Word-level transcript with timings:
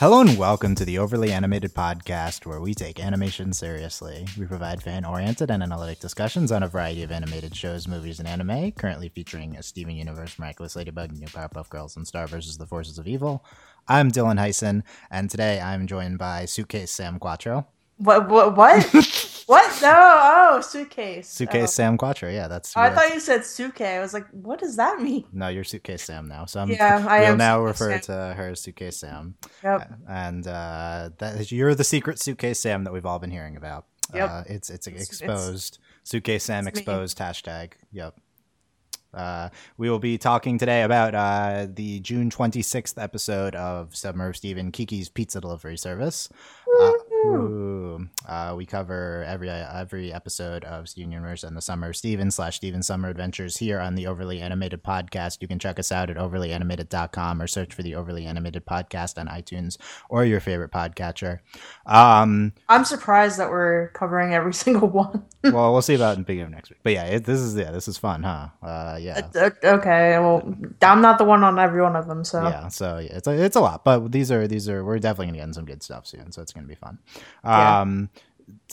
Hello 0.00 0.20
and 0.20 0.38
welcome 0.38 0.76
to 0.76 0.84
the 0.84 0.96
Overly 0.96 1.32
Animated 1.32 1.74
Podcast, 1.74 2.46
where 2.46 2.60
we 2.60 2.72
take 2.72 3.04
animation 3.04 3.52
seriously. 3.52 4.28
We 4.38 4.46
provide 4.46 4.80
fan 4.80 5.04
oriented 5.04 5.50
and 5.50 5.60
analytic 5.60 5.98
discussions 5.98 6.52
on 6.52 6.62
a 6.62 6.68
variety 6.68 7.02
of 7.02 7.10
animated 7.10 7.56
shows, 7.56 7.88
movies, 7.88 8.20
and 8.20 8.28
anime, 8.28 8.70
currently 8.70 9.08
featuring 9.08 9.56
a 9.56 9.62
Steven 9.64 9.96
Universe, 9.96 10.38
Miraculous 10.38 10.76
Ladybug, 10.76 11.10
New 11.10 11.26
Powerpuff 11.26 11.68
Girls, 11.68 11.96
and 11.96 12.06
Star 12.06 12.28
vs. 12.28 12.58
the 12.58 12.66
Forces 12.66 13.00
of 13.00 13.08
Evil. 13.08 13.44
I'm 13.88 14.12
Dylan 14.12 14.38
Heisen, 14.38 14.84
and 15.10 15.28
today 15.28 15.60
I'm 15.60 15.88
joined 15.88 16.16
by 16.16 16.44
Suitcase 16.44 16.92
Sam 16.92 17.18
Quattro. 17.18 17.66
What? 17.96 18.28
What? 18.28 18.56
What? 18.56 19.34
what? 19.48 19.82
No. 19.82 19.92
Oh, 19.94 20.60
suitcase. 20.60 21.28
Suitcase 21.28 21.62
Oh. 21.64 21.66
Sam 21.66 21.96
Quattro, 21.98 22.30
yeah, 22.30 22.46
that's. 22.48 22.76
Oh, 22.76 22.80
I 22.80 22.90
thought 22.90 23.12
you 23.12 23.18
said 23.20 23.44
suitcase. 23.44 23.98
I 23.98 24.00
was 24.00 24.14
like, 24.14 24.26
what 24.30 24.60
does 24.60 24.76
that 24.76 25.00
mean? 25.00 25.24
No, 25.32 25.48
you're 25.48 25.64
Suitcase 25.64 26.02
Sam 26.02 26.28
now. 26.28 26.44
So 26.46 26.60
I'm, 26.60 26.70
Yeah, 26.70 27.04
I 27.08 27.20
we'll 27.20 27.28
am 27.32 27.38
now 27.38 27.60
refer 27.60 27.90
Sam. 27.92 28.00
to 28.02 28.34
her 28.36 28.48
as 28.50 28.60
Suitcase 28.60 28.98
Sam. 28.98 29.34
Yep. 29.64 29.92
and 30.08 30.46
uh, 30.46 31.10
that 31.18 31.36
is, 31.40 31.50
you're 31.50 31.74
the 31.74 31.84
secret 31.84 32.18
suitcase 32.20 32.60
Sam 32.60 32.84
that 32.84 32.92
we've 32.92 33.06
all 33.06 33.18
been 33.18 33.30
hearing 33.32 33.56
about. 33.56 33.86
Yep. 34.14 34.30
Uh, 34.30 34.42
it's 34.46 34.70
it's 34.70 34.86
It's- 34.86 35.02
exposed. 35.08 35.78
suitcase 36.04 36.44
Sam 36.44 36.66
it's 36.68 36.76
me. 36.76 36.80
exposed 36.82 37.18
hashtag. 37.18 37.72
Yep. 37.92 38.14
Uh, 39.14 39.48
we 39.78 39.88
will 39.88 39.98
be 39.98 40.18
talking 40.18 40.58
today 40.58 40.82
about 40.82 41.14
uh, 41.14 41.66
the 41.72 41.98
June 42.00 42.30
26th 42.30 43.02
episode 43.02 43.54
of 43.56 43.96
Summer 43.96 44.28
of 44.28 44.36
Steven 44.36 44.70
Kiki's 44.70 45.08
Pizza 45.08 45.40
Delivery 45.40 45.78
Service. 45.78 46.28
Uh, 46.80 46.92
ooh. 47.26 48.08
Uh, 48.26 48.54
we 48.56 48.66
cover 48.66 49.24
every 49.26 49.48
every 49.48 50.12
episode 50.12 50.64
of 50.64 50.88
Steven 50.88 51.12
Universe 51.12 51.44
and 51.44 51.56
the 51.56 51.62
Summer 51.62 51.90
of 51.90 51.96
Steven 51.96 52.30
slash 52.30 52.56
Steven 52.56 52.82
Summer 52.82 53.08
Adventures 53.08 53.56
here 53.56 53.80
on 53.80 53.94
the 53.94 54.06
Overly 54.06 54.40
Animated 54.40 54.84
Podcast. 54.84 55.38
You 55.40 55.48
can 55.48 55.58
check 55.58 55.78
us 55.78 55.90
out 55.90 56.10
at 56.10 56.16
overlyanimated.com 56.16 57.40
or 57.40 57.46
search 57.46 57.74
for 57.74 57.82
the 57.82 57.94
Overly 57.94 58.26
Animated 58.26 58.66
Podcast 58.66 59.18
on 59.18 59.28
iTunes 59.28 59.78
or 60.08 60.24
your 60.24 60.40
favorite 60.40 60.70
podcatcher. 60.70 61.40
Um, 61.86 62.52
I'm 62.68 62.84
surprised 62.84 63.38
that 63.38 63.50
we're 63.50 63.88
covering 63.88 64.34
every 64.34 64.54
single 64.58 64.88
one. 64.88 65.24
well, 65.44 65.72
we'll 65.72 65.82
see 65.82 65.94
about 65.94 66.16
in 66.16 66.22
the 66.22 66.26
beginning 66.26 66.46
of 66.46 66.52
next 66.52 66.70
week. 66.70 66.80
But 66.82 66.92
yeah, 66.92 67.04
it, 67.04 67.24
this 67.24 67.40
is 67.40 67.56
yeah, 67.56 67.70
this 67.70 67.88
is 67.88 67.96
fun, 67.98 68.22
huh? 68.22 68.48
Uh, 68.62 68.98
yeah. 69.00 69.28
Uh, 69.34 69.50
okay. 69.64 70.18
Well, 70.18 70.54
I'm 70.82 71.00
not 71.00 71.18
the 71.18 71.24
one 71.24 71.42
on 71.44 71.58
every 71.58 71.82
one 71.82 71.96
of 71.96 72.06
them, 72.06 72.24
so 72.24 72.42
Yeah, 72.42 72.68
so 72.68 72.98
yeah, 72.98 73.16
it's 73.16 73.26
a, 73.26 73.44
it's 73.44 73.56
a 73.56 73.60
lot, 73.60 73.84
but 73.84 74.12
these 74.12 74.30
are 74.30 74.46
these 74.46 74.68
are 74.68 74.84
we're 74.84 74.98
definitely 74.98 75.26
gonna 75.26 75.38
get 75.38 75.44
in 75.44 75.54
some 75.54 75.64
good 75.64 75.82
stuff 75.82 76.06
soon, 76.06 76.30
so 76.32 76.42
it's 76.42 76.52
gonna 76.52 76.66
be 76.66 76.74
fun. 76.74 76.98
Um, 77.44 78.10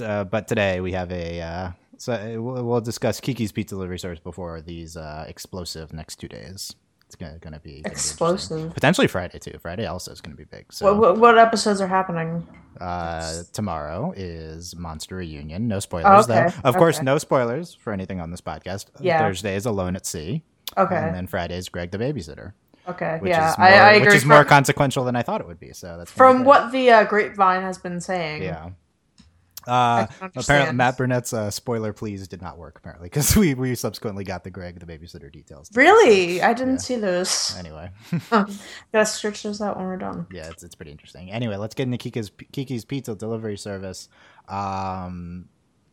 uh, 0.02 0.24
but 0.26 0.48
today 0.48 0.80
we 0.82 0.92
have 0.94 1.12
a 1.12 1.42
uh, 1.42 1.72
so 1.98 2.14
uh, 2.14 2.42
we'll, 2.42 2.64
we'll 2.64 2.82
discuss 2.82 3.20
Kiki's 3.20 3.52
pizza 3.52 3.76
delivery 3.76 4.00
service 4.00 4.20
before 4.20 4.62
these 4.62 4.98
uh, 4.98 5.26
explosive 5.28 5.94
next 5.94 6.18
two 6.18 6.28
days. 6.28 6.76
It's 7.08 7.16
gonna, 7.16 7.38
gonna 7.38 7.60
be 7.60 7.82
gonna 7.82 7.84
be 7.84 7.92
explosive. 7.92 8.74
Potentially 8.74 9.08
Friday 9.08 9.38
too. 9.40 9.58
Friday 9.62 9.86
also 9.86 10.12
is 10.12 10.22
gonna 10.22 10.36
be 10.36 10.44
big. 10.46 10.74
So 10.74 10.86
What, 10.94 11.00
what, 11.00 11.18
what 11.20 11.38
episodes 11.38 11.80
are 11.80 11.88
happening? 11.88 12.48
uh, 12.82 13.44
tomorrow 13.54 14.12
is 14.18 14.76
Monster 14.76 15.18
Reunion. 15.18 15.68
No 15.68 15.80
spoilers 15.80 16.28
Oh, 16.28 16.34
okay, 16.34 16.50
though. 16.64 16.68
Of 16.70 16.76
course, 16.78 17.02
no 17.02 17.18
spoilers 17.20 17.74
for 17.76 17.94
anything 17.94 18.20
on 18.20 18.32
this 18.32 18.42
podcast. 18.42 18.88
Yeah. 19.00 19.20
Thursday 19.20 19.56
is 19.56 19.66
Alone 19.68 19.96
at 19.96 20.06
Sea, 20.08 20.42
Okay. 20.78 20.96
and 20.96 21.16
then 21.16 21.28
Friday 21.28 21.58
is 21.58 21.70
Greg 21.70 21.92
the 21.92 22.00
Babysitter. 22.00 22.54
Okay. 22.88 23.18
which 23.22 23.30
yeah, 23.30 23.52
is 23.52 23.58
more, 23.58 23.68
I, 23.68 23.72
I 23.72 23.92
agree. 23.94 24.08
which 24.08 24.16
is 24.16 24.22
from, 24.24 24.30
more 24.30 24.46
consequential 24.46 25.04
than 25.04 25.16
I 25.16 25.22
thought 25.24 25.42
it 25.42 25.48
would 25.48 25.60
be. 25.60 25.74
So 25.74 25.98
that's 25.98 26.12
from 26.12 26.44
what 26.44 26.72
the 26.72 26.90
uh, 26.92 27.04
grapevine 27.06 27.62
has 27.62 27.78
been 27.78 28.00
saying. 28.02 28.44
yeah. 28.44 28.70
Uh, 29.68 30.06
apparently. 30.36 30.76
Matt 30.76 30.96
Burnett's 30.96 31.34
uh, 31.34 31.50
spoiler 31.50 31.92
please 31.92 32.28
did 32.28 32.40
not 32.40 32.56
work 32.60 32.78
apparently 32.78 33.08
because 33.10 33.36
we, 33.36 33.56
we 33.56 33.74
subsequently 33.74 34.24
got 34.24 34.44
the 34.44 34.52
Greg 34.52 34.80
the 34.80 34.86
babysitter 34.86 35.32
details. 35.32 35.70
today, 35.70 35.82
Really? 35.82 36.42
I 36.44 36.54
didn't 36.54 36.74
Yeah. 36.74 36.78
see 36.82 36.96
those. 36.98 37.56
anyway, 37.58 37.90
Gotta 38.30 39.06
search 39.08 39.42
those 39.42 39.62
out 39.62 39.78
when 39.78 39.88
we're 39.88 39.98
done. 39.98 40.28
yeah, 40.32 40.50
it's, 40.52 40.62
it's 40.62 40.76
pretty 40.76 40.92
interesting. 40.92 41.32
Anyway, 41.32 41.56
let's 41.56 41.74
get 41.74 41.84
into 41.88 41.98
Kiki's 41.98 42.30
Kiki's 42.52 42.86
Pizza 42.86 43.16
delivery 43.16 43.58
service. 43.58 44.08
Um, 44.48 45.50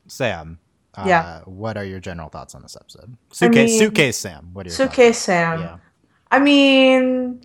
Sam, 0.06 0.58
uh, 0.94 1.04
Yeah. 1.06 1.40
what 1.46 1.78
are 1.78 1.84
your 1.86 2.00
general 2.00 2.28
thoughts 2.28 2.54
on 2.54 2.60
this 2.60 2.76
episode? 2.78 3.16
Suitcase, 3.32 3.70
mean- 3.70 3.78
suitcase 3.78 4.18
Sam. 4.18 4.50
What 4.52 4.66
are 4.66 4.68
your 4.68 4.76
Suitcase 4.76 5.16
Sam. 5.16 5.58
Thoughts? 5.62 5.82
I 6.32 6.40
mean, 6.40 7.40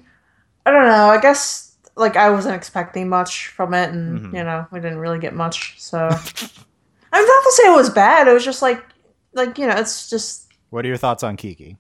I 0.65 0.71
don't 0.71 0.85
know. 0.87 1.09
I 1.09 1.19
guess 1.21 1.75
like 1.95 2.15
I 2.15 2.29
wasn't 2.31 2.55
expecting 2.55 3.09
much 3.09 3.47
from 3.49 3.73
it, 3.75 3.89
and 3.91 4.19
Mhm. 4.21 4.33
you 4.37 4.43
know, 4.43 4.65
we 4.71 4.79
didn't 4.79 4.99
really 4.99 5.19
get 5.19 5.35
much. 5.35 5.75
So 5.77 5.97
I'm 7.13 7.25
not 7.25 7.43
to 7.43 7.51
say 7.55 7.71
it 7.71 7.75
was 7.75 7.89
bad. 7.91 8.27
It 8.27 8.33
was 8.33 8.45
just 8.45 8.61
like, 8.61 8.83
like 9.33 9.57
you 9.59 9.67
know, 9.67 9.75
it's 9.75 10.09
just 10.09 10.47
What 10.71 10.85
are 10.85 10.87
your 10.87 10.97
thoughts 10.97 11.21
on 11.23 11.35
Kiki? 11.37 11.77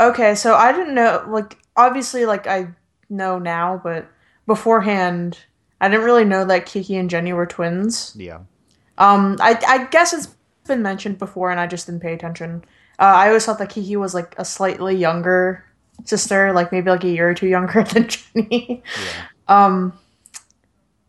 okay. 0.00 0.34
So 0.34 0.54
I 0.54 0.72
didn't 0.72 0.94
know. 0.94 1.24
Like 1.28 1.58
obviously, 1.76 2.26
like 2.26 2.46
I 2.46 2.68
know 3.10 3.38
now, 3.38 3.80
but 3.82 4.06
beforehand, 4.46 5.38
I 5.80 5.88
didn't 5.88 6.04
really 6.04 6.24
know 6.24 6.44
that 6.46 6.66
Kiki 6.66 6.96
and 6.96 7.10
Jenny 7.10 7.32
were 7.32 7.46
twins. 7.46 8.14
Yeah. 8.16 8.38
Um, 8.98 9.36
I 9.40 9.58
I 9.68 9.84
guess 9.86 10.12
it's 10.12 10.28
been 10.66 10.82
mentioned 10.82 11.18
before, 11.18 11.50
and 11.50 11.60
I 11.60 11.66
just 11.66 11.86
didn't 11.86 12.00
pay 12.02 12.12
attention. 12.14 12.64
Uh, 12.98 13.04
I 13.14 13.28
always 13.28 13.44
thought 13.46 13.58
that 13.58 13.68
Kiki 13.70 13.96
was 13.96 14.14
like 14.14 14.34
a 14.38 14.44
slightly 14.44 14.94
younger 14.96 15.64
sister, 16.04 16.52
like 16.52 16.72
maybe 16.72 16.90
like 16.90 17.04
a 17.04 17.08
year 17.08 17.30
or 17.30 17.34
two 17.34 17.48
younger 17.48 17.82
than 17.92 18.08
Jenny. 18.08 18.82
Yeah. 19.48 19.64
Um, 19.66 19.92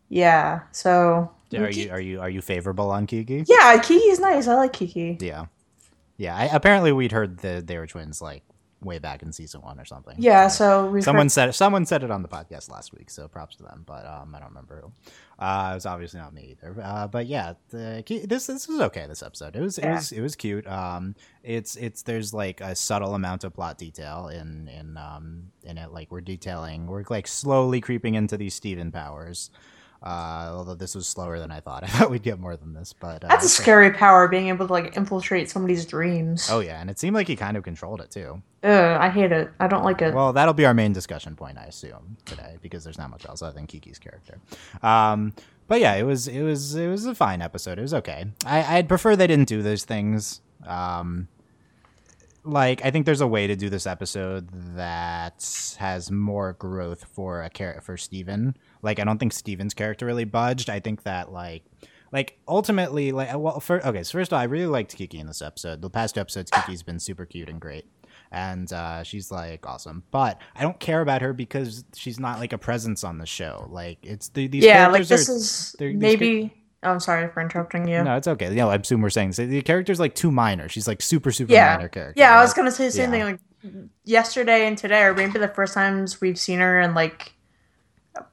yeah. 0.09 0.61
So 0.72 1.31
Are 1.55 1.69
you 1.69 1.91
are 1.91 2.00
you 2.00 2.19
are 2.22 2.29
you 2.29 2.41
favorable 2.41 2.91
on 2.91 3.05
Kiki? 3.07 3.44
yeah, 3.47 3.78
Kiki's 3.81 4.19
nice. 4.19 4.47
I 4.47 4.55
like 4.55 4.73
Kiki. 4.73 5.17
Yeah, 5.19 5.45
yeah. 6.17 6.35
I, 6.35 6.45
apparently, 6.45 6.91
we'd 6.91 7.11
heard 7.11 7.38
that 7.39 7.67
they 7.67 7.78
were 7.78 7.88
twins 7.88 8.22
like 8.22 8.44
way 8.81 9.00
back 9.00 9.22
in 9.22 9.31
season 9.31 9.62
one 9.62 9.79
or 9.79 9.85
something. 9.85 10.16
Yeah. 10.17 10.47
So 10.47 11.00
Someone 11.01 11.29
said 11.29 11.53
someone 11.56 11.85
said 11.85 12.03
it 12.03 12.12
on 12.12 12.22
the 12.22 12.29
podcast 12.29 12.69
last 12.72 12.94
week, 12.94 13.09
so 13.09 13.28
props 13.28 13.56
to 13.57 13.63
them. 13.63 13.84
But 13.85 14.06
um, 14.06 14.34
I 14.34 14.40
don't 14.40 14.50
remember 14.50 14.81
who. 14.81 14.91
Uh, 15.44 15.69
it 15.72 15.75
was 15.75 15.85
obviously 15.85 16.19
not 16.19 16.34
me 16.34 16.57
either. 16.57 16.75
Uh, 16.81 17.07
but 17.07 17.25
yeah, 17.25 17.53
the, 17.69 18.03
this 18.28 18.47
this 18.47 18.67
was 18.67 18.81
okay. 18.81 19.06
This 19.07 19.23
episode, 19.23 19.56
it 19.56 19.62
was 19.62 19.78
it 19.78 19.90
was 19.90 20.12
it 20.12 20.22
was 20.22 20.35
cute. 20.35 20.67
Um, 20.67 21.16
it's 21.44 21.75
it's 21.75 22.03
there's 22.03 22.34
like 22.34 22.62
a 22.62 22.75
subtle 22.75 23.16
amount 23.16 23.44
of 23.44 23.53
plot 23.53 23.78
detail 23.78 24.28
in 24.28 24.67
in 24.67 24.97
um 24.97 25.51
in 25.63 25.78
it. 25.78 25.91
Like 25.91 26.11
we're 26.11 26.22
detailing, 26.22 26.88
we're 26.88 27.03
like 27.09 27.28
slowly 27.28 27.81
creeping 27.81 28.16
into 28.16 28.38
these 28.38 28.53
Steven 28.53 28.91
powers. 28.91 29.50
Uh, 30.01 30.51
although 30.51 30.75
this 30.75 30.95
was 30.95 31.07
slower 31.07 31.39
than 31.39 31.51
I 31.51 31.59
thought. 31.59 31.83
I 31.83 31.87
thought 31.87 32.09
we'd 32.09 32.23
get 32.23 32.39
more 32.39 32.55
than 32.55 32.73
this, 32.73 32.93
but 32.93 33.23
uh, 33.23 33.27
That's 33.27 33.45
a 33.45 33.49
scary 33.49 33.91
power, 33.91 34.27
being 34.27 34.47
able 34.47 34.67
to 34.67 34.71
like 34.73 34.95
infiltrate 34.95 35.49
somebody's 35.49 35.85
dreams. 35.85 36.47
Oh 36.49 36.61
yeah, 36.61 36.79
and 36.79 36.89
it 36.89 36.99
seemed 36.99 37.15
like 37.15 37.27
he 37.27 37.35
kind 37.35 37.57
of 37.57 37.63
controlled 37.63 37.99
it 38.01 38.09
too. 38.11 38.41
Ugh, 38.63 38.71
I 38.71 39.09
hate 39.09 39.31
it. 39.31 39.49
I 39.59 39.67
don't 39.67 39.83
like 39.83 40.01
it. 40.01 40.13
Well, 40.13 40.33
that'll 40.33 40.53
be 40.53 40.65
our 40.65 40.73
main 40.73 40.93
discussion 40.93 41.35
point, 41.35 41.57
I 41.57 41.65
assume, 41.65 42.17
today, 42.25 42.57
because 42.61 42.83
there's 42.83 42.97
not 42.97 43.09
much 43.09 43.25
else 43.27 43.41
other 43.41 43.53
than 43.53 43.67
Kiki's 43.67 43.99
character. 43.99 44.39
Um, 44.81 45.33
but 45.67 45.79
yeah, 45.81 45.95
it 45.95 46.03
was 46.03 46.27
it 46.27 46.41
was 46.41 46.75
it 46.75 46.87
was 46.87 47.05
a 47.05 47.16
fine 47.16 47.41
episode. 47.41 47.77
It 47.77 47.83
was 47.83 47.93
okay. 47.93 48.25
I, 48.45 48.77
I'd 48.77 48.87
prefer 48.87 49.16
they 49.16 49.27
didn't 49.27 49.47
do 49.47 49.61
those 49.61 49.83
things. 49.83 50.41
Um, 50.66 51.27
like 52.43 52.83
I 52.85 52.91
think 52.91 53.05
there's 53.05 53.21
a 53.21 53.27
way 53.27 53.47
to 53.47 53.55
do 53.55 53.69
this 53.69 53.85
episode 53.85 54.49
that 54.75 55.75
has 55.77 56.09
more 56.09 56.53
growth 56.53 57.03
for 57.03 57.43
a 57.43 57.49
character 57.49 57.81
for 57.81 57.97
Steven. 57.97 58.55
Like 58.81 59.00
I 59.00 59.03
don't 59.03 59.17
think 59.17 59.34
Steven's 59.34 59.73
character 59.73 60.06
really 60.06 60.25
budged. 60.25 60.69
I 60.69 60.79
think 60.79 61.03
that 61.03 61.31
like 61.31 61.63
like 62.12 62.40
ultimately 62.47 63.12
like 63.12 63.29
well 63.38 63.59
for 63.59 63.85
okay 63.85 64.01
so 64.01 64.13
first 64.17 64.31
of 64.31 64.35
all 64.35 64.40
i 64.40 64.45
really 64.45 64.66
liked 64.66 64.95
kiki 64.95 65.19
in 65.19 65.28
this 65.28 65.44
episode 65.44 65.79
the 65.79 65.91
past 65.91 66.16
two 66.16 66.22
episodes 66.22 66.50
kiki's 66.50 66.81
been 66.81 66.97
super 67.00 67.23
cute 67.23 67.47
and 67.47 67.62
great 67.62 67.85
and 68.31 68.73
uh, 68.73 69.03
she's 69.03 69.29
like 69.29 69.67
awesome 69.67 70.01
but 70.09 70.41
i 70.56 70.63
don't 70.63 70.79
care 70.79 71.01
about 71.01 71.22
her 71.22 71.34
because 71.34 71.84
she's 71.95 72.19
not 72.19 72.40
like 72.40 72.51
a 72.51 72.57
presence 72.57 73.03
on 73.03 73.19
the 73.19 73.28
show 73.28 73.67
like 73.69 74.00
it's 74.01 74.29
the, 74.29 74.47
these 74.47 74.63
yeah, 74.66 74.88
like 74.88 75.06
this 75.07 75.29
are 75.29 75.34
is 75.35 75.75
they're- 75.78 75.94
maybe. 75.94 76.51
oh, 76.81 76.94
I'm 76.94 77.00
sorry 77.00 77.28
for 77.31 77.41
interrupting 77.41 77.88
you. 77.88 78.03
no 78.03 78.16
it's 78.16 78.28
okay 78.28 78.51
yeah 78.56 78.66
i 78.66 78.73
assume 78.73 79.01
we're 79.03 79.11
saying 79.11 79.34
so 79.34 79.46
the 79.46 79.61
character's 79.61 80.00
like 80.00 80.16
too 80.16 80.31
minor 80.31 80.67
she's 80.67 80.88
like 80.88 81.03
super 81.03 81.31
super 81.31 81.53
Yeah. 81.53 81.75
minor 81.75 81.90
character 81.90 82.20
Yeah, 82.20 82.40
I 82.40 82.41
was 82.41 82.55
gonna 82.55 82.72
say 82.72 82.85
the 82.85 82.91
same 82.91 83.14
Yeah. 83.14 83.26
thing. 83.26 83.37
Like 83.64 83.90
yesterday 84.05 84.66
and 84.67 84.78
today, 84.78 85.03
or 85.03 85.14
maybe 85.14 85.37
the 85.37 85.47
first 85.47 85.73
times 85.73 86.22
we've 86.22 86.40
seen 86.40 86.59
her 86.59 86.79
in 86.81 86.93
like 86.96 87.34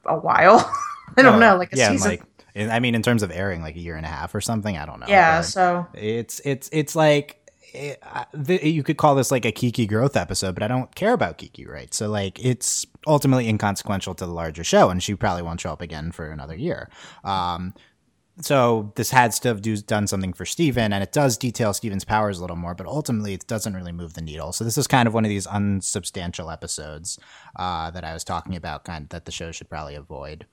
a- 0.05 0.17
while. 0.17 0.59
I 1.17 1.21
don't 1.21 1.35
Oh, 1.35 1.39
know, 1.39 1.55
like 1.57 1.73
a 1.73 1.77
yeah 1.77 1.89
season. 1.91 2.11
like 2.11 2.23
i 2.71 2.79
mean 2.79 2.95
in 2.95 3.01
terms 3.03 3.21
of 3.23 3.31
airing 3.31 3.61
like 3.61 3.75
a 3.75 3.79
year 3.79 3.95
and 3.95 4.05
a 4.05 4.09
half 4.09 4.33
or 4.33 4.41
something 4.41 4.77
i 4.77 4.85
don't 4.85 4.99
know 4.99 5.05
yeah, 5.07 5.37
but- 5.39 5.45
so 5.45 5.87
It's 5.93 6.41
it's 6.43 6.69
it's 6.71 6.95
like 6.95 7.43
it, 7.73 7.99
uh, 8.01 8.23
the, 8.33 8.67
you 8.67 8.81
could 8.81 8.97
call 8.97 9.13
this 9.15 9.29
like 9.29 9.43
a 9.45 9.51
Kiki 9.51 9.85
growth 9.85 10.15
episode, 10.15 10.55
but 10.55 10.63
I 10.63 10.69
don't 10.69 10.93
care 10.95 11.11
about 11.11 11.37
Kiki, 11.37 11.65
right? 11.67 11.93
So 11.93 12.07
like 12.09 12.43
it's 12.43 12.85
ultimately 13.05 13.47
inconsequential 13.49 14.15
to 14.15 14.25
the 14.25 14.31
larger 14.31 14.63
show, 14.63 14.89
and 14.89 15.03
she 15.03 15.15
probably 15.15 15.43
won't 15.43 15.59
show 15.59 15.73
up 15.73 15.81
again 15.81 16.11
for 16.13 16.31
another 16.31 16.55
year. 16.55 16.89
Um, 17.25 17.73
so 18.41 18.93
this 18.95 19.09
has 19.11 19.39
to 19.39 19.49
have 19.49 19.61
do, 19.61 19.77
done 19.77 20.07
something 20.07 20.33
for 20.33 20.45
Steven, 20.45 20.93
and 20.93 21.03
it 21.03 21.11
does 21.11 21.37
detail 21.37 21.73
Steven's 21.73 22.05
powers 22.05 22.37
a 22.37 22.41
little 22.41 22.55
more, 22.55 22.75
but 22.75 22.85
ultimately 22.85 23.33
it 23.33 23.47
doesn't 23.47 23.73
really 23.73 23.91
move 23.91 24.13
the 24.13 24.21
needle. 24.21 24.51
So 24.53 24.63
this 24.63 24.77
is 24.77 24.87
kind 24.87 25.07
of 25.07 25.13
one 25.13 25.25
of 25.25 25.29
these 25.29 25.47
unsubstantial 25.47 26.49
episodes 26.51 27.19
uh, 27.55 27.91
that 27.91 28.03
I 28.03 28.13
was 28.13 28.23
talking 28.23 28.55
about, 28.55 28.83
kind 28.83 29.09
that 29.09 29.25
the 29.25 29.31
show 29.31 29.51
should 29.51 29.69
probably 29.69 29.95
avoid. 29.95 30.45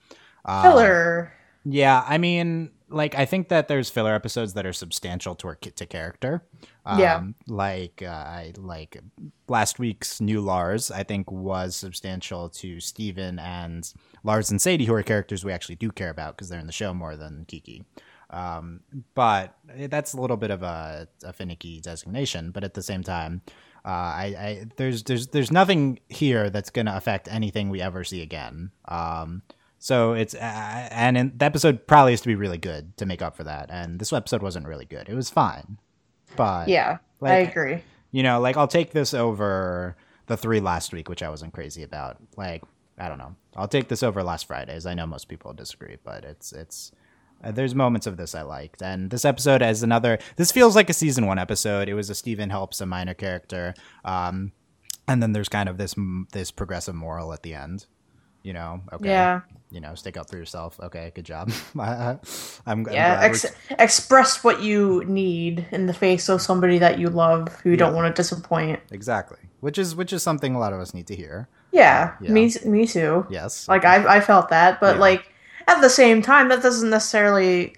Um, 0.44 0.62
filler. 0.62 1.32
Yeah, 1.64 2.05
I 2.06 2.19
mean, 2.19 2.70
like 2.88 3.14
I 3.14 3.25
think 3.25 3.49
that 3.49 3.69
there's 3.69 3.90
filler 3.90 4.14
episodes 4.14 4.55
that 4.55 4.66
are 4.66 4.72
substantial 4.72 5.34
to 5.37 5.49
our 5.49 5.55
to 5.56 5.87
character. 5.87 6.44
Um, 6.84 7.00
Yeah. 7.00 7.22
Like 7.49 8.02
uh, 8.02 8.11
I 8.11 8.52
like 8.56 9.00
last 9.49 9.78
week's 9.78 10.20
new 10.20 10.40
Lars. 10.40 10.90
I 10.90 11.02
think 11.02 11.31
was 11.31 11.75
substantial 11.76 12.50
to 12.50 12.81
Steven 12.81 13.38
and 13.38 13.93
Lars 14.22 14.50
and 14.50 14.61
Sadie, 14.61 14.84
who 14.84 14.94
are 14.94 15.02
characters 15.02 15.44
we 15.44 15.52
actually 15.52 15.76
do 15.76 15.90
care 15.90 16.11
about 16.11 16.37
because 16.37 16.49
they're 16.49 16.61
in 16.61 16.66
the 16.66 16.72
show 16.72 16.93
more 16.93 17.16
than 17.16 17.44
Kiki. 17.46 17.84
Um, 18.31 18.81
but 19.14 19.56
that's 19.88 20.12
a 20.12 20.20
little 20.20 20.37
bit 20.37 20.50
of 20.50 20.62
a, 20.62 21.08
a 21.22 21.32
finicky 21.32 21.81
designation. 21.81 22.50
But 22.50 22.64
at 22.64 22.75
the 22.75 22.82
same 22.82 23.02
time, 23.02 23.43
uh, 23.84 23.88
I, 23.88 24.25
I 24.25 24.67
there's 24.76 25.02
there's 25.05 25.28
there's 25.28 25.50
nothing 25.52 26.00
here 26.08 26.50
that's 26.50 26.70
going 26.70 26.87
to 26.87 26.96
affect 26.96 27.28
anything 27.28 27.70
we 27.70 27.81
ever 27.81 28.02
see 28.05 28.22
again. 28.22 28.70
Um, 28.87 29.43
so 29.84 30.14
it's 30.14 30.34
uh, 30.34 30.88
and 30.90 31.19
in, 31.19 31.32
the 31.36 31.44
episode 31.44 31.86
probably 31.86 32.14
has 32.14 32.22
to 32.22 32.26
be 32.28 32.36
really 32.36 32.56
good 32.56 32.96
to 32.96 33.04
make 33.04 33.20
up 33.20 33.36
for 33.36 33.44
that. 33.44 33.66
And 33.69 33.98
this 33.98 34.14
episode 34.14 34.40
wasn't 34.40 34.66
really 34.66 34.86
good. 34.86 35.10
It 35.10 35.14
was 35.14 35.28
fine, 35.28 35.76
but 36.36 36.69
Yeah, 36.69 36.96
I 37.20 37.34
agree. 37.34 37.82
you 38.10 38.22
know, 38.22 38.40
like 38.40 38.56
I'll 38.56 38.66
take 38.66 38.92
this 38.92 39.12
over 39.12 39.94
the 40.25 40.38
three 40.38 40.60
last 40.60 40.94
week, 40.94 41.10
which 41.10 41.22
I 41.22 41.28
wasn't 41.28 41.52
crazy 41.52 41.82
about. 41.82 42.16
Like 42.34 42.62
I 42.96 43.08
don't 43.10 43.19
know, 43.19 43.36
I'll 43.56 43.69
take 43.69 43.88
this 43.88 44.02
over 44.02 44.22
last 44.22 44.46
Fridays. 44.46 44.86
I 44.86 44.94
know 44.94 45.04
most 45.06 45.28
people 45.28 45.52
disagree, 45.52 45.98
but 46.02 46.25
it's 46.25 46.54
it's. 46.54 46.90
Uh, 47.42 47.50
there's 47.50 47.75
moments 47.75 48.06
of 48.06 48.16
this 48.16 48.34
I 48.34 48.40
liked, 48.40 48.81
and 48.81 49.10
this 49.10 49.26
episode 49.26 49.60
as 49.60 49.82
another. 49.82 50.19
This 50.36 50.50
feels 50.50 50.75
like 50.75 50.88
a 50.88 50.94
season 50.94 51.26
one 51.26 51.38
episode. 51.38 51.90
It 51.90 51.94
was 51.94 52.08
a 52.08 52.14
Steven 52.14 52.48
helps 52.48 52.81
a 52.81 52.86
minor 52.86 53.12
character, 53.12 53.75
um, 54.02 54.52
and 55.06 55.22
then 55.22 55.32
there's 55.32 55.50
kind 55.50 55.69
of 55.69 55.76
this 55.76 55.94
this 56.32 56.50
progressive 56.50 56.94
moral 56.94 57.34
at 57.34 57.42
the 57.42 57.52
end. 57.52 57.84
You 58.44 58.52
know, 58.52 58.81
okay, 58.93 59.08
Yeah, 59.08 59.41
you 59.70 59.81
know, 59.81 59.94
stick 59.96 60.17
up 60.17 60.29
for 60.31 60.37
yourself. 60.37 60.79
Okay, 60.79 61.11
good 61.14 61.25
job. 61.25 61.50
I'm, 61.79 62.20
I'm 62.67 62.87
yeah. 62.93 63.19
Ex- 63.23 63.46
express 63.79 64.44
what 64.44 64.62
you 64.62 65.02
need 65.06 65.67
in 65.73 65.87
the 65.87 65.94
face 65.94 66.29
of 66.29 66.41
somebody 66.43 66.79
that 66.79 66.99
you 66.99 67.08
love, 67.08 67.49
who 67.62 67.70
you 67.70 67.76
don't 67.76 67.94
want 67.94 68.14
to 68.14 68.23
disappoint. 68.23 68.81
exactly, 68.93 69.38
which 69.61 69.79
is 69.79 69.96
which 69.96 70.12
is 70.12 70.23
something 70.23 70.55
a 70.55 70.58
lot 70.58 70.73
of 70.75 70.79
us 70.81 70.93
need 70.94 71.06
to 71.08 71.17
hear. 71.17 71.49
Yeah, 71.73 72.12
Yeah. 72.20 72.31
me 72.32 72.52
me 72.67 72.87
too. 72.87 73.26
Yes, 73.31 73.67
Like 73.67 73.85
I 73.85 74.17
I 74.17 74.20
felt 74.20 74.50
that, 74.50 74.79
but 74.79 74.96
Yeah. 74.96 75.00
like 75.00 75.25
at 75.67 75.81
the 75.81 75.88
same 75.91 76.20
time, 76.23 76.49
that 76.50 76.62
doesn't 76.62 76.91
necessarily 76.91 77.75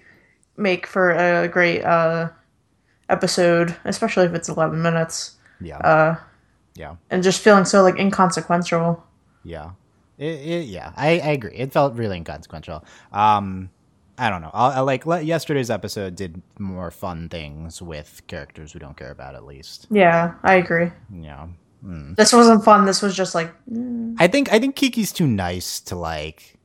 make 0.57 0.85
for 0.85 1.11
a 1.11 1.47
great 1.47 1.81
uh 1.83 2.29
episode, 3.09 3.75
especially 3.85 4.25
if 4.25 4.33
it's 4.33 4.49
eleven 4.49 4.81
minutes. 4.81 5.37
yeah, 5.61 5.77
Uh, 5.77 6.15
yeah. 6.75 6.95
and 7.09 7.23
just 7.23 7.41
feeling 7.41 7.63
so 7.65 7.81
like 7.83 7.97
inconsequential. 7.97 9.01
Yeah, 9.45 9.71
it, 10.17 10.25
it, 10.25 10.65
yeah, 10.65 10.93
I, 10.95 11.19
I 11.19 11.29
agree. 11.29 11.53
It 11.55 11.71
felt 11.71 11.95
really 11.95 12.17
inconsequential. 12.17 12.83
Um, 13.11 13.69
I 14.17 14.29
don't 14.29 14.41
know. 14.41 14.51
I'll, 14.53 14.71
I 14.71 14.79
like 14.79 15.05
le- 15.05 15.21
yesterday's 15.21 15.69
episode 15.69 16.15
did 16.15 16.41
more 16.57 16.89
fun 16.89 17.29
things 17.29 17.81
with 17.81 18.21
characters 18.27 18.73
we 18.73 18.79
don't 18.79 18.97
care 18.97 19.11
about. 19.11 19.35
At 19.35 19.45
least, 19.45 19.87
Yeah, 19.91 20.33
I 20.43 20.55
agree. 20.55 20.91
Yeah. 21.13 21.47
Mm. 21.85 22.15
This 22.15 22.33
wasn't 22.33 22.63
fun. 22.65 22.85
This 22.85 23.03
was 23.03 23.15
just 23.15 23.35
like 23.35 23.53
mm, 23.71 24.15
I 24.17 24.27
think 24.27 24.51
I 24.51 24.59
think 24.59 24.75
Kiki's 24.75 25.11
too 25.11 25.27
nice 25.27 25.79
to 25.81 25.95
like. 25.95 26.56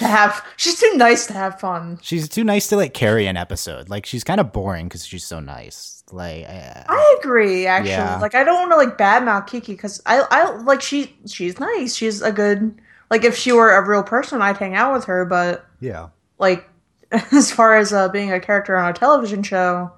To 0.00 0.06
have. 0.08 0.44
She's 0.56 0.78
too 0.78 0.92
nice 0.96 1.26
to 1.28 1.32
have 1.32 1.60
fun. 1.60 1.98
She's 2.02 2.28
too 2.28 2.44
nice 2.44 2.66
to 2.68 2.76
like 2.76 2.92
carry 2.92 3.26
an 3.26 3.36
episode. 3.36 3.88
Like 3.88 4.04
she's 4.04 4.24
kind 4.24 4.40
of 4.40 4.52
boring 4.52 4.88
because 4.88 5.06
she's 5.06 5.24
so 5.24 5.40
nice. 5.40 6.02
Like, 6.12 6.44
uh, 6.48 6.82
I 6.88 7.16
agree. 7.20 7.66
Actually, 7.66 7.90
Yeah. 7.92 8.18
like 8.20 8.34
I 8.34 8.42
don't 8.42 8.68
want 8.68 8.72
to 8.72 8.76
like 8.76 8.98
badmouth 8.98 9.46
Kiki 9.46 9.72
because 9.72 10.02
I 10.06 10.24
I 10.30 10.50
like 10.56 10.82
she 10.82 11.16
she's 11.26 11.58
nice. 11.60 11.94
She's 11.94 12.20
a 12.20 12.32
good 12.32 12.80
like 13.10 13.24
if 13.24 13.36
she 13.36 13.52
were 13.52 13.70
a 13.70 13.88
real 13.88 14.02
person, 14.02 14.42
I'd 14.42 14.56
hang 14.56 14.74
out 14.74 14.92
with 14.92 15.04
her. 15.04 15.24
But 15.24 15.64
yeah, 15.80 16.08
like 16.38 16.68
as 17.32 17.52
far 17.52 17.76
as 17.76 17.92
uh, 17.92 18.08
being 18.08 18.32
a 18.32 18.40
character 18.40 18.76
on 18.76 18.90
a 18.90 18.92
television 18.92 19.42
show, 19.44 19.92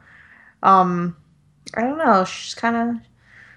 um, 0.62 1.16
I 1.74 1.80
don't 1.82 1.98
know. 1.98 2.24
She's 2.24 2.54
kind 2.54 2.76
of 2.76 3.02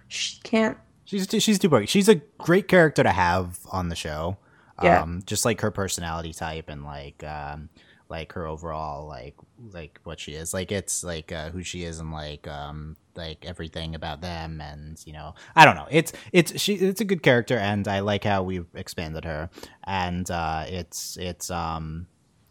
she 0.07 0.39
can't. 0.43 0.77
she's 1.05 1.27
too, 1.27 1.39
she's 1.39 1.59
too 1.59 1.69
boring. 1.69 1.87
She's 1.87 2.07
a 2.09 2.15
great 2.37 2.67
character 2.67 3.03
to 3.03 3.11
have 3.11 3.59
on 3.71 3.89
the 3.89 3.95
show. 3.95 4.37
Yeah. 4.81 5.01
Um, 5.01 5.21
just 5.25 5.45
like 5.45 5.61
her 5.61 5.71
personality 5.71 6.33
type 6.33 6.69
and 6.69 6.83
like 6.83 7.23
um, 7.23 7.69
like 8.09 8.33
her 8.33 8.45
overall 8.45 9.07
like 9.07 9.35
like 9.71 9.99
what 10.03 10.19
she 10.19 10.33
is. 10.33 10.53
Like 10.53 10.71
it's 10.71 11.03
like 11.03 11.31
uh, 11.31 11.49
who 11.49 11.63
she 11.63 11.83
is 11.83 11.99
and 11.99 12.11
like 12.11 12.47
um 12.47 12.97
like 13.15 13.45
everything 13.45 13.95
about 13.95 14.21
them 14.21 14.59
and 14.61 15.01
you 15.05 15.13
know 15.13 15.33
I 15.55 15.65
don't 15.65 15.75
know. 15.75 15.87
It's 15.89 16.13
it's 16.31 16.59
she 16.59 16.75
it's 16.75 17.01
a 17.01 17.05
good 17.05 17.23
character 17.23 17.57
and 17.57 17.87
I 17.87 17.99
like 18.01 18.23
how 18.23 18.43
we've 18.43 18.67
expanded 18.75 19.25
her 19.25 19.49
and 19.85 20.29
uh, 20.29 20.65
it's 20.67 21.17
it's 21.17 21.49
um 21.49 22.07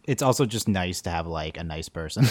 it's 0.06 0.22
also 0.22 0.44
just 0.46 0.68
nice 0.68 1.00
to 1.02 1.10
have 1.10 1.26
like 1.26 1.56
a 1.56 1.64
nice 1.64 1.88
person. 1.88 2.24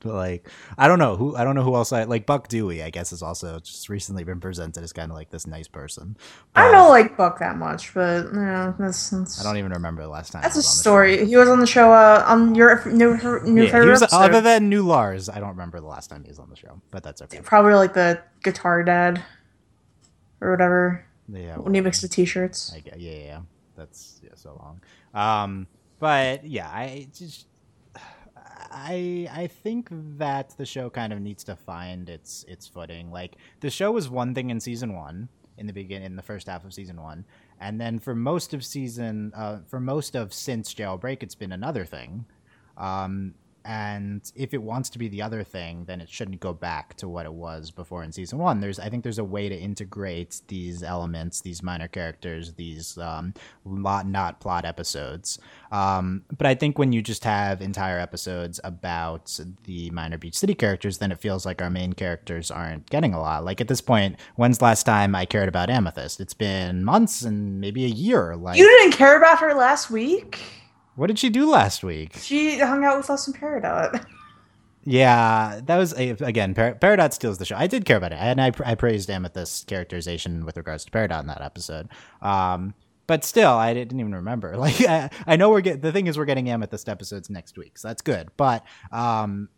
But, 0.00 0.14
like 0.14 0.48
I 0.76 0.88
don't 0.88 0.98
know 0.98 1.16
who 1.16 1.36
I 1.36 1.44
don't 1.44 1.54
know 1.54 1.62
who 1.62 1.74
else 1.74 1.92
I 1.92 2.04
like 2.04 2.26
Buck 2.26 2.48
Dewey 2.48 2.82
I 2.82 2.90
guess 2.90 3.10
has 3.10 3.22
also 3.22 3.58
just 3.60 3.88
recently 3.88 4.24
been 4.24 4.40
presented 4.40 4.82
as 4.82 4.92
kind 4.92 5.10
of 5.10 5.16
like 5.16 5.30
this 5.30 5.46
nice 5.46 5.68
person. 5.68 6.16
I 6.54 6.70
don't 6.70 6.88
like 6.88 7.16
Buck 7.16 7.38
that 7.38 7.56
much, 7.56 7.94
but 7.94 8.24
you 8.26 8.32
know, 8.32 8.74
that's, 8.78 9.10
that's 9.10 9.40
I 9.40 9.44
don't 9.44 9.56
even 9.58 9.72
remember 9.72 10.02
the 10.02 10.08
last 10.08 10.32
time. 10.32 10.42
That's 10.42 10.56
a 10.56 10.62
story. 10.62 11.24
He 11.26 11.36
was 11.36 11.48
on 11.48 11.60
the 11.60 11.66
show 11.66 11.92
uh, 11.92 12.24
on 12.26 12.54
your 12.54 12.84
new 12.86 13.16
new 13.44 13.64
Yeah, 13.64 13.70
favorite 13.70 13.84
he 13.84 13.90
was, 13.90 14.02
episode. 14.02 14.16
other 14.18 14.40
than 14.40 14.68
New 14.68 14.82
Lars, 14.82 15.28
I 15.28 15.40
don't 15.40 15.50
remember 15.50 15.80
the 15.80 15.86
last 15.86 16.08
time 16.10 16.22
he 16.24 16.28
was 16.30 16.38
on 16.38 16.50
the 16.50 16.56
show, 16.56 16.80
but 16.90 17.02
that's 17.02 17.22
okay. 17.22 17.40
Probably 17.42 17.74
like 17.74 17.94
the 17.94 18.22
guitar 18.42 18.82
dad 18.82 19.22
or 20.40 20.50
whatever 20.50 21.04
Yeah, 21.28 21.56
when 21.56 21.74
he 21.74 21.80
makes 21.80 22.00
the 22.00 22.08
t-shirts. 22.08 22.72
I, 22.74 22.82
yeah, 22.84 22.94
yeah, 22.96 23.18
yeah. 23.24 23.40
That's 23.76 24.20
yeah, 24.22 24.30
so 24.34 24.58
long. 24.58 24.80
Um, 25.14 25.66
but 26.00 26.44
yeah, 26.44 26.68
I 26.68 27.06
just 27.16 27.46
I 28.72 29.28
I 29.30 29.46
think 29.46 29.88
that 30.18 30.54
the 30.56 30.66
show 30.66 30.90
kind 30.90 31.12
of 31.12 31.20
needs 31.20 31.44
to 31.44 31.54
find 31.54 32.08
its 32.08 32.44
its 32.48 32.66
footing. 32.66 33.12
Like 33.12 33.36
the 33.60 33.70
show 33.70 33.92
was 33.92 34.08
one 34.08 34.34
thing 34.34 34.50
in 34.50 34.58
season 34.58 34.94
one, 34.94 35.28
in 35.58 35.66
the 35.66 35.72
begin 35.72 36.02
in 36.02 36.16
the 36.16 36.22
first 36.22 36.48
half 36.48 36.64
of 36.64 36.74
season 36.74 37.00
one, 37.00 37.24
and 37.60 37.80
then 37.80 37.98
for 37.98 38.14
most 38.14 38.54
of 38.54 38.64
season, 38.64 39.32
uh, 39.36 39.58
for 39.68 39.78
most 39.78 40.16
of 40.16 40.32
since 40.32 40.74
Jailbreak, 40.74 41.22
it's 41.22 41.34
been 41.34 41.52
another 41.52 41.84
thing. 41.84 42.24
Um, 42.76 43.34
and 43.70 44.32
if 44.34 44.52
it 44.52 44.60
wants 44.60 44.90
to 44.90 44.98
be 44.98 45.06
the 45.06 45.22
other 45.22 45.44
thing, 45.44 45.84
then 45.84 46.00
it 46.00 46.08
shouldn't 46.08 46.40
go 46.40 46.52
back 46.52 46.96
to 46.96 47.08
what 47.08 47.24
it 47.24 47.32
was 47.32 47.70
before 47.70 48.02
in 48.02 48.10
season 48.10 48.40
one. 48.40 48.58
There's, 48.58 48.80
I 48.80 48.88
think, 48.88 49.04
there's 49.04 49.20
a 49.20 49.24
way 49.24 49.48
to 49.48 49.56
integrate 49.56 50.40
these 50.48 50.82
elements, 50.82 51.40
these 51.40 51.62
minor 51.62 51.86
characters, 51.86 52.54
these 52.54 52.98
um, 52.98 53.32
not 53.64 54.40
plot 54.40 54.64
episodes. 54.64 55.38
Um, 55.70 56.24
but 56.36 56.48
I 56.48 56.56
think 56.56 56.80
when 56.80 56.90
you 56.90 57.00
just 57.00 57.22
have 57.22 57.62
entire 57.62 58.00
episodes 58.00 58.58
about 58.64 59.38
the 59.62 59.88
minor 59.90 60.18
Beach 60.18 60.36
City 60.36 60.54
characters, 60.54 60.98
then 60.98 61.12
it 61.12 61.20
feels 61.20 61.46
like 61.46 61.62
our 61.62 61.70
main 61.70 61.92
characters 61.92 62.50
aren't 62.50 62.90
getting 62.90 63.14
a 63.14 63.20
lot. 63.20 63.44
Like 63.44 63.60
at 63.60 63.68
this 63.68 63.80
point, 63.80 64.18
when's 64.34 64.58
the 64.58 64.64
last 64.64 64.82
time 64.82 65.14
I 65.14 65.26
cared 65.26 65.48
about 65.48 65.70
Amethyst? 65.70 66.18
It's 66.18 66.34
been 66.34 66.82
months 66.82 67.22
and 67.22 67.60
maybe 67.60 67.84
a 67.84 67.88
year. 67.88 68.34
Like, 68.34 68.58
You 68.58 68.64
didn't 68.64 68.94
care 68.94 69.16
about 69.16 69.38
her 69.38 69.54
last 69.54 69.92
week. 69.92 70.40
What 70.96 71.06
did 71.08 71.18
she 71.18 71.30
do 71.30 71.48
last 71.50 71.82
week? 71.82 72.16
She 72.16 72.58
hung 72.58 72.84
out 72.84 72.96
with 72.98 73.10
us 73.10 73.26
in 73.26 73.34
Peridot. 73.34 74.04
Yeah, 74.82 75.60
that 75.66 75.76
was 75.76 75.92
again. 75.92 76.54
Par- 76.54 76.74
Peridot 76.80 77.12
steals 77.12 77.36
the 77.36 77.44
show. 77.44 77.54
I 77.56 77.66
did 77.66 77.84
care 77.84 77.98
about 77.98 78.12
it, 78.12 78.18
and 78.18 78.40
I, 78.40 78.50
I 78.64 78.74
praised 78.74 79.10
Amethyst's 79.10 79.62
characterization 79.64 80.46
with 80.46 80.56
regards 80.56 80.86
to 80.86 80.90
Peridot 80.90 81.20
in 81.20 81.26
that 81.26 81.42
episode. 81.42 81.90
Um, 82.22 82.72
but 83.06 83.22
still, 83.22 83.52
I 83.52 83.74
didn't 83.74 84.00
even 84.00 84.14
remember. 84.14 84.56
Like, 84.56 84.80
I, 84.80 85.10
I 85.26 85.36
know 85.36 85.50
we're 85.50 85.60
getting 85.60 85.82
the 85.82 85.92
thing 85.92 86.06
is 86.06 86.16
we're 86.16 86.24
getting 86.24 86.48
Amethyst 86.48 86.88
episodes 86.88 87.28
next 87.28 87.58
week, 87.58 87.76
so 87.76 87.88
that's 87.88 88.00
good. 88.00 88.30
But 88.38 88.64
um, 88.90 89.50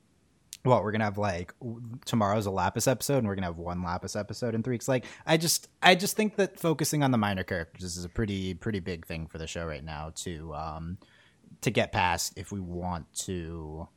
what 0.64 0.82
we're 0.82 0.90
gonna 0.90 1.04
have 1.04 1.18
like 1.18 1.54
w- 1.60 1.80
tomorrow's 2.04 2.46
a 2.46 2.50
Lapis 2.50 2.88
episode, 2.88 3.18
and 3.18 3.28
we're 3.28 3.36
gonna 3.36 3.46
have 3.46 3.58
one 3.58 3.84
Lapis 3.84 4.16
episode 4.16 4.56
in 4.56 4.64
three 4.64 4.74
weeks. 4.74 4.88
Like, 4.88 5.04
I 5.24 5.36
just 5.36 5.68
I 5.80 5.94
just 5.94 6.16
think 6.16 6.34
that 6.36 6.58
focusing 6.58 7.04
on 7.04 7.12
the 7.12 7.18
minor 7.18 7.44
characters 7.44 7.96
is 7.96 8.04
a 8.04 8.08
pretty 8.08 8.54
pretty 8.54 8.80
big 8.80 9.06
thing 9.06 9.28
for 9.28 9.38
the 9.38 9.46
show 9.46 9.64
right 9.64 9.84
now 9.84 10.10
to 10.16 10.52
um 10.52 10.98
to 11.62 11.70
get 11.70 11.92
past 11.92 12.34
if 12.36 12.52
we 12.52 12.60
want 12.60 13.12
to 13.14 13.88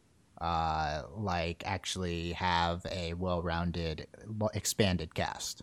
uh 0.42 1.04
like 1.16 1.64
actually 1.66 2.34
have 2.34 2.86
a 2.92 3.14
well-rounded 3.14 4.08
expanded 4.54 5.14
cast 5.16 5.62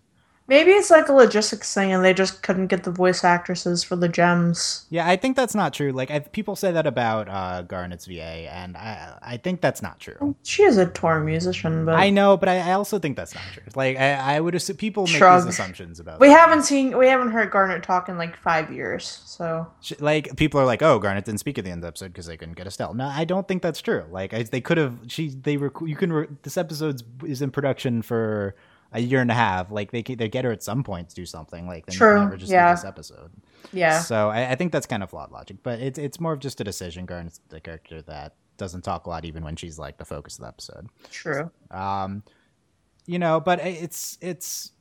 Maybe 0.49 0.73
it's 0.73 0.91
like 0.91 1.09
a 1.09 1.13
logistics 1.13 1.73
thing, 1.73 1.93
and 1.93 2.05
they 2.05 2.13
just 2.13 2.43
couldn't 2.43 2.67
get 2.67 2.83
the 2.85 2.91
voice 2.91 3.25
actresses 3.25 3.85
for 3.85 3.97
the 3.97 4.09
gems. 4.09 4.87
yeah 4.91 5.09
i 5.09 5.17
think 5.17 5.37
that's 5.37 5.55
not 5.55 5.73
true 5.73 5.93
like 5.93 6.11
I, 6.11 6.19
people 6.19 6.57
say 6.57 6.73
that 6.73 6.87
about 6.87 7.29
uh 7.29 7.63
garnet's 7.63 8.07
va 8.07 8.23
and 8.23 8.77
i 8.77 9.17
i 9.23 9.37
think 9.37 9.61
that's 9.61 9.81
not 9.83 10.01
true 10.01 10.35
She 10.43 10.63
is 10.65 10.77
a 10.77 10.87
tour 10.87 11.21
musician, 11.21 11.85
but 11.85 11.95
i 11.95 12.11
know 12.11 12.37
but 12.37 12.49
I, 12.49 12.59
I 12.71 12.73
also 12.73 12.99
think 12.99 13.17
that's 13.17 13.35
not 13.35 13.45
true 13.53 13.63
like 13.77 13.97
i, 13.97 14.13
I 14.37 14.41
would 14.41 14.55
assume 14.55 14.77
people 14.77 15.05
make 15.05 15.15
Shrug. 15.17 15.45
these 15.45 15.55
assumptions 15.55 16.01
about 16.01 16.21
we 16.21 16.29
them. 16.29 16.37
haven't 16.37 16.63
seen 16.65 16.97
we 16.99 17.07
haven't 17.07 17.31
heard 17.31 17.51
Garnet 17.51 17.83
talk 17.83 18.09
in 18.09 18.19
like 18.19 18.37
five 18.37 18.73
years. 18.73 19.23
So 19.27 19.67
Sh- 19.81 19.93
like 20.01 20.37
people 20.37 20.61
are 20.61 20.65
like, 20.67 20.83
"Oh, 20.83 20.99
Garnet 20.99 21.25
didn't 21.25 21.41
speak 21.41 21.59
at 21.59 21.65
the 21.65 21.71
end 21.71 21.79
of 21.79 21.83
the 21.83 21.89
episode 21.89 22.13
because 22.13 22.27
they 22.27 22.37
couldn't 22.37 22.57
get 22.57 22.67
Estelle." 22.67 22.95
No, 22.95 23.07
I 23.07 23.25
don't 23.25 23.47
think 23.49 23.63
that's 23.63 23.81
true. 23.81 24.05
Like 24.11 24.35
I, 24.35 24.43
they 24.43 24.61
could 24.61 24.79
have. 24.79 24.99
She 25.09 25.31
they 25.31 25.57
rec- 25.57 25.81
you 25.87 25.97
can 25.97 26.13
re- 26.13 26.27
this 26.43 26.57
episode 26.57 27.03
is 27.25 27.41
in 27.43 27.51
production 27.51 28.03
for 28.03 28.55
a 28.93 29.01
year 29.01 29.21
and 29.21 29.31
a 29.31 29.35
half. 29.35 29.71
Like 29.71 29.91
they 29.91 30.03
they 30.03 30.29
get 30.29 30.45
her 30.45 30.53
at 30.53 30.63
some 30.63 30.85
point 30.85 31.09
to 31.11 31.15
do 31.15 31.27
something. 31.27 31.67
Like 31.67 31.87
they 31.87 31.95
True, 31.95 32.21
never 32.21 32.37
just 32.37 32.53
yeah. 32.53 32.75
this 32.75 32.85
episode. 32.85 33.31
Yeah. 33.73 34.01
So 34.01 34.29
I, 34.29 34.51
I 34.51 34.55
think 34.55 34.73
that's 34.73 34.87
kind 34.87 35.03
of 35.03 35.11
flawed 35.11 35.31
logic, 35.31 35.59
but 35.63 35.81
it's 35.81 35.99
it's 35.99 36.21
more 36.21 36.33
of 36.33 36.41
just 36.41 36.61
a 36.61 36.65
decision. 36.65 37.07
Garnet's 37.07 37.41
the 37.49 37.61
character 37.61 38.03
that 38.03 38.35
doesn't 38.57 38.83
talk 38.83 39.07
a 39.07 39.11
lot, 39.11 39.25
even 39.25 39.45
when 39.45 39.57
she's 39.57 39.79
like 39.79 39.99
the 39.99 40.05
focus 40.05 40.37
of 40.37 40.43
the 40.43 40.49
episode. 40.49 40.89
True. 41.11 41.51
Um, 41.71 42.23
you 43.07 43.19
know, 43.19 43.41
but 43.41 43.61
it's 43.61 44.19
it's. 44.21 44.73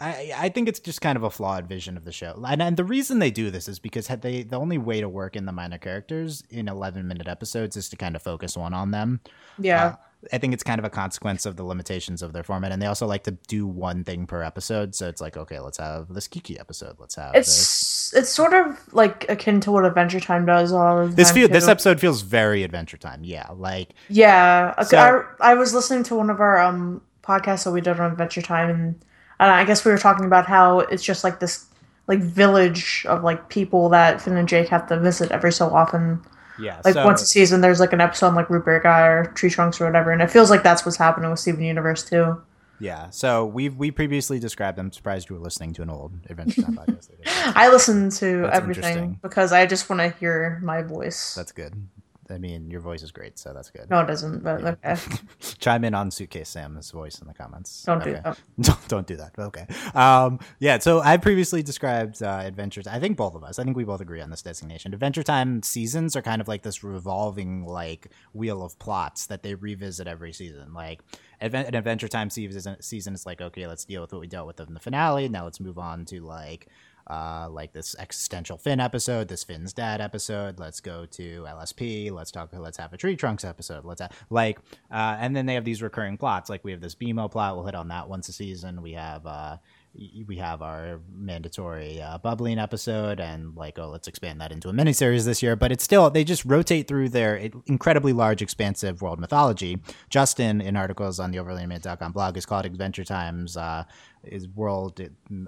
I, 0.00 0.32
I 0.36 0.48
think 0.48 0.68
it's 0.68 0.80
just 0.80 1.00
kind 1.00 1.16
of 1.16 1.22
a 1.22 1.30
flawed 1.30 1.68
vision 1.68 1.96
of 1.96 2.04
the 2.04 2.12
show, 2.12 2.42
and, 2.46 2.60
and 2.60 2.76
the 2.76 2.84
reason 2.84 3.20
they 3.20 3.30
do 3.30 3.50
this 3.50 3.68
is 3.68 3.78
because 3.78 4.08
had 4.08 4.20
they 4.20 4.42
the 4.42 4.58
only 4.58 4.76
way 4.76 5.00
to 5.00 5.08
work 5.08 5.36
in 5.36 5.46
the 5.46 5.52
minor 5.52 5.78
characters 5.78 6.42
in 6.50 6.68
eleven 6.68 7.06
minute 7.06 7.28
episodes 7.28 7.76
is 7.76 7.88
to 7.90 7.96
kind 7.96 8.16
of 8.16 8.22
focus 8.22 8.56
one 8.56 8.74
on 8.74 8.90
them. 8.90 9.20
Yeah. 9.58 9.84
Uh, 9.84 9.96
I 10.32 10.38
think 10.38 10.54
it's 10.54 10.62
kind 10.62 10.78
of 10.78 10.84
a 10.84 10.90
consequence 10.90 11.46
of 11.46 11.56
the 11.56 11.64
limitations 11.64 12.22
of 12.22 12.32
their 12.32 12.42
format, 12.42 12.70
and 12.72 12.80
they 12.80 12.86
also 12.86 13.06
like 13.06 13.24
to 13.24 13.32
do 13.48 13.66
one 13.66 14.04
thing 14.04 14.26
per 14.26 14.42
episode. 14.42 14.94
So 14.94 15.08
it's 15.08 15.20
like, 15.20 15.36
okay, 15.36 15.58
let's 15.58 15.78
have 15.78 16.12
this 16.12 16.28
Kiki 16.28 16.58
episode. 16.58 16.96
Let's 16.98 17.14
have 17.16 17.32
this. 17.32 17.48
it's 17.48 18.14
it's 18.14 18.30
sort 18.30 18.52
of 18.52 18.78
like 18.94 19.28
akin 19.28 19.60
to 19.62 19.72
what 19.72 19.84
Adventure 19.84 20.20
Time 20.20 20.46
does 20.46 20.72
all 20.72 21.06
the 21.06 21.14
This 21.14 21.28
time, 21.28 21.34
feel 21.34 21.48
this 21.48 21.68
episode 21.68 21.98
feels 21.98 22.22
very 22.22 22.62
Adventure 22.62 22.98
Time. 22.98 23.24
Yeah, 23.24 23.48
like 23.56 23.90
Yeah, 24.08 24.74
okay, 24.78 24.86
So- 24.88 25.24
I, 25.40 25.52
I 25.52 25.54
was 25.54 25.74
listening 25.74 26.04
to 26.04 26.14
one 26.16 26.30
of 26.30 26.40
our 26.40 26.58
um 26.58 27.00
podcasts 27.22 27.64
that 27.64 27.72
we 27.72 27.80
did 27.80 27.98
on 27.98 28.12
Adventure 28.12 28.42
Time, 28.42 28.68
and, 28.70 29.04
and 29.40 29.50
I 29.50 29.64
guess 29.64 29.84
we 29.84 29.90
were 29.92 29.98
talking 29.98 30.26
about 30.26 30.46
how 30.46 30.80
it's 30.80 31.02
just 31.02 31.24
like 31.24 31.40
this 31.40 31.66
like 32.06 32.20
village 32.20 33.06
of 33.08 33.22
like 33.22 33.48
people 33.48 33.88
that 33.90 34.20
Finn 34.20 34.36
and 34.36 34.48
Jake 34.48 34.68
have 34.68 34.86
to 34.88 34.98
visit 34.98 35.30
every 35.30 35.52
so 35.52 35.68
often. 35.70 36.20
Yeah, 36.58 36.80
Like 36.84 36.94
so, 36.94 37.04
once 37.04 37.22
a 37.22 37.26
season, 37.26 37.60
there's 37.60 37.80
like 37.80 37.92
an 37.92 38.00
episode 38.00 38.28
on 38.28 38.34
like 38.34 38.50
Root 38.50 38.64
Beer 38.64 38.80
Guy 38.80 39.06
or 39.06 39.24
Tree 39.34 39.50
Trunks 39.50 39.80
or 39.80 39.86
whatever, 39.86 40.10
and 40.10 40.22
it 40.22 40.30
feels 40.30 40.50
like 40.50 40.62
that's 40.62 40.84
what's 40.84 40.96
happening 40.96 41.30
with 41.30 41.40
Steven 41.40 41.62
Universe 41.64 42.04
too. 42.04 42.40
yeah. 42.78 43.10
So 43.10 43.46
we 43.46 43.68
we 43.68 43.90
previously 43.90 44.38
described. 44.38 44.78
I'm 44.78 44.92
surprised 44.92 45.30
you 45.30 45.36
were 45.36 45.42
listening 45.42 45.72
to 45.74 45.82
an 45.82 45.90
old 45.90 46.12
Adventure 46.28 46.62
Time 46.62 46.76
podcast. 46.76 47.10
I 47.56 47.68
listen 47.68 48.10
to 48.10 48.42
That's 48.42 48.56
everything 48.56 49.18
because 49.22 49.52
I 49.52 49.66
just 49.66 49.88
want 49.88 50.00
to 50.00 50.10
hear 50.18 50.60
my 50.62 50.82
voice. 50.82 51.34
That's 51.34 51.52
good. 51.52 51.74
I 52.30 52.38
mean, 52.38 52.70
your 52.70 52.80
voice 52.80 53.02
is 53.02 53.10
great, 53.10 53.38
so 53.38 53.52
that's 53.52 53.70
good. 53.70 53.90
no, 53.90 54.00
it 54.00 54.06
doesn't. 54.06 54.42
But 54.44 54.64
okay, 54.64 54.96
Chime 55.58 55.84
in 55.84 55.94
on 55.94 56.10
Suitcase 56.10 56.48
Sam's 56.48 56.90
voice 56.90 57.18
in 57.20 57.26
the 57.26 57.34
comments. 57.34 57.82
don't 57.82 58.02
do 58.02 58.10
Okay. 58.10 58.20
that. 58.24 58.38
don't 58.60 58.88
don't 58.88 59.06
do 59.06 59.16
that. 59.16 59.32
Okay. 59.38 59.66
Um, 59.94 60.38
yeah. 60.60 60.78
So 60.78 61.00
I 61.00 61.16
previously 61.16 61.62
described 61.62 62.22
uh, 62.22 62.40
Adventures. 62.44 62.86
I 62.86 63.00
think 63.00 63.16
both 63.16 63.34
of 63.34 63.42
us. 63.44 63.58
I 63.58 63.64
think 63.64 63.76
we 63.76 63.84
both 63.84 64.00
agree 64.00 64.20
on 64.20 64.30
this 64.30 64.42
designation. 64.42 64.94
Adventure 64.94 65.22
Time 65.22 65.62
seasons 65.62 66.14
are 66.16 66.22
kind 66.22 66.40
of 66.40 66.48
like 66.48 66.62
this 66.62 66.84
revolving 66.84 67.64
like 67.66 68.08
wheel 68.32 68.62
of 68.62 68.78
plots 68.78 69.26
that 69.26 69.42
they 69.42 69.54
revisit 69.54 70.06
every 70.06 70.32
season. 70.32 70.72
Like 70.72 71.00
Advent- 71.40 71.68
an 71.68 71.74
Adventure 71.74 72.08
Time 72.08 72.30
season, 72.30 72.76
season 72.80 73.14
is 73.14 73.26
like 73.26 73.40
okay, 73.40 73.66
let's 73.66 73.84
deal 73.84 74.00
with 74.00 74.12
what 74.12 74.20
we 74.20 74.26
dealt 74.28 74.46
with 74.46 74.60
in 74.60 74.74
the 74.74 74.80
finale. 74.80 75.28
Now 75.28 75.44
let's 75.44 75.60
move 75.60 75.78
on 75.78 76.04
to 76.06 76.20
like. 76.20 76.68
Uh, 77.12 77.46
like 77.50 77.74
this 77.74 77.94
existential 77.98 78.56
Finn 78.56 78.80
episode, 78.80 79.28
this 79.28 79.44
Finn's 79.44 79.74
dad 79.74 80.00
episode. 80.00 80.58
Let's 80.58 80.80
go 80.80 81.04
to 81.04 81.42
LSP. 81.42 82.10
Let's 82.10 82.30
talk. 82.30 82.48
Let's 82.54 82.78
have 82.78 82.94
a 82.94 82.96
Tree 82.96 83.16
Trunks 83.16 83.44
episode. 83.44 83.84
Let's 83.84 84.00
have, 84.00 84.12
like, 84.30 84.58
uh, 84.90 85.18
and 85.20 85.36
then 85.36 85.44
they 85.44 85.52
have 85.52 85.64
these 85.66 85.82
recurring 85.82 86.16
plots. 86.16 86.48
Like 86.48 86.64
we 86.64 86.70
have 86.70 86.80
this 86.80 86.94
BMO 86.94 87.30
plot. 87.30 87.54
We'll 87.54 87.66
hit 87.66 87.74
on 87.74 87.88
that 87.88 88.08
once 88.08 88.30
a 88.30 88.32
season. 88.32 88.80
We 88.80 88.92
have 88.92 89.26
uh, 89.26 89.58
we 89.94 90.36
have 90.36 90.62
our 90.62 91.00
mandatory 91.12 92.00
uh, 92.00 92.18
bubbling 92.18 92.58
episode, 92.58 93.20
and 93.20 93.54
like, 93.54 93.78
oh, 93.78 93.88
let's 93.88 94.08
expand 94.08 94.40
that 94.40 94.50
into 94.50 94.68
a 94.68 94.72
miniseries 94.72 95.24
this 95.24 95.42
year. 95.42 95.54
But 95.54 95.70
it's 95.70 95.84
still 95.84 96.08
they 96.10 96.24
just 96.24 96.44
rotate 96.44 96.88
through 96.88 97.10
their 97.10 97.36
incredibly 97.66 98.12
large, 98.12 98.40
expansive 98.40 99.02
world 99.02 99.20
mythology. 99.20 99.78
Justin, 100.08 100.60
in 100.60 100.76
articles 100.76 101.20
on 101.20 101.30
the 101.30 101.38
overlyanimated.com 101.38 102.12
blog, 102.12 102.36
has 102.36 102.46
called 102.46 102.64
Adventure 102.64 103.04
Times. 103.04 103.56
Uh, 103.56 103.84
is 104.24 104.46
world 104.48 105.00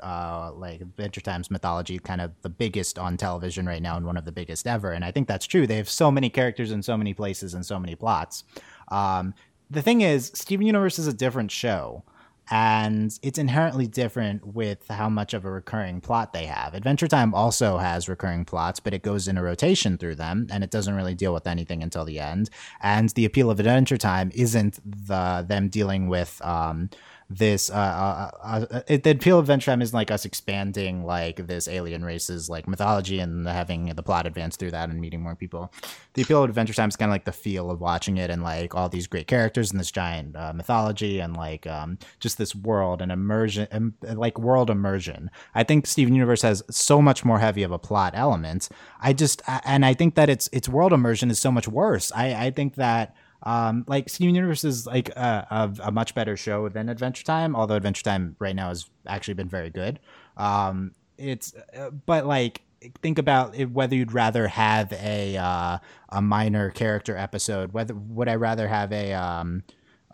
uh, 0.03 0.51
like 0.53 0.81
Adventure 0.81 1.21
Times 1.21 1.51
mythology 1.51 1.99
kind 1.99 2.21
of 2.21 2.33
the 2.43 2.49
biggest 2.49 2.99
on 2.99 3.17
television 3.17 3.67
right 3.67 3.81
now 3.81 3.97
and 3.97 4.05
one 4.05 4.17
of 4.17 4.25
the 4.25 4.33
biggest 4.33 4.67
ever. 4.67 4.91
And 4.91 5.05
I 5.05 5.13
think 5.13 5.29
that's 5.29 5.47
true. 5.47 5.67
They 5.67 5.77
have 5.77 5.89
so 5.89 6.11
many 6.11 6.29
characters 6.29 6.73
in 6.73 6.83
so 6.83 6.97
many 6.97 7.15
places 7.15 7.55
and 7.55 7.65
so 7.65 7.79
many 7.79 7.95
plots. 7.95 8.43
Um, 8.89 9.33
the 9.71 9.83
thing 9.83 10.01
is, 10.01 10.31
Steven 10.35 10.67
Universe 10.67 10.99
is 10.99 11.07
a 11.07 11.13
different 11.13 11.51
show. 11.51 12.03
And 12.51 13.19
it's 13.23 13.39
inherently 13.39 13.87
different 13.87 14.47
with 14.47 14.87
how 14.89 15.09
much 15.09 15.35
of 15.35 15.45
a 15.45 15.51
recurring 15.51 16.01
plot 16.01 16.33
they 16.33 16.47
have. 16.47 16.75
Adventure 16.75 17.09
Time 17.09 17.35
also 17.35 17.79
has 17.79 18.09
recurring 18.09 18.45
plots, 18.45 18.81
but 18.81 18.93
it 18.93 19.03
goes 19.03 19.29
in 19.29 19.39
a 19.39 19.43
rotation 19.43 19.97
through 19.97 20.17
them, 20.17 20.47
and 20.51 20.63
it 20.63 20.71
doesn't 20.71 20.95
really 20.95 21.15
deal 21.15 21.33
with 21.33 21.47
anything 21.47 21.83
until 21.83 22.05
the 22.05 22.21
end. 22.21 22.51
And 22.83 23.09
the 23.11 23.25
appeal 23.25 23.51
of 23.51 23.61
Adventure 23.61 23.97
Time 23.97 24.31
isn't 24.35 24.79
the 24.85 25.45
them 25.47 25.69
dealing 25.69 26.09
with 26.09 26.41
um, 26.45 26.91
this 27.31 27.71
uh, 27.71 27.75
uh, 27.75 28.31
uh, 28.43 28.81
it, 28.87 29.03
the 29.03 29.11
appeal 29.11 29.39
of 29.39 29.47
Time 29.47 29.81
is 29.81 29.95
like 29.95 30.11
us 30.11 30.25
expanding 30.25 31.05
like 31.05 31.47
this 31.47 31.69
alien 31.69 32.05
race's 32.05 32.51
like 32.51 32.69
mythology 32.69 33.19
and 33.19 33.47
having 33.47 33.87
the 33.87 34.03
plot 34.03 34.27
advance 34.27 34.57
through 34.57 34.73
that 34.73 34.91
and 34.91 35.01
meeting 35.01 35.23
more 35.23 35.35
people. 35.35 35.73
The 36.15 36.23
appeal 36.23 36.43
of 36.43 36.51
Adventure 36.51 36.75
Time 36.75 36.89
is 36.89 36.97
kind 36.97 37.11
of 37.11 37.15
like 37.15 37.25
the 37.25 37.33
feel 37.33 37.71
of 37.71 37.81
watching 37.81 38.19
it 38.19 38.31
and 38.31 38.43
like 38.43 38.75
all 38.75 38.89
these 38.89 39.07
great 39.07 39.27
characters 39.27 39.71
and 39.71 39.81
this 39.81 39.91
giant 39.91 40.37
uh, 40.37 40.53
mythology 40.53 41.21
and 41.21 41.37
like 41.37 41.67
um, 41.67 41.99
just 42.21 42.37
this 42.37 42.55
world 42.55 43.01
and 43.01 43.11
immersion, 43.11 43.69
um, 43.73 43.95
like 44.03 44.39
world 44.39 44.71
immersion. 44.71 45.31
I 45.55 45.65
think 45.65 45.87
Steven 45.87 46.15
Universe 46.15 46.43
has 46.43 46.63
so 46.71 47.01
much 47.01 47.25
more 47.25 47.39
heavy 47.39 47.63
of 47.63 47.73
a 47.73 47.79
plot 47.79 48.13
element. 48.15 48.69
I 49.01 49.13
just 49.13 49.43
and 49.65 49.85
I 49.85 49.95
think 49.95 50.15
that 50.17 50.29
its 50.29 50.49
its 50.53 50.69
world 50.69 50.93
immersion 50.93 51.31
is 51.31 51.39
so 51.39 51.51
much 51.51 51.69
worse. 51.69 52.13
I 52.15 52.47
I 52.47 52.51
think 52.51 52.75
that 52.75 53.15
um, 53.45 53.85
like 53.87 54.09
Steven 54.09 54.35
Universe 54.35 54.65
is 54.65 54.87
like 54.87 55.11
a, 55.11 55.47
a, 55.51 55.89
a 55.89 55.93
much 55.93 56.15
better 56.15 56.37
show 56.37 56.69
than 56.69 56.89
Adventure 56.89 57.25
Time, 57.25 57.55
although 57.55 57.77
Adventure 57.77 58.03
Time 58.03 58.37
right 58.39 58.57
now 58.57 58.69
has 58.69 58.89
actually 59.07 59.35
been 59.35 59.49
very 59.49 59.71
good. 59.71 60.01
Um, 60.37 60.93
it's 61.19 61.55
uh, 61.79 61.91
but 61.91 62.27
like 62.27 62.63
think 63.03 63.19
about 63.19 63.55
it, 63.55 63.71
whether 63.71 63.95
you'd 63.95 64.13
rather 64.13 64.49
have 64.49 64.93
a 64.93 65.37
uh, 65.37 65.79
a 66.09 66.23
minor 66.23 66.71
character 66.71 67.17
episode. 67.17 67.73
Whether 67.73 67.95
would 67.95 68.29
I 68.29 68.35
rather 68.37 68.67
have 68.69 68.93
a 68.93 69.13
um, 69.13 69.63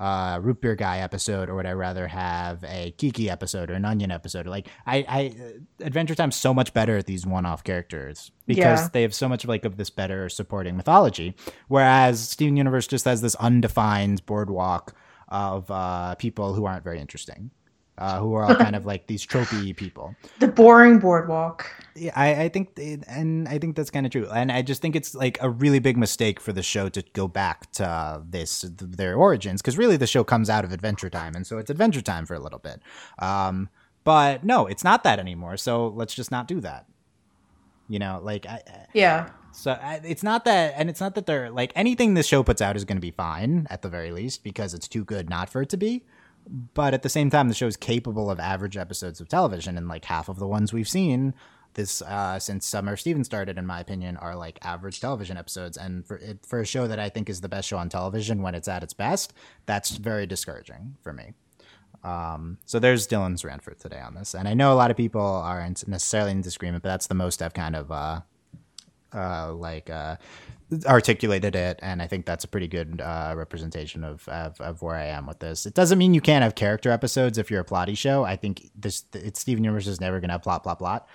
uh, 0.01 0.41
root 0.43 0.61
beer 0.63 0.75
guy 0.75 0.99
episode, 1.01 1.49
or 1.49 1.55
would 1.55 1.67
I 1.67 1.73
rather 1.73 2.09
have 2.09 2.65
a 2.65 2.93
Kiki 2.99 3.29
episode 3.31 3.71
or 3.71 3.75
an 3.75 3.85
Onion 3.85 4.11
episode? 4.11 4.47
Like 4.47 4.67
I, 4.87 5.05
I 5.07 5.35
Adventure 5.85 6.15
Time's 6.15 6.37
so 6.37 6.53
much 6.55 6.73
better 6.73 6.97
at 6.97 7.07
these 7.07 7.27
one-off 7.27 7.63
characters 7.63 8.33
because 8.47 8.81
Yeah. 8.81 8.89
they 8.93 9.03
have 9.03 9.15
so 9.15 9.29
much 9.29 9.45
like 9.45 9.65
of 9.67 9.77
this 9.77 9.91
better 9.91 10.29
supporting 10.31 10.77
mythology, 10.77 11.37
whereas 11.69 12.19
Steven 12.31 12.57
Universe 12.57 12.87
just 12.87 13.05
has 13.05 13.21
this 13.21 13.35
undefined 13.37 14.25
boardwalk 14.27 14.95
of 15.29 15.71
uh, 15.71 16.15
people 16.17 16.55
who 16.55 16.65
aren't 16.65 16.83
very 16.83 16.99
interesting, 16.99 17.51
uh, 18.01 18.19
who 18.19 18.35
are 18.35 18.45
all 18.45 18.57
kind 18.57 18.75
of 18.75 18.85
like 18.87 19.07
these 19.07 19.25
tropey 19.27 19.77
people. 19.77 20.15
The 20.41 20.49
boring 20.49 20.99
boardwalk. 20.99 21.71
Yeah, 21.95 22.13
I, 22.17 22.45
I 22.45 22.49
think, 22.49 22.71
it, 22.79 23.05
and 23.07 23.47
I 23.47 23.59
think 23.59 23.77
that's 23.77 23.91
kind 23.91 24.07
of 24.07 24.13
true, 24.13 24.27
and 24.31 24.51
I 24.51 24.63
just 24.63 24.81
think 24.81 24.97
it's 24.97 25.15
like 25.15 25.37
a 25.43 25.51
really 25.51 25.79
big 25.81 25.97
mistake 25.99 26.41
for 26.41 26.53
the 26.53 26.63
show 26.63 26.89
to 26.89 27.03
go 27.13 27.29
back 27.29 27.71
to 27.73 27.87
uh, 27.87 28.23
this 28.27 28.65
their 28.79 29.17
origins 29.17 29.61
because 29.61 29.77
really 29.77 29.97
the 29.99 30.07
show 30.07 30.25
comes 30.25 30.49
out 30.49 30.65
of 30.65 30.73
Adventure 30.73 31.11
Time, 31.11 31.35
and 31.35 31.47
so 31.47 31.59
it's 31.59 31.69
Adventure 31.71 32.01
Time 32.01 32.25
for 32.27 32.35
a 32.35 32.41
little 32.41 32.59
bit. 32.59 32.81
Um, 33.19 33.69
but 34.03 34.45
no, 34.45 34.67
it's 34.67 34.83
not 34.83 35.05
that 35.05 35.19
anymore. 35.19 35.59
So 35.59 35.89
let's 35.89 36.15
just 36.15 36.31
not 36.31 36.49
do 36.49 36.61
that. 36.63 36.87
You 37.89 37.99
know, 37.99 38.21
like 38.23 38.47
I, 38.47 38.63
Yeah. 38.95 39.29
so 39.53 39.73
I, 39.73 40.01
it's 40.05 40.23
not 40.23 40.45
that, 40.47 40.75
and 40.77 40.89
it's 40.89 41.01
not 41.01 41.15
that 41.17 41.27
they're 41.27 41.51
like 41.51 41.73
anything 41.77 42.15
this 42.15 42.27
show 42.27 42.43
puts 42.43 42.63
out 42.63 42.77
is 42.77 42.85
going 42.87 42.97
to 42.97 43.03
be 43.03 43.11
fine 43.11 43.67
at 43.69 43.83
the 43.83 43.89
very 43.91 44.11
least 44.13 44.43
because 44.43 44.73
it's 44.73 44.89
too 44.89 45.05
good 45.05 45.29
not 45.29 45.51
for 45.51 45.61
it 45.61 45.69
to 45.71 45.77
be. 45.77 46.05
But 46.49 46.95
at 46.95 47.03
the 47.03 47.09
same 47.09 47.31
time, 47.31 47.49
the 47.49 47.55
show 47.55 47.67
is 47.67 47.77
capable 47.77 48.31
of 48.31 48.41
average 48.41 48.77
episodes 48.77 49.21
of 49.21 49.29
television, 49.29 49.77
and 49.77 49.89
like 49.89 50.05
half 50.07 50.29
of 50.29 50.39
the 50.39 50.47
ones 50.47 50.73
we've 50.73 50.89
seen 50.89 51.35
this 51.75 52.03
uh, 52.03 52.39
since 52.39 52.67
Summer 52.67 52.97
Steven 52.97 53.25
started, 53.25 53.59
in 53.59 53.67
my 53.67 53.81
opinion, 53.81 54.17
are 54.17 54.35
like 54.35 54.59
average 54.63 55.01
television 55.01 55.37
episodes. 55.37 55.77
And 55.77 56.07
for 56.07 56.17
it, 56.17 56.45
for 56.45 56.61
a 56.61 56.67
show 56.67 56.87
that 56.87 56.99
I 56.99 57.09
think 57.09 57.29
is 57.29 57.41
the 57.41 57.49
best 57.49 57.69
show 57.69 57.79
on 57.79 57.89
television 57.89 58.43
when 58.43 58.55
it's 58.55 58.69
at 58.69 58.83
its 58.83 58.93
best, 58.93 59.33
that's 59.67 59.91
very 59.91 60.27
discouraging 60.27 60.97
for 61.03 61.13
me. 61.13 61.33
Um, 62.03 62.59
so 62.65 62.79
there's 62.79 63.07
Dylan's 63.07 63.45
rant 63.45 63.63
for 63.63 63.75
today 63.75 64.01
on 64.01 64.15
this, 64.15 64.35
and 64.35 64.49
I 64.49 64.55
know 64.55 64.73
a 64.73 64.75
lot 64.75 64.91
of 64.91 64.97
people 64.97 65.21
aren't 65.21 65.87
necessarily 65.87 66.31
in 66.31 66.41
disagreement, 66.41 66.83
but 66.83 66.89
that's 66.89 67.09
the 67.09 67.15
most 67.15 67.43
I've 67.43 67.53
kind 67.53 67.77
of 67.77 67.93
uh, 67.93 68.21
uh, 69.13 69.53
like 69.53 69.91
uh, 69.91 70.17
articulated 70.87 71.55
it, 71.57 71.79
and 71.83 72.01
I 72.03 72.07
think 72.07 72.27
that's 72.27 72.45
a 72.45 72.49
pretty 72.49 72.69
good 72.69 73.01
uh, 73.01 73.35
representation 73.37 74.05
of, 74.05 74.29
of 74.29 74.61
of 74.61 74.83
where 74.83 74.97
I 74.97 75.07
am 75.07 75.27
with 75.27 75.39
this. 75.41 75.67
It 75.67 75.75
doesn't 75.75 75.99
mean 75.99 76.15
you 76.15 76.21
can't 76.21 76.43
have 76.43 76.55
character 76.55 76.91
episodes 76.91 77.39
if 77.39 77.51
you're 77.51 77.61
a 77.61 77.65
plotty 77.65 77.97
show. 77.97 78.25
I 78.25 78.37
think 78.37 78.71
this 78.75 79.05
it's 79.13 79.41
Steven 79.41 79.65
Universe 79.65 79.87
is 79.87 80.01
never 80.01 80.21
gonna 80.21 80.35
have 80.35 80.43
plot 80.43 80.63
plot 80.63 80.79
plot, 80.79 81.09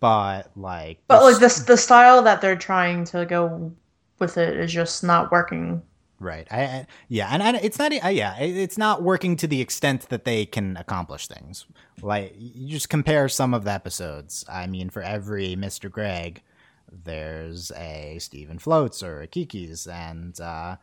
but 0.00 0.50
like 0.56 1.00
But 1.08 1.22
like 1.22 1.38
this, 1.38 1.60
the 1.60 1.76
style 1.76 2.22
that 2.22 2.40
they're 2.40 2.56
trying 2.56 3.04
to 3.06 3.26
go 3.26 3.72
with 4.18 4.36
it 4.36 4.56
is 4.58 4.72
just 4.72 5.02
not 5.04 5.30
working. 5.32 5.82
Right. 6.18 6.46
I, 6.50 6.62
I 6.64 6.86
yeah, 7.08 7.30
and 7.32 7.42
I, 7.42 7.56
it's 7.56 7.78
not. 7.78 7.92
I, 8.02 8.10
yeah, 8.10 8.38
it- 8.38 8.56
it's 8.56 8.76
not 8.76 9.02
working 9.02 9.36
to 9.36 9.46
the 9.46 9.60
extent 9.62 10.10
that 10.10 10.24
they 10.26 10.44
can 10.44 10.76
accomplish 10.76 11.26
things. 11.26 11.64
Like 12.02 12.34
you 12.38 12.68
just 12.68 12.90
compare 12.90 13.28
some 13.30 13.54
of 13.54 13.64
the 13.64 13.72
episodes. 13.72 14.44
I 14.46 14.66
mean, 14.66 14.90
for 14.90 15.00
every 15.02 15.56
Mister 15.56 15.88
Greg, 15.88 16.42
there's 16.92 17.70
a 17.72 18.18
Steven 18.20 18.58
Floats 18.58 19.02
or 19.02 19.22
a 19.22 19.26
Kiki's, 19.26 19.86
and 19.86 20.38
uh, 20.40 20.76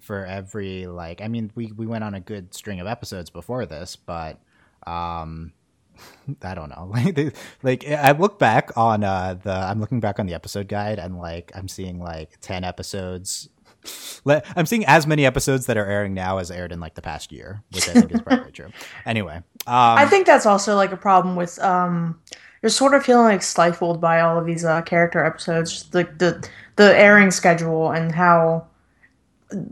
for 0.00 0.24
every 0.26 0.86
like, 0.86 1.20
I 1.20 1.28
mean, 1.28 1.50
we 1.54 1.72
we 1.72 1.86
went 1.86 2.04
on 2.04 2.14
a 2.14 2.20
good 2.20 2.54
string 2.54 2.80
of 2.80 2.86
episodes 2.86 3.30
before 3.30 3.66
this, 3.66 3.96
but 3.96 4.38
Um, 4.86 5.52
I 6.42 6.54
don't 6.54 6.68
know. 6.70 6.90
Like, 6.94 7.14
they, 7.14 7.32
like 7.62 7.88
I 7.88 8.12
look 8.12 8.38
back 8.38 8.76
on 8.76 9.04
uh 9.04 9.34
the 9.42 9.52
I'm 9.52 9.80
looking 9.80 10.00
back 10.00 10.18
on 10.18 10.26
the 10.26 10.34
episode 10.34 10.68
guide 10.68 10.98
and 10.98 11.18
like 11.18 11.52
I'm 11.54 11.68
seeing 11.68 11.98
like 12.00 12.38
ten 12.40 12.64
episodes. 12.64 13.48
I'm 14.26 14.64
seeing 14.66 14.86
as 14.86 15.06
many 15.06 15.26
episodes 15.26 15.66
that 15.66 15.76
are 15.76 15.84
airing 15.86 16.14
now 16.14 16.38
as 16.38 16.50
aired 16.50 16.72
in 16.72 16.80
like 16.80 16.94
the 16.94 17.02
past 17.02 17.30
year, 17.32 17.62
which 17.70 17.88
I 17.88 17.92
think 17.92 18.12
is 18.12 18.22
probably 18.22 18.50
true. 18.52 18.70
Anyway, 19.04 19.36
um, 19.36 19.44
I 19.66 20.06
think 20.06 20.26
that's 20.26 20.46
also 20.46 20.74
like 20.76 20.92
a 20.92 20.96
problem 20.96 21.36
with 21.36 21.58
um 21.60 22.20
you're 22.64 22.70
sort 22.70 22.94
of 22.94 23.04
feeling 23.04 23.24
like 23.26 23.42
stifled 23.42 24.00
by 24.00 24.20
all 24.22 24.38
of 24.38 24.46
these 24.46 24.64
uh, 24.64 24.80
character 24.80 25.22
episodes, 25.22 25.84
the 25.90 26.04
the 26.16 26.48
the 26.76 26.96
airing 26.98 27.30
schedule 27.30 27.90
and 27.92 28.10
how 28.10 28.66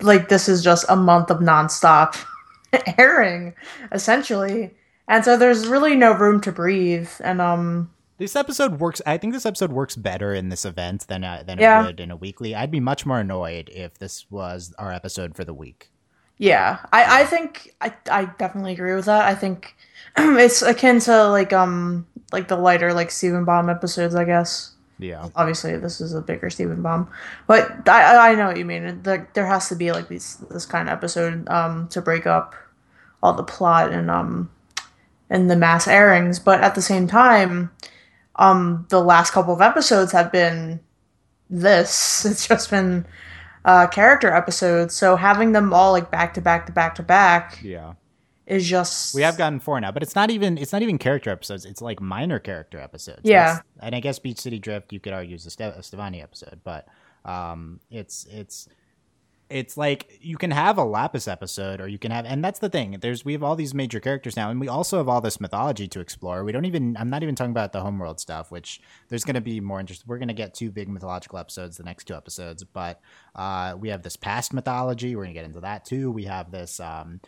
like 0.03 0.29
this 0.29 0.47
is 0.47 0.63
just 0.63 0.85
a 0.91 0.95
month 0.97 1.31
of 1.31 1.39
nonstop 1.39 2.17
airing 2.99 3.55
essentially. 3.93 4.71
And 5.09 5.25
so 5.25 5.39
there's 5.39 5.67
really 5.67 5.97
no 5.97 6.13
room 6.13 6.41
to 6.43 6.53
breathe 6.53 7.09
and 7.25 7.41
um 7.41 7.91
This 8.19 8.37
episode 8.37 8.79
works. 8.79 9.01
I 9.07 9.17
think 9.17 9.33
this 9.33 9.47
episode 9.47 9.73
works 9.73 9.97
better 9.97 10.35
in 10.35 10.51
this 10.51 10.65
event 10.67 11.07
than 11.09 11.25
uh, 11.25 11.43
than 11.47 11.59
Yeah. 11.59 11.83
it 11.83 11.87
would 11.87 12.01
in 12.01 12.11
a 12.11 12.17
weekly. 12.17 12.55
I'd 12.55 12.71
be 12.71 12.79
much 12.81 13.07
more 13.07 13.21
annoyed 13.21 13.71
if 13.73 13.97
this 13.99 14.27
was 14.31 14.75
our 14.79 14.93
episode 14.93 15.35
for 15.35 15.45
the 15.45 15.55
week. 15.55 15.92
Yeah, 16.43 16.79
I, 16.93 17.21
I 17.23 17.25
think 17.25 17.73
I, 17.81 17.95
I 18.11 18.25
definitely 18.25 18.73
agree 18.73 18.95
with 18.97 19.05
that. 19.05 19.27
I 19.27 19.35
think 19.37 19.77
it's 20.17 20.61
akin 20.61 20.99
to 21.01 21.29
like 21.29 21.53
um 21.53 22.05
like 22.33 22.49
the 22.49 22.57
lighter 22.57 22.93
like 22.93 23.13
Steven 23.13 23.45
Bomb 23.45 23.71
episodes, 23.71 24.17
I 24.17 24.25
guess. 24.25 24.75
Yeah, 24.99 25.29
Obviously, 25.37 25.77
this 25.77 26.01
is 26.01 26.15
a 26.15 26.21
bigger 26.21 26.51
Steven 26.51 26.83
Bomb, 26.83 27.09
but 27.47 27.89
I 27.89 28.03
I- 28.17 28.31
I 28.31 28.35
know 28.35 28.49
what 28.49 28.57
you 28.57 28.65
mean. 28.65 29.03
There, 29.03 29.29
there 29.35 29.47
has 29.47 29.69
to 29.69 29.77
be 29.77 29.93
like 29.93 30.09
these 30.09 30.39
this 30.51 30.67
kind 30.67 30.89
of 30.89 30.93
episode 30.93 31.49
um 31.49 31.87
to 31.89 32.03
break 32.03 32.27
up 32.27 32.55
all 33.23 33.35
the 33.35 33.45
plot 33.45 33.93
and 33.93 34.11
um 34.11 34.51
and 35.31 35.49
the 35.49 35.57
mass 35.57 35.87
airings, 35.87 36.41
but 36.41 36.61
at 36.61 36.75
the 36.75 36.83
same 36.83 37.07
time, 37.07 37.71
um 38.35 38.87
the 38.91 39.01
last 39.01 39.31
couple 39.33 39.55
of 39.55 39.61
episodes 39.61 40.11
have 40.11 40.33
been 40.33 40.81
this. 41.49 42.25
It's 42.31 42.49
just 42.49 42.69
been 42.71 43.07
uh 43.65 43.87
character 43.87 44.33
episodes, 44.33 44.95
so 44.95 45.17
having 45.17 45.53
them 45.53 45.73
all 45.73 45.93
like 45.93 46.11
back 46.11 46.35
to 46.35 46.41
back 46.41 46.67
to 46.67 46.73
back 46.73 46.95
to 46.97 47.03
back 47.03 47.59
yeah. 47.63 47.95
is 48.47 48.69
just 48.69 49.15
We 49.15 49.23
have 49.23 49.37
gotten 49.39 49.61
four 49.61 49.81
now, 49.81 49.93
but 49.93 50.03
it's 50.03 50.15
not 50.15 50.31
even 50.31 50.59
it's 50.59 50.73
not 50.73 50.83
even 50.83 50.99
character 50.99 51.31
episodes. 51.31 51.65
It's 51.65 51.81
like 51.81 52.01
minor 52.01 52.39
character 52.39 52.79
episodes. 52.79 53.21
Yeah. 53.25 53.45
That's- 53.47 53.65
and 53.81 53.95
I 53.95 54.01
guess 54.01 54.19
Beach 54.19 54.39
City 54.41 54.59
Drift 54.59 54.93
you 54.93 55.01
could 55.01 55.13
argue 55.13 55.35
is 55.35 55.47
a, 55.47 55.51
Ste- 55.51 55.61
a 55.61 55.81
Stevonnie 55.81 56.23
episode, 56.23 56.61
but 56.65 56.87
um, 57.25 57.81
it's 57.91 58.27
it's 58.31 58.69
it's 59.53 59.77
like 59.77 60.19
you 60.21 60.37
can 60.37 60.51
have 60.51 60.79
a 60.79 60.85
Lapis 60.85 61.29
episode, 61.29 61.81
or 61.81 61.87
you 61.87 61.99
can 61.99 62.11
have, 62.11 62.25
and 62.25 62.43
that's 62.43 62.59
the 62.59 62.69
thing. 62.69 62.99
There's 63.01 63.25
we 63.25 63.33
have 63.35 63.43
all 63.43 63.55
these 63.55 63.75
major 63.75 64.01
characters 64.01 64.37
now, 64.37 64.51
and 64.51 64.59
we 64.59 64.69
also 64.69 64.97
have 64.97 65.09
all 65.09 65.21
this 65.21 65.41
mythology 65.41 65.87
to 65.89 66.01
explore. 66.01 66.43
We 66.45 66.53
don't 66.53 66.65
even. 66.65 66.97
I'm 66.97 67.11
not 67.11 67.23
even 67.23 67.35
talking 67.35 67.51
about 67.51 67.73
the 67.73 67.83
homeworld 67.83 68.19
stuff, 68.19 68.51
which 68.51 68.81
there's 69.09 69.25
going 69.25 69.35
to 69.35 69.41
be 69.41 69.61
more 69.61 69.79
interest. 69.79 70.05
We're 70.07 70.19
going 70.19 70.29
to 70.29 70.35
get 70.35 70.55
two 70.55 70.71
big 70.71 70.89
mythological 70.89 71.39
episodes 71.39 71.77
the 71.77 71.85
next 71.85 72.05
two 72.05 72.15
episodes, 72.15 72.65
but 72.65 73.01
uh, 73.35 73.77
we 73.79 73.91
have 73.91 74.03
this 74.03 74.17
past 74.17 74.53
mythology. 74.53 75.15
We're 75.15 75.25
going 75.25 75.35
to 75.35 75.41
get 75.41 75.47
into 75.47 75.61
that 75.61 75.85
too. 75.85 76.11
We 76.11 76.25
have 76.25 76.51
this. 76.51 76.81
Um, 76.81 77.21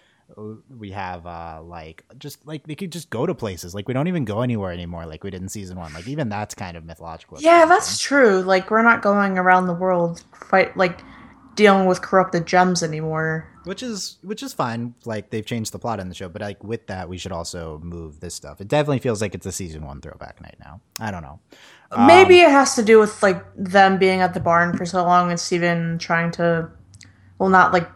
we 0.78 0.90
have 0.90 1.26
uh 1.26 1.60
like 1.62 2.02
just 2.18 2.46
like 2.46 2.66
they 2.66 2.74
could 2.74 2.90
just 2.90 3.10
go 3.10 3.26
to 3.26 3.34
places 3.34 3.74
like 3.74 3.86
we 3.86 3.92
don't 3.92 4.08
even 4.08 4.24
go 4.24 4.40
anywhere 4.40 4.72
anymore 4.72 5.04
like 5.04 5.22
we 5.22 5.30
did 5.30 5.42
in 5.42 5.50
season 5.50 5.78
one 5.78 5.92
like 5.92 6.08
even 6.08 6.30
that's 6.30 6.54
kind 6.54 6.78
of 6.78 6.84
mythological 6.84 7.36
Yeah, 7.40 7.66
that's 7.66 7.98
true. 7.98 8.40
Like 8.40 8.70
we're 8.70 8.82
not 8.82 9.02
going 9.02 9.36
around 9.36 9.66
the 9.66 9.74
world 9.74 10.24
fight 10.48 10.74
like 10.78 11.02
dealing 11.54 11.86
with 11.86 12.02
corrupted 12.02 12.46
gems 12.46 12.82
anymore. 12.82 13.48
which 13.64 13.82
is 13.82 14.18
which 14.22 14.42
is 14.42 14.52
fine 14.52 14.94
like 15.04 15.30
they've 15.30 15.46
changed 15.46 15.72
the 15.72 15.78
plot 15.78 15.98
in 16.00 16.08
the 16.08 16.14
show 16.14 16.28
but 16.28 16.42
like 16.42 16.62
with 16.62 16.86
that 16.86 17.08
we 17.08 17.16
should 17.16 17.32
also 17.32 17.78
move 17.82 18.20
this 18.20 18.34
stuff 18.34 18.60
it 18.60 18.68
definitely 18.68 18.98
feels 18.98 19.22
like 19.22 19.34
it's 19.34 19.46
a 19.46 19.52
season 19.52 19.84
one 19.86 20.00
throwback 20.00 20.40
night 20.40 20.56
now 20.60 20.80
i 21.00 21.10
don't 21.10 21.22
know 21.22 21.38
Maybe 21.96 22.40
it 22.40 22.50
has 22.50 22.74
to 22.74 22.82
do 22.82 22.98
with 22.98 23.22
like 23.22 23.44
them 23.56 23.98
being 23.98 24.20
at 24.20 24.34
the 24.34 24.40
barn 24.40 24.76
for 24.76 24.84
so 24.84 25.04
long 25.04 25.30
and 25.30 25.38
Steven 25.38 25.96
trying 25.98 26.32
to 26.32 26.68
well 27.38 27.48
not 27.48 27.72
like 27.72 27.88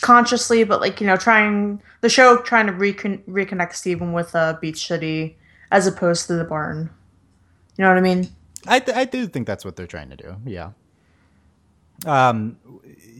consciously 0.00 0.62
but 0.64 0.80
like 0.80 1.00
you 1.00 1.06
know 1.06 1.16
trying 1.16 1.82
the 2.00 2.08
show 2.08 2.36
trying 2.38 2.66
to 2.66 2.72
recon- 2.72 3.22
reconnect 3.28 3.74
Steven 3.74 4.12
with 4.12 4.34
uh, 4.36 4.56
Beach 4.60 4.86
City 4.86 5.36
as 5.72 5.86
opposed 5.86 6.26
to 6.28 6.34
the 6.34 6.44
barn. 6.44 6.90
You 7.76 7.82
know 7.82 7.88
what 7.88 7.98
I 7.98 8.02
mean? 8.02 8.28
I, 8.66 8.78
th- 8.78 8.96
I 8.96 9.04
do 9.04 9.26
think 9.26 9.46
that's 9.46 9.64
what 9.64 9.74
they're 9.74 9.86
trying 9.88 10.10
to 10.10 10.16
do 10.16 10.36
yeah 10.46 10.70
um 12.06 12.56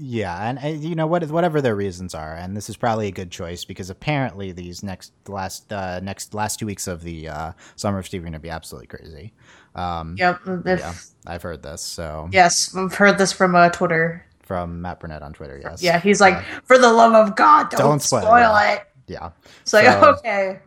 yeah 0.02 0.48
and 0.48 0.58
uh, 0.64 0.68
you 0.68 0.94
know 0.94 1.06
what 1.06 1.22
whatever 1.30 1.60
their 1.60 1.76
reasons 1.76 2.14
are 2.14 2.34
and 2.34 2.56
this 2.56 2.70
is 2.70 2.76
probably 2.76 3.06
a 3.08 3.10
good 3.10 3.30
choice 3.30 3.64
because 3.64 3.90
apparently 3.90 4.52
these 4.52 4.82
next 4.82 5.12
last 5.28 5.70
uh 5.72 6.00
next 6.00 6.32
last 6.32 6.58
two 6.58 6.66
weeks 6.66 6.86
of 6.86 7.02
the 7.02 7.28
uh 7.28 7.52
summer 7.76 7.98
of 7.98 8.06
steve 8.06 8.20
are 8.22 8.24
going 8.24 8.32
to 8.32 8.38
be 8.38 8.48
absolutely 8.50 8.86
crazy 8.86 9.32
um 9.74 10.16
Yep. 10.18 10.40
If, 10.66 10.78
yeah 10.80 10.94
i've 11.26 11.42
heard 11.42 11.62
this 11.62 11.82
so 11.82 12.28
Yes, 12.32 12.74
I've 12.74 12.94
heard 12.94 13.18
this 13.18 13.32
from 13.32 13.54
uh, 13.54 13.68
Twitter. 13.68 14.24
from 14.42 14.80
matt 14.80 14.98
burnett 15.00 15.22
on 15.22 15.32
twitter 15.34 15.60
yes 15.62 15.82
Yeah, 15.82 16.00
he's 16.00 16.20
like, 16.20 16.42
for 16.64 16.78
the 16.78 16.90
love 16.92 17.14
of 17.14 17.36
God, 17.36 17.70
don't, 17.70 17.80
Don't 17.80 18.02
spoil 18.02 18.22
spoil, 18.22 18.56
it." 18.56 18.72
it. 18.74 18.86
yeah 19.06 19.30
It's 19.62 19.72
like, 19.74 19.84
So- 19.86 20.14
okay. 20.18 20.60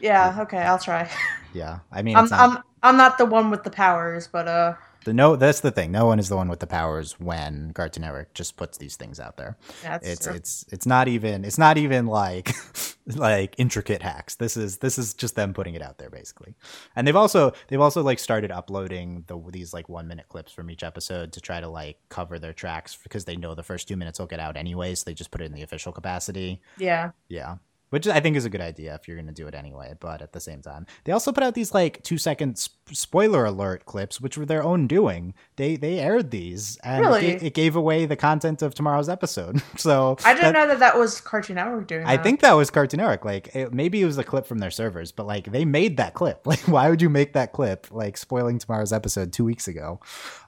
Yeah, 0.00 0.38
okay, 0.40 0.58
I'll 0.62 0.78
try. 0.80 1.08
yeah 1.54 1.80
i 1.92 2.00
mean 2.02 2.16
I'm, 2.16 2.26
not, 2.28 2.40
I'm 2.40 2.62
I'm 2.82 2.96
not 2.96 3.18
the 3.18 3.26
one 3.26 3.50
with 3.50 3.62
the 3.62 3.70
powers, 3.70 4.26
but 4.26 4.48
uh 4.48 4.74
the 5.04 5.12
no 5.12 5.36
that's 5.36 5.60
the 5.60 5.70
thing. 5.70 5.92
No 5.92 6.06
one 6.06 6.18
is 6.18 6.28
the 6.28 6.36
one 6.36 6.48
with 6.48 6.60
the 6.60 6.66
powers 6.66 7.18
when 7.18 7.72
cartoon 7.72 8.02
network 8.02 8.34
just 8.34 8.56
puts 8.56 8.78
these 8.78 8.96
things 8.96 9.20
out 9.20 9.36
there. 9.36 9.56
That's 9.82 10.08
it's 10.08 10.24
true. 10.26 10.34
it's 10.34 10.64
it's 10.70 10.86
not 10.86 11.08
even 11.08 11.44
it's 11.44 11.58
not 11.58 11.78
even 11.78 12.06
like 12.06 12.52
like 13.06 13.54
intricate 13.58 14.02
hacks. 14.02 14.36
This 14.36 14.56
is 14.56 14.78
this 14.78 14.98
is 14.98 15.14
just 15.14 15.34
them 15.34 15.54
putting 15.54 15.74
it 15.74 15.82
out 15.82 15.98
there 15.98 16.10
basically. 16.10 16.54
And 16.96 17.06
they've 17.06 17.16
also 17.16 17.52
they've 17.68 17.80
also 17.80 18.02
like 18.02 18.18
started 18.18 18.50
uploading 18.50 19.24
the 19.26 19.40
these 19.50 19.72
like 19.74 19.88
one 19.88 20.08
minute 20.08 20.28
clips 20.28 20.52
from 20.52 20.70
each 20.70 20.82
episode 20.82 21.32
to 21.32 21.40
try 21.40 21.60
to 21.60 21.68
like 21.68 21.98
cover 22.08 22.38
their 22.38 22.52
tracks 22.52 22.96
because 23.02 23.24
they 23.24 23.36
know 23.36 23.54
the 23.54 23.62
first 23.62 23.88
two 23.88 23.96
minutes 23.96 24.18
will 24.18 24.26
get 24.26 24.40
out 24.40 24.56
anyway 24.56 24.94
so 24.94 25.04
they 25.06 25.14
just 25.14 25.30
put 25.30 25.40
it 25.40 25.46
in 25.46 25.52
the 25.52 25.62
official 25.62 25.92
capacity. 25.92 26.60
Yeah. 26.78 27.10
yeah 27.28 27.56
which 27.92 28.06
I 28.08 28.20
think 28.20 28.36
is 28.36 28.44
a 28.44 28.50
good 28.50 28.60
idea 28.60 28.94
if 28.94 29.06
you're 29.06 29.16
going 29.16 29.26
to 29.26 29.32
do 29.32 29.46
it 29.46 29.54
anyway. 29.54 29.94
But 30.00 30.22
at 30.22 30.32
the 30.32 30.40
same 30.40 30.62
time, 30.62 30.86
they 31.04 31.12
also 31.12 31.30
put 31.30 31.44
out 31.44 31.54
these 31.54 31.72
like 31.74 32.02
two 32.02 32.16
second 32.18 32.56
sp- 32.56 32.72
spoiler 32.92 33.44
alert 33.44 33.84
clips, 33.84 34.20
which 34.20 34.36
were 34.38 34.46
their 34.46 34.62
own 34.64 34.86
doing. 34.86 35.34
They 35.56 35.76
they 35.76 35.98
aired 36.00 36.30
these, 36.30 36.78
and 36.82 37.04
Really? 37.04 37.26
it, 37.26 37.42
it 37.42 37.54
gave 37.54 37.76
away 37.76 38.06
the 38.06 38.16
content 38.16 38.62
of 38.62 38.74
tomorrow's 38.74 39.08
episode. 39.08 39.62
So 39.76 40.16
I 40.24 40.34
didn't 40.34 40.52
that- 40.52 40.60
know 40.60 40.66
that 40.68 40.78
that 40.80 40.98
was 40.98 41.20
Cartoon 41.20 41.56
Network 41.56 41.86
doing 41.88 42.04
I 42.06 42.16
that. 42.16 42.22
think 42.22 42.40
that 42.40 42.52
was 42.52 42.70
Cartoon 42.70 42.98
Network. 42.98 43.24
Like 43.24 43.54
it, 43.54 43.72
maybe 43.74 44.00
it 44.00 44.06
was 44.06 44.16
a 44.18 44.24
clip 44.24 44.46
from 44.46 44.58
their 44.58 44.70
servers, 44.70 45.12
but 45.12 45.26
like 45.26 45.50
they 45.52 45.64
made 45.64 45.96
that 45.98 46.14
clip. 46.14 46.46
Like 46.52 46.60
why 46.68 46.88
would 46.90 47.02
you 47.02 47.08
make 47.10 47.32
that 47.34 47.52
clip? 47.52 47.86
Like 47.90 48.16
spoiling 48.16 48.58
tomorrow's 48.58 48.92
episode 48.92 49.32
two 49.32 49.44
weeks 49.44 49.68
ago. 49.68 50.00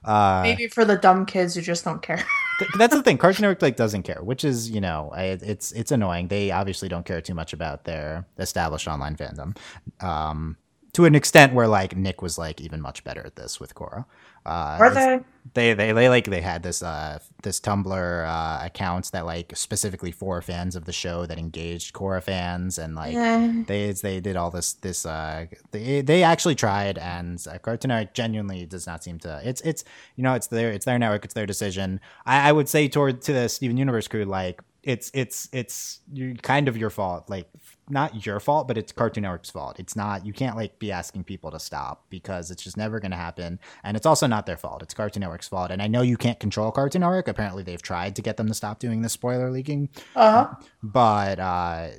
Uh, 0.03 0.41
maybe 0.43 0.67
for 0.67 0.85
the 0.85 0.95
dumb 0.97 1.25
kids 1.25 1.53
who 1.55 1.61
just 1.61 1.83
don't 1.85 2.01
care. 2.01 2.23
Th- 2.59 2.71
that's 2.77 2.95
the 2.95 3.03
thing. 3.03 3.17
Cartoon 3.17 3.43
Network 3.43 3.61
like 3.61 3.75
doesn't 3.75 4.03
care, 4.03 4.21
which 4.23 4.43
is 4.45 4.69
you 4.69 4.81
know 4.81 5.11
I, 5.13 5.23
it's 5.41 5.71
it's 5.71 5.91
annoying. 5.91 6.27
They 6.29 6.51
obviously 6.51 6.87
don't 6.87 7.05
care 7.05 7.21
too 7.21 7.33
much 7.33 7.53
about 7.53 7.85
their 7.85 8.25
established 8.37 8.87
online 8.87 9.15
fandom, 9.15 9.57
um, 10.01 10.57
to 10.93 11.05
an 11.05 11.15
extent 11.15 11.53
where 11.53 11.67
like 11.67 11.95
Nick 11.95 12.21
was 12.21 12.37
like 12.37 12.61
even 12.61 12.81
much 12.81 13.03
better 13.03 13.25
at 13.25 13.35
this 13.35 13.59
with 13.59 13.75
Korra. 13.75 14.05
Uh, 14.45 14.77
Were 14.79 14.93
they? 14.93 15.19
They 15.53 15.73
they 15.73 15.91
they 15.91 16.09
like 16.09 16.25
they 16.25 16.41
had 16.41 16.63
this 16.63 16.81
uh 16.81 17.19
this 17.43 17.59
Tumblr 17.59 18.25
uh 18.27 18.65
accounts 18.65 19.11
that 19.11 19.25
like 19.25 19.55
specifically 19.55 20.11
for 20.11 20.41
fans 20.41 20.75
of 20.75 20.85
the 20.85 20.91
show 20.91 21.25
that 21.27 21.37
engaged 21.37 21.93
Korra 21.93 22.21
fans 22.23 22.77
and 22.77 22.95
like 22.95 23.15
Eh. 23.15 23.63
they 23.67 23.91
they 23.91 24.19
did 24.19 24.35
all 24.35 24.49
this 24.49 24.73
this 24.73 25.05
uh 25.05 25.45
they 25.71 26.01
they 26.01 26.23
actually 26.23 26.55
tried 26.55 26.97
and 26.97 27.45
uh, 27.49 27.57
Cartoon 27.59 27.89
Network 27.89 28.13
genuinely 28.13 28.65
does 28.65 28.87
not 28.87 29.03
seem 29.03 29.19
to 29.19 29.39
it's 29.43 29.61
it's 29.61 29.83
you 30.15 30.23
know 30.23 30.33
it's 30.33 30.47
their 30.47 30.71
it's 30.71 30.85
their 30.85 30.97
network 30.97 31.23
it's 31.25 31.35
their 31.35 31.45
decision 31.45 31.99
I, 32.25 32.49
I 32.49 32.51
would 32.51 32.67
say 32.67 32.87
toward 32.87 33.21
to 33.23 33.33
the 33.33 33.47
Steven 33.47 33.77
Universe 33.77 34.07
crew 34.07 34.25
like 34.25 34.61
it's 34.83 35.09
it's 35.13 35.49
it's 35.51 35.99
you 36.13 36.35
kind 36.41 36.67
of 36.67 36.77
your 36.77 36.89
fault 36.89 37.29
like 37.29 37.47
not 37.89 38.25
your 38.25 38.39
fault 38.39 38.67
but 38.67 38.77
it's 38.77 38.91
Cartoon 38.91 39.23
Network's 39.23 39.49
fault. 39.49 39.79
It's 39.79 39.95
not 39.95 40.25
you 40.25 40.33
can't 40.33 40.55
like 40.55 40.79
be 40.79 40.91
asking 40.91 41.23
people 41.25 41.51
to 41.51 41.59
stop 41.59 42.05
because 42.09 42.51
it's 42.51 42.63
just 42.63 42.77
never 42.77 42.99
going 42.99 43.11
to 43.11 43.17
happen. 43.17 43.59
And 43.83 43.95
it's 43.95 44.05
also 44.05 44.27
not 44.27 44.45
their 44.45 44.57
fault. 44.57 44.81
It's 44.83 44.93
Cartoon 44.93 45.21
Network's 45.21 45.47
fault. 45.47 45.71
And 45.71 45.81
I 45.81 45.87
know 45.87 46.01
you 46.01 46.17
can't 46.17 46.39
control 46.39 46.71
Cartoon 46.71 47.01
Network. 47.01 47.27
Apparently 47.27 47.63
they've 47.63 47.81
tried 47.81 48.15
to 48.15 48.21
get 48.21 48.37
them 48.37 48.47
to 48.47 48.53
stop 48.53 48.79
doing 48.79 49.01
the 49.01 49.09
spoiler 49.09 49.51
leaking. 49.51 49.89
Uh-huh. 50.15 50.53
but 50.83 51.39
uh 51.39 51.89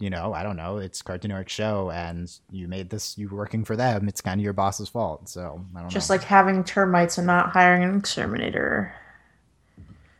you 0.00 0.10
know 0.10 0.32
i 0.32 0.42
don't 0.44 0.56
know. 0.56 0.78
It's 0.78 1.02
cartoon 1.02 1.30
network 1.30 1.48
show 1.48 1.90
and 1.90 2.30
you 2.50 2.68
made 2.68 2.88
this 2.90 3.18
you 3.18 3.28
working 3.28 3.64
for 3.64 3.74
them. 3.76 4.08
It's 4.08 4.20
kind 4.20 4.40
of 4.40 4.44
your 4.44 4.52
boss's 4.52 4.88
fault. 4.88 5.28
So 5.28 5.64
i 5.76 5.80
don't 5.80 5.90
Just 5.90 6.08
know. 6.08 6.14
like 6.14 6.22
having 6.24 6.62
termites 6.64 7.18
and 7.18 7.26
not 7.26 7.50
hiring 7.50 7.82
an 7.82 7.98
exterminator. 7.98 8.94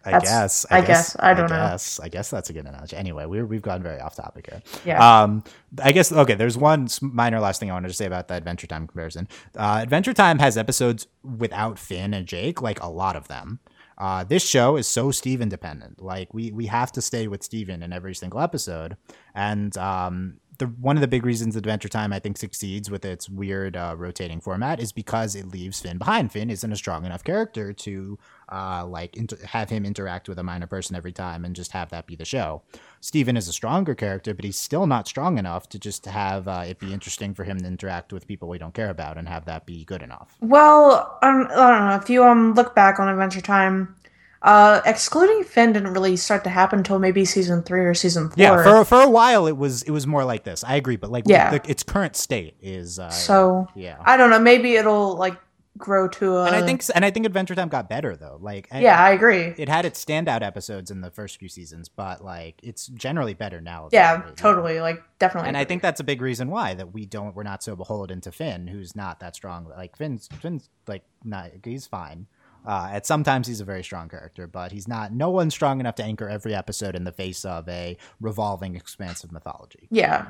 I 0.08 0.12
that's- 0.12 0.30
guess 0.30 0.66
I 0.70 0.80
guess. 0.80 1.16
I 1.18 1.34
don't 1.34 1.50
know. 1.50 1.56
guess 1.56 2.00
i 2.00 2.08
guess 2.08 2.30
that's 2.30 2.50
a 2.50 2.52
good 2.52 2.66
analogy 2.66 2.96
anyway 2.96 3.26
we're, 3.26 3.46
we've 3.46 3.62
gone 3.62 3.82
very 3.82 4.00
off 4.00 4.16
topic 4.16 4.48
here 4.50 4.62
Yeah. 4.84 5.22
um 5.22 5.44
i 5.82 5.92
guess 5.92 6.10
okay 6.12 6.34
there's 6.34 6.56
one 6.58 6.88
minor 7.00 7.40
last 7.40 7.60
thing 7.60 7.70
i 7.70 7.74
wanted 7.74 7.88
to 7.88 7.94
say 7.94 8.06
about 8.06 8.28
the 8.28 8.34
adventure 8.34 8.66
time 8.66 8.86
comparison 8.86 9.28
uh 9.56 9.80
adventure 9.82 10.12
time 10.14 10.38
has 10.38 10.56
episodes 10.58 11.06
without 11.22 11.78
finn 11.78 12.14
and 12.14 12.26
jake 12.26 12.60
like 12.62 12.82
a 12.82 12.88
lot 12.88 13.16
of 13.16 13.28
them 13.28 13.60
uh, 14.00 14.22
this 14.22 14.46
show 14.48 14.76
is 14.76 14.86
so 14.86 15.10
Steve 15.10 15.40
dependent. 15.48 16.00
Like 16.00 16.32
we 16.32 16.52
we 16.52 16.66
have 16.66 16.92
to 16.92 17.02
stay 17.02 17.26
with 17.26 17.42
Steven 17.42 17.82
in 17.82 17.92
every 17.92 18.14
single 18.14 18.38
episode, 18.38 18.96
and 19.34 19.76
um, 19.76 20.38
the 20.58 20.66
one 20.66 20.96
of 20.96 21.00
the 21.00 21.08
big 21.08 21.24
reasons 21.24 21.56
Adventure 21.56 21.88
Time 21.88 22.12
I 22.12 22.18
think 22.18 22.36
succeeds 22.36 22.90
with 22.90 23.04
its 23.04 23.28
weird 23.28 23.76
uh, 23.76 23.94
rotating 23.96 24.40
format 24.40 24.80
is 24.80 24.92
because 24.92 25.34
it 25.34 25.46
leaves 25.48 25.80
Finn 25.80 25.98
behind. 25.98 26.32
Finn 26.32 26.50
isn't 26.50 26.72
a 26.72 26.76
strong 26.76 27.04
enough 27.04 27.22
character 27.22 27.72
to 27.72 28.18
uh, 28.50 28.84
like 28.86 29.16
inter- 29.16 29.38
have 29.44 29.70
him 29.70 29.84
interact 29.84 30.28
with 30.28 30.38
a 30.38 30.42
minor 30.42 30.66
person 30.66 30.96
every 30.96 31.12
time 31.12 31.44
and 31.44 31.54
just 31.54 31.72
have 31.72 31.90
that 31.90 32.06
be 32.06 32.16
the 32.16 32.24
show. 32.24 32.62
Steven 33.00 33.36
is 33.36 33.46
a 33.46 33.52
stronger 33.52 33.94
character, 33.94 34.34
but 34.34 34.44
he's 34.44 34.56
still 34.56 34.86
not 34.86 35.06
strong 35.06 35.38
enough 35.38 35.68
to 35.68 35.78
just 35.78 36.06
have 36.06 36.48
uh, 36.48 36.64
it 36.66 36.80
be 36.80 36.92
interesting 36.92 37.34
for 37.34 37.44
him 37.44 37.58
to 37.58 37.66
interact 37.66 38.12
with 38.12 38.26
people 38.26 38.48
we 38.48 38.58
don't 38.58 38.74
care 38.74 38.90
about 38.90 39.16
and 39.16 39.28
have 39.28 39.44
that 39.44 39.64
be 39.64 39.84
good 39.84 40.02
enough. 40.02 40.36
Well, 40.40 41.18
um, 41.22 41.46
I 41.50 41.70
don't 41.70 41.88
know. 41.88 41.96
If 42.02 42.10
you 42.10 42.24
um 42.24 42.54
look 42.54 42.74
back 42.74 42.98
on 42.98 43.08
Adventure 43.08 43.40
Time, 43.40 43.94
uh, 44.42 44.80
excluding 44.86 45.44
Finn 45.44 45.72
didn't 45.72 45.92
really 45.92 46.16
start 46.16 46.44
to 46.44 46.50
happen 46.50 46.78
until 46.80 46.98
maybe 46.98 47.24
season 47.24 47.62
three 47.62 47.84
or 47.84 47.94
season 47.94 48.28
four. 48.28 48.34
Yeah, 48.36 48.62
for 48.62 48.84
for 48.84 49.00
a 49.00 49.10
while 49.10 49.46
it 49.46 49.56
was 49.56 49.82
it 49.82 49.90
was 49.90 50.06
more 50.06 50.24
like 50.24 50.44
this. 50.44 50.62
I 50.64 50.76
agree, 50.76 50.96
but 50.96 51.10
like 51.10 51.24
Yeah. 51.26 51.58
the, 51.58 51.70
its 51.70 51.82
current 51.82 52.16
state 52.16 52.54
is 52.62 52.98
uh, 52.98 53.10
so 53.10 53.68
yeah. 53.74 53.96
I 54.04 54.16
don't 54.16 54.30
know. 54.30 54.38
Maybe 54.38 54.74
it'll 54.76 55.16
like 55.16 55.36
grow 55.76 56.08
to 56.08 56.36
a. 56.38 56.44
and 56.46 56.56
I 56.56 56.66
think 56.66 56.82
and 56.92 57.04
I 57.04 57.10
think 57.12 57.24
Adventure 57.24 57.54
Time 57.54 57.68
got 57.68 57.88
better 57.88 58.16
though. 58.16 58.38
Like 58.40 58.66
I- 58.72 58.80
Yeah, 58.80 59.00
I 59.00 59.10
agree. 59.10 59.54
it 59.56 59.68
had 59.68 59.84
its 59.84 60.04
standout 60.04 60.42
episodes 60.42 60.90
in 60.90 61.00
the 61.02 61.10
first 61.10 61.38
few 61.38 61.48
seasons, 61.48 61.88
but 61.88 62.24
like 62.24 62.60
it's 62.64 62.86
generally 62.88 63.34
better 63.34 63.60
now. 63.60 63.88
Yeah, 63.92 64.22
totally. 64.36 64.80
Like 64.80 65.02
definitely. 65.20 65.48
And 65.48 65.56
I 65.56 65.64
think 65.64 65.82
that's 65.82 66.00
a 66.00 66.04
big 66.04 66.20
reason 66.20 66.48
why 66.50 66.74
that 66.74 66.92
we 66.92 67.06
don't 67.06 67.34
we're 67.36 67.44
not 67.44 67.62
so 67.62 67.76
beholden 67.76 68.20
to 68.22 68.32
Finn, 68.32 68.66
who's 68.66 68.96
not 68.96 69.20
that 69.20 69.36
strong. 69.36 69.66
Like 69.68 69.96
Finn's 69.96 70.28
Finn's 70.40 70.68
like 70.88 71.02
not 71.24 71.50
he's 71.64 71.86
fine. 71.86 72.26
Uh, 72.66 72.90
at 72.92 73.06
sometimes 73.06 73.46
he's 73.46 73.60
a 73.60 73.64
very 73.64 73.82
strong 73.82 74.08
character, 74.08 74.46
but 74.46 74.72
he's 74.72 74.86
not. 74.86 75.12
No 75.12 75.30
one's 75.30 75.54
strong 75.54 75.80
enough 75.80 75.94
to 75.96 76.04
anchor 76.04 76.28
every 76.28 76.54
episode 76.54 76.94
in 76.94 77.04
the 77.04 77.12
face 77.12 77.44
of 77.44 77.68
a 77.68 77.96
revolving, 78.20 78.76
expansive 78.76 79.32
mythology. 79.32 79.88
Yeah. 79.90 80.28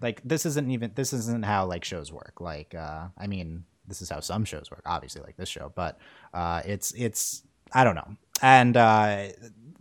Like 0.00 0.20
this 0.24 0.46
isn't 0.46 0.70
even 0.70 0.92
this 0.94 1.12
isn't 1.12 1.44
how 1.44 1.66
like 1.66 1.84
shows 1.84 2.12
work. 2.12 2.40
Like 2.40 2.74
uh, 2.74 3.08
I 3.18 3.26
mean, 3.26 3.64
this 3.88 4.02
is 4.02 4.10
how 4.10 4.20
some 4.20 4.44
shows 4.44 4.70
work. 4.70 4.82
Obviously, 4.86 5.22
like 5.22 5.36
this 5.36 5.48
show, 5.48 5.72
but 5.74 5.98
uh, 6.34 6.62
it's 6.64 6.92
it's 6.92 7.42
I 7.72 7.84
don't 7.84 7.94
know. 7.94 8.16
And 8.42 8.76
uh, 8.76 9.28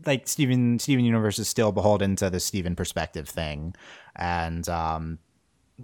like 0.05 0.27
Steven 0.27 0.79
Steven 0.79 1.03
Universe 1.03 1.39
is 1.39 1.47
still 1.47 1.71
beholden 1.71 2.15
to 2.17 2.29
the 2.29 2.39
Steven 2.39 2.75
perspective 2.75 3.27
thing, 3.27 3.75
and 4.15 4.67
um, 4.69 5.19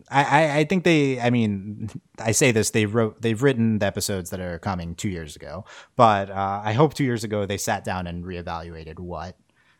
I, 0.09 0.59
I 0.59 0.63
think 0.63 0.83
they 0.83 1.19
I 1.19 1.29
mean 1.29 1.89
I 2.19 2.31
say 2.31 2.51
this 2.51 2.71
they 2.71 2.85
wrote 2.85 3.21
they've 3.21 3.41
written 3.41 3.79
the 3.79 3.85
episodes 3.85 4.29
that 4.29 4.39
are 4.39 4.59
coming 4.59 4.95
two 4.95 5.09
years 5.09 5.35
ago, 5.35 5.65
but 5.95 6.29
uh, 6.29 6.61
I 6.63 6.73
hope 6.73 6.93
two 6.93 7.03
years 7.03 7.23
ago 7.23 7.45
they 7.45 7.57
sat 7.57 7.83
down 7.83 8.07
and 8.07 8.23
reevaluated 8.23 8.99
what. 8.99 9.37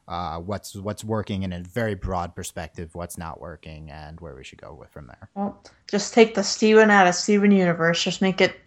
Uh, 0.07 0.39
what's 0.39 0.75
what's 0.75 1.05
working 1.05 1.43
in 1.43 1.53
a 1.53 1.61
very 1.61 1.95
broad 1.95 2.35
perspective, 2.35 2.93
what's 2.95 3.17
not 3.17 3.39
working, 3.39 3.89
and 3.91 4.19
where 4.19 4.35
we 4.35 4.43
should 4.43 4.59
go 4.59 4.73
with 4.73 4.89
from 4.89 5.07
there. 5.07 5.29
Well, 5.35 5.63
just 5.89 6.13
take 6.13 6.33
the 6.35 6.43
Steven 6.43 6.89
out 6.89 7.07
of 7.07 7.15
Steven 7.15 7.49
Universe. 7.51 8.03
Just 8.03 8.21
make 8.21 8.41
it. 8.41 8.59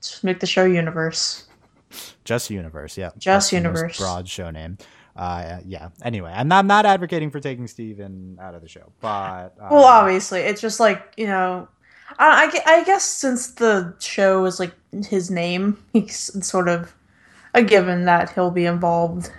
Just 0.00 0.22
make 0.22 0.38
the 0.38 0.46
show 0.46 0.64
universe. 0.64 1.48
Just 2.24 2.50
universe, 2.50 2.96
yeah. 2.96 3.10
Just 3.18 3.46
most 3.46 3.52
Universe. 3.52 3.98
broad 3.98 4.28
show 4.28 4.50
name. 4.50 4.78
Uh, 5.14 5.58
yeah. 5.66 5.88
Anyway, 6.02 6.32
I'm 6.34 6.48
not, 6.48 6.60
I'm 6.60 6.66
not 6.66 6.86
advocating 6.86 7.30
for 7.30 7.38
taking 7.40 7.66
Steven 7.66 8.38
out 8.40 8.54
of 8.54 8.62
the 8.62 8.68
show, 8.68 8.92
but 9.00 9.54
uh, 9.60 9.68
Well, 9.70 9.84
obviously, 9.84 10.40
it's 10.40 10.60
just 10.60 10.80
like 10.80 11.12
you 11.16 11.26
know. 11.26 11.68
I, 12.18 12.50
I 12.66 12.74
I 12.80 12.84
guess 12.84 13.04
since 13.04 13.52
the 13.52 13.94
show 13.98 14.44
is 14.44 14.60
like 14.60 14.72
his 15.06 15.30
name, 15.30 15.82
he's 15.92 16.30
sort 16.46 16.68
of 16.68 16.94
a 17.54 17.62
given 17.62 18.04
that 18.06 18.30
he'll 18.32 18.50
be 18.50 18.66
involved. 18.66 19.30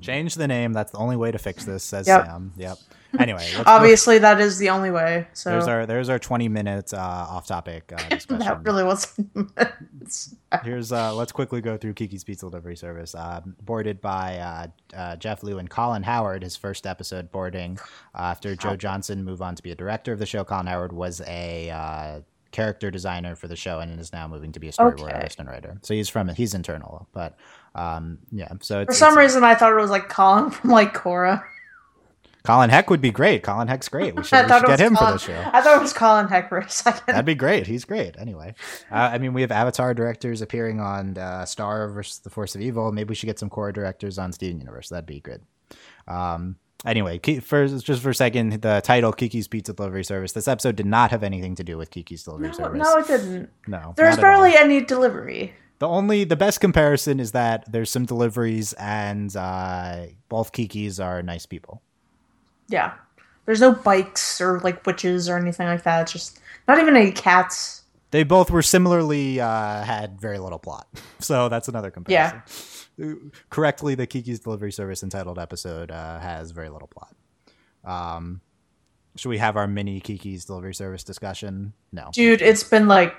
change 0.00 0.34
the 0.34 0.46
name. 0.48 0.72
That's 0.72 0.92
the 0.92 0.98
only 0.98 1.16
way 1.16 1.30
to 1.32 1.38
fix 1.38 1.64
this, 1.64 1.82
says 1.84 2.06
Yep. 2.06 2.24
Sam. 2.26 2.52
Yep. 2.56 2.78
Anyway, 3.18 3.48
Obviously, 3.64 4.18
that 4.18 4.40
is 4.40 4.58
the 4.58 4.70
only 4.70 4.90
way. 4.90 5.26
So 5.32 5.50
there's 5.50 5.68
our 5.68 5.86
there's 5.86 6.08
our 6.08 6.18
20 6.18 6.48
minutes 6.48 6.92
uh, 6.92 6.98
off 6.98 7.46
topic 7.46 7.92
uh, 7.96 8.16
that 8.38 8.60
really 8.62 8.84
was. 8.84 9.18
Here's 10.62 10.92
uh, 10.92 11.14
let's 11.14 11.32
quickly 11.32 11.60
go 11.60 11.76
through 11.76 11.94
Kiki's 11.94 12.24
Pizza 12.24 12.46
Delivery 12.48 12.76
Service. 12.76 13.14
Uh, 13.14 13.40
boarded 13.62 14.00
by 14.00 14.38
uh, 14.38 14.66
uh, 14.96 15.16
Jeff 15.16 15.42
Liu 15.42 15.58
and 15.58 15.68
Colin 15.68 16.02
Howard. 16.02 16.42
His 16.42 16.56
first 16.56 16.86
episode 16.86 17.30
boarding 17.32 17.78
uh, 18.14 18.22
after 18.22 18.54
Joe 18.54 18.76
Johnston 18.76 19.24
moved 19.24 19.42
on 19.42 19.54
to 19.54 19.62
be 19.62 19.70
a 19.72 19.74
director 19.74 20.12
of 20.12 20.18
the 20.18 20.26
show. 20.26 20.44
Colin 20.44 20.66
Howard 20.66 20.92
was 20.92 21.20
a 21.26 21.70
uh, 21.70 22.20
character 22.52 22.90
designer 22.90 23.34
for 23.34 23.48
the 23.48 23.56
show 23.56 23.80
and 23.80 23.98
is 23.98 24.12
now 24.12 24.26
moving 24.28 24.52
to 24.52 24.60
be 24.60 24.68
a 24.68 24.72
storyboard 24.72 25.00
Okay. 25.02 25.12
artist 25.14 25.38
and 25.40 25.48
writer. 25.48 25.78
So 25.82 25.94
he's 25.94 26.08
from 26.08 26.28
he's 26.28 26.54
internal, 26.54 27.08
but 27.12 27.36
um, 27.74 28.18
yeah. 28.30 28.52
So 28.60 28.80
it's, 28.80 28.88
For 28.88 28.94
some 28.98 29.18
reason, 29.18 29.44
I 29.44 29.54
thought 29.54 29.72
it 29.72 29.80
was 29.80 29.90
like 29.90 30.08
Colin 30.08 30.50
from 30.50 30.70
like 30.70 30.94
Korra. 30.94 31.42
Colin 32.46 32.70
Heck 32.70 32.88
would 32.90 33.00
be 33.00 33.10
great. 33.10 33.42
Colin 33.42 33.68
Heck's 33.68 33.88
great. 33.88 34.14
We 34.14 34.22
should, 34.24 34.46
we 34.46 34.52
should 34.52 34.66
get 34.66 34.80
him 34.80 34.94
Colin, 34.94 35.18
for 35.18 35.26
the 35.26 35.32
show. 35.32 35.50
I 35.52 35.60
thought 35.60 35.76
it 35.76 35.82
was 35.82 35.92
Colin 35.92 36.28
Heck 36.28 36.48
for 36.48 36.58
a 36.58 36.70
second. 36.70 37.02
That'd 37.06 37.24
be 37.24 37.34
great. 37.34 37.66
He's 37.66 37.84
great. 37.84 38.16
Anyway, 38.18 38.54
uh, 38.90 39.10
I 39.12 39.18
mean, 39.18 39.32
we 39.32 39.40
have 39.40 39.50
Avatar 39.50 39.94
directors 39.94 40.42
appearing 40.42 40.80
on 40.80 41.18
uh, 41.18 41.44
Star 41.44 41.88
versus 41.88 42.20
the 42.20 42.30
Force 42.30 42.54
of 42.54 42.60
Evil. 42.60 42.92
Maybe 42.92 43.08
we 43.08 43.14
should 43.14 43.26
get 43.26 43.38
some 43.38 43.50
Korra 43.50 43.72
directors 43.72 44.18
on 44.18 44.32
Steven 44.32 44.58
Universe. 44.58 44.88
That'd 44.88 45.06
be 45.06 45.20
good. 45.20 45.42
Um, 46.06 46.56
anyway, 46.84 47.18
for 47.40 47.66
just 47.66 48.02
for 48.02 48.10
a 48.10 48.14
second, 48.14 48.62
the 48.62 48.80
title 48.84 49.12
Kiki's 49.12 49.48
Pizza 49.48 49.72
Delivery 49.72 50.04
Service. 50.04 50.32
This 50.32 50.48
episode 50.48 50.76
did 50.76 50.86
not 50.86 51.10
have 51.10 51.22
anything 51.22 51.54
to 51.56 51.64
do 51.64 51.76
with 51.76 51.90
Kiki's 51.90 52.22
Delivery 52.22 52.48
no, 52.48 52.54
Service. 52.54 52.82
no, 52.82 52.96
it 52.96 53.06
didn't. 53.06 53.50
no. 53.66 53.94
There's 53.96 54.16
barely 54.16 54.54
any 54.54 54.80
delivery. 54.84 55.52
The 55.78 55.88
only 55.88 56.24
the 56.24 56.36
best 56.36 56.60
comparison 56.60 57.20
is 57.20 57.32
that 57.32 57.70
there's 57.70 57.90
some 57.90 58.06
deliveries 58.06 58.72
and 58.74 59.34
uh, 59.36 60.06
both 60.28 60.52
Kikis 60.52 61.04
are 61.04 61.22
nice 61.22 61.44
people. 61.44 61.82
Yeah. 62.68 62.94
There's 63.46 63.60
no 63.60 63.72
bikes 63.72 64.40
or 64.40 64.60
like 64.60 64.84
witches 64.86 65.28
or 65.28 65.38
anything 65.38 65.66
like 65.66 65.84
that. 65.84 66.02
It's 66.02 66.12
just 66.12 66.40
not 66.66 66.78
even 66.78 66.96
any 66.96 67.12
cats. 67.12 67.82
They 68.10 68.24
both 68.24 68.50
were 68.50 68.62
similarly 68.62 69.40
uh, 69.40 69.82
had 69.82 70.20
very 70.20 70.38
little 70.38 70.58
plot, 70.58 70.86
so 71.20 71.48
that's 71.48 71.68
another 71.68 71.90
comparison. 71.90 72.42
Yeah. 72.98 73.14
Correctly, 73.50 73.94
the 73.94 74.06
Kiki's 74.06 74.40
Delivery 74.40 74.72
Service 74.72 75.02
entitled 75.02 75.38
episode 75.38 75.90
uh, 75.90 76.18
has 76.18 76.50
very 76.50 76.70
little 76.70 76.88
plot. 76.88 77.14
Um, 77.84 78.40
should 79.16 79.28
we 79.28 79.38
have 79.38 79.56
our 79.56 79.66
mini 79.66 80.00
Kiki's 80.00 80.44
Delivery 80.44 80.74
Service 80.74 81.04
discussion? 81.04 81.72
No. 81.92 82.10
Dude, 82.12 82.42
it's 82.42 82.64
been 82.64 82.88
like 82.88 83.14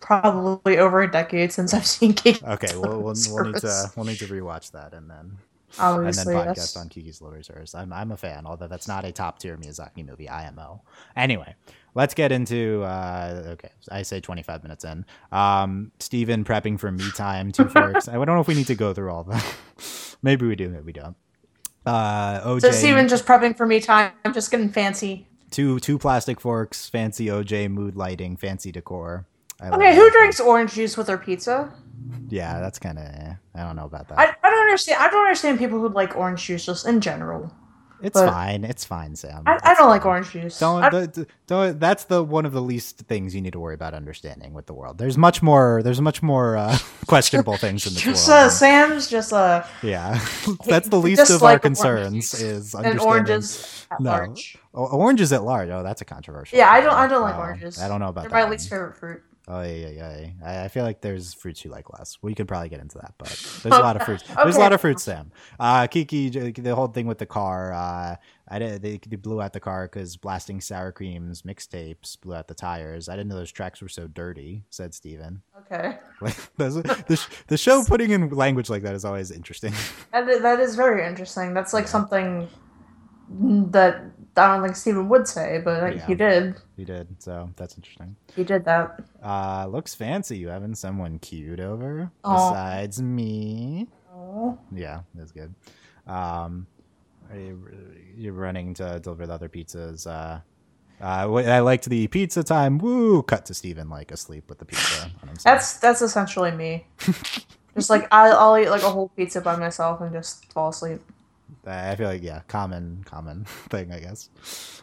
probably 0.00 0.78
over 0.78 1.02
a 1.02 1.10
decade 1.10 1.52
since 1.52 1.72
I've 1.72 1.86
seen 1.86 2.14
Kiki. 2.14 2.44
Okay, 2.44 2.76
we'll, 2.76 3.00
we'll, 3.00 3.14
we'll 3.30 3.44
need 3.44 3.56
to 3.56 3.92
we'll 3.96 4.06
need 4.06 4.18
to 4.18 4.26
rewatch 4.26 4.72
that 4.72 4.92
and 4.92 5.08
then 5.10 5.38
Obviously, 5.78 6.34
and 6.34 6.40
then 6.40 6.54
podcast 6.54 6.56
yes. 6.56 6.76
on 6.76 6.88
Kiki's 6.88 7.18
Delivery 7.18 7.44
Service. 7.44 7.74
I'm 7.74 7.92
I'm 7.92 8.12
a 8.12 8.16
fan, 8.16 8.46
although 8.46 8.68
that's 8.68 8.88
not 8.88 9.04
a 9.04 9.12
top 9.12 9.38
tier 9.38 9.56
Miyazaki 9.56 10.06
movie. 10.06 10.28
IMO. 10.28 10.82
Anyway, 11.16 11.54
let's 11.94 12.14
get 12.14 12.32
into 12.32 12.82
uh, 12.84 13.42
okay. 13.48 13.70
I 13.90 14.02
say 14.02 14.20
25 14.20 14.62
minutes 14.62 14.84
in. 14.84 15.04
Um, 15.32 15.92
Steven 15.98 16.44
prepping 16.44 16.78
for 16.78 16.90
me 16.90 17.10
time. 17.12 17.52
Two 17.52 17.68
forks. 17.68 18.08
I 18.08 18.12
don't 18.12 18.26
know 18.26 18.40
if 18.40 18.48
we 18.48 18.54
need 18.54 18.68
to 18.68 18.74
go 18.74 18.94
through 18.94 19.10
all 19.10 19.24
that. 19.24 19.54
maybe 20.22 20.46
we 20.46 20.56
do. 20.56 20.68
Maybe 20.68 20.84
we 20.84 20.92
don't. 20.92 21.16
Uh, 21.84 22.40
OJ. 22.40 22.60
So 22.62 22.70
Steven 22.70 23.08
just 23.08 23.26
prepping 23.26 23.56
for 23.56 23.66
me 23.66 23.80
time. 23.80 24.12
I'm 24.24 24.32
just 24.32 24.50
getting 24.50 24.70
fancy. 24.70 25.26
two 25.50 25.78
two 25.80 25.98
plastic 25.98 26.40
forks. 26.40 26.88
Fancy 26.88 27.26
OJ 27.26 27.70
mood 27.70 27.96
lighting. 27.96 28.36
Fancy 28.36 28.72
decor. 28.72 29.26
I 29.60 29.70
Okay, 29.70 29.94
who 29.94 30.10
drinks 30.10 30.38
orange 30.38 30.74
juice 30.74 30.96
with 30.96 31.06
their 31.06 31.18
pizza? 31.18 31.72
Yeah, 32.28 32.60
that's 32.60 32.78
kind 32.78 32.98
of. 32.98 33.04
Eh, 33.04 33.32
I 33.54 33.62
don't 33.62 33.76
know 33.76 33.84
about 33.84 34.08
that. 34.08 34.18
I, 34.18 34.34
I 34.42 34.50
don't 34.50 34.60
understand. 34.60 35.02
I 35.02 35.08
don't 35.10 35.22
understand 35.22 35.58
people 35.58 35.78
who 35.80 35.88
like 35.88 36.16
orange 36.16 36.44
juice 36.44 36.66
just 36.66 36.86
in 36.86 37.00
general. 37.00 37.52
it's 38.02 38.14
but- 38.14 38.28
fine. 38.28 38.64
It's 38.64 38.84
fine, 38.84 39.14
Sam. 39.16 39.42
I, 39.46 39.54
I 39.62 39.68
don't 39.74 39.76
fine. 39.76 39.88
like 39.88 40.04
orange 40.06 40.30
juice. 40.30 40.58
Don't, 40.58 40.90
the- 40.90 41.26
don't 41.46 41.78
that's 41.78 42.04
the 42.04 42.22
one 42.24 42.44
of 42.46 42.52
the 42.52 42.60
least 42.62 42.98
things 43.06 43.34
you 43.34 43.40
need 43.40 43.52
to 43.52 43.60
worry 43.60 43.74
about 43.74 43.94
understanding 43.94 44.54
with 44.54 44.66
the 44.66 44.74
world. 44.74 44.98
There's 44.98 45.16
much 45.16 45.40
more 45.42 45.82
there's 45.84 46.00
much 46.00 46.22
more 46.22 46.56
uh, 46.56 46.76
questionable 47.06 47.56
things 47.56 47.86
in 47.86 47.94
the 47.94 48.02
world. 48.04 48.18
uh, 48.28 48.48
Sam's 48.50 49.08
just 49.08 49.32
uh, 49.32 49.64
yeah. 49.82 50.18
that's 50.66 50.88
the 50.88 50.98
least 50.98 51.30
of 51.30 51.42
our 51.44 51.58
concerns 51.60 52.34
is 52.34 52.74
and 52.74 52.86
understanding 52.86 53.06
oranges 53.06 53.86
at 53.90 54.00
No. 54.00 54.10
large. 54.10 54.58
Oranges 54.74 55.32
at 55.32 55.42
large. 55.42 55.70
Oh, 55.70 55.82
that's 55.82 56.02
a 56.02 56.04
controversial. 56.04 56.58
Yeah, 56.58 56.70
I 56.70 56.80
don't. 56.82 56.92
I 56.92 57.06
don't 57.06 57.22
like 57.22 57.36
Oh, 57.36 57.40
oranges. 57.40 57.80
I 57.80 57.88
don't 57.88 58.00
know 58.00 58.08
about 58.08 58.22
They're 58.22 58.30
that. 58.30 58.44
my 58.44 58.50
least 58.50 58.68
favorite 58.68 58.96
fruit. 58.96 59.22
Oh 59.48 59.62
yeah, 59.62 59.88
yeah, 59.88 60.18
yeah. 60.18 60.30
I, 60.44 60.64
I 60.64 60.68
feel 60.68 60.82
like 60.82 61.00
there's 61.00 61.32
fruits 61.32 61.64
you 61.64 61.70
like 61.70 61.92
less. 61.96 62.18
We 62.20 62.34
could 62.34 62.48
probably 62.48 62.68
get 62.68 62.80
into 62.80 62.98
that, 62.98 63.14
but 63.16 63.28
there's 63.62 63.76
a 63.76 63.80
lot 63.80 63.94
of 63.94 64.02
fruits. 64.02 64.24
There's 64.34 64.56
a 64.56 64.60
lot 64.60 64.72
of 64.72 64.80
fruits, 64.80 65.04
Sam. 65.04 65.30
Uh, 65.60 65.86
Kiki, 65.86 66.30
the 66.30 66.74
whole 66.74 66.88
thing 66.88 67.06
with 67.06 67.18
the 67.18 67.26
car. 67.26 67.72
Uh, 67.72 68.16
I 68.48 68.58
did. 68.58 68.82
They, 68.82 68.98
they 69.06 69.16
blew 69.16 69.40
out 69.40 69.52
the 69.52 69.60
car 69.60 69.86
because 69.86 70.16
blasting 70.16 70.60
sour 70.60 70.90
creams 70.90 71.42
mixtapes 71.42 72.20
blew 72.20 72.34
out 72.34 72.48
the 72.48 72.54
tires. 72.54 73.08
I 73.08 73.14
didn't 73.14 73.28
know 73.28 73.36
those 73.36 73.52
tracks 73.52 73.80
were 73.80 73.88
so 73.88 74.08
dirty," 74.08 74.64
said 74.70 74.94
Steven. 74.94 75.42
Okay, 75.60 75.98
Like 76.20 76.36
the 76.56 77.20
the 77.46 77.56
show 77.56 77.84
putting 77.88 78.10
in 78.10 78.30
language 78.30 78.68
like 78.68 78.82
that 78.82 78.94
is 78.96 79.04
always 79.04 79.30
interesting. 79.30 79.72
that 80.12 80.28
is, 80.28 80.42
that 80.42 80.58
is 80.58 80.74
very 80.74 81.06
interesting. 81.06 81.54
That's 81.54 81.72
like 81.72 81.86
something 81.86 82.48
that 83.28 84.02
I 84.38 84.54
don't 84.54 84.62
think 84.64 84.76
Steven 84.76 85.08
would 85.08 85.26
say, 85.26 85.60
but 85.64 85.82
like, 85.82 85.96
Yeah. 85.96 86.06
he 86.06 86.14
did. 86.14 86.56
he 86.76 86.84
did, 86.84 87.08
so 87.22 87.50
that's 87.56 87.76
interesting. 87.76 88.16
He 88.34 88.44
did 88.44 88.64
that. 88.66 89.00
Uh, 89.22 89.66
looks 89.66 89.94
fancy. 89.94 90.36
You 90.38 90.48
having 90.48 90.74
someone 90.74 91.18
cute 91.18 91.60
over 91.60 92.10
Aw. 92.24 92.50
besides 92.50 93.00
me? 93.02 93.88
Oh, 94.14 94.58
Yeah, 94.72 95.00
that's 95.14 95.32
good. 95.32 95.54
Um, 96.06 96.66
are 97.30 97.36
you, 97.38 97.68
you're 98.16 98.32
running 98.32 98.74
to 98.74 99.00
deliver 99.00 99.26
the 99.26 99.32
other 99.34 99.48
pizzas. 99.48 100.06
Uh, 100.06 100.40
Uh, 100.98 101.30
I 101.34 101.58
liked 101.60 101.84
the 101.90 102.06
pizza 102.08 102.42
time. 102.42 102.78
Woo! 102.78 103.22
Cut 103.22 103.44
to 103.46 103.54
Steven 103.54 103.90
like 103.90 104.10
asleep 104.10 104.48
with 104.48 104.58
the 104.58 104.64
pizza. 104.64 105.10
That's 105.44 105.76
that's 105.78 106.00
essentially 106.00 106.52
me. 106.52 106.86
just 107.76 107.90
like 107.90 108.08
I, 108.10 108.30
I'll 108.30 108.56
eat 108.56 108.70
like 108.70 108.82
a 108.82 108.88
whole 108.88 109.08
pizza 109.14 109.42
by 109.42 109.56
myself 109.56 110.00
and 110.00 110.10
just 110.10 110.50
fall 110.54 110.70
asleep. 110.70 111.02
I 111.66 111.94
feel 111.96 112.08
like 112.08 112.22
yeah, 112.22 112.40
common 112.48 113.02
common 113.04 113.44
thing, 113.70 113.92
I 113.92 114.00
guess. 114.00 114.30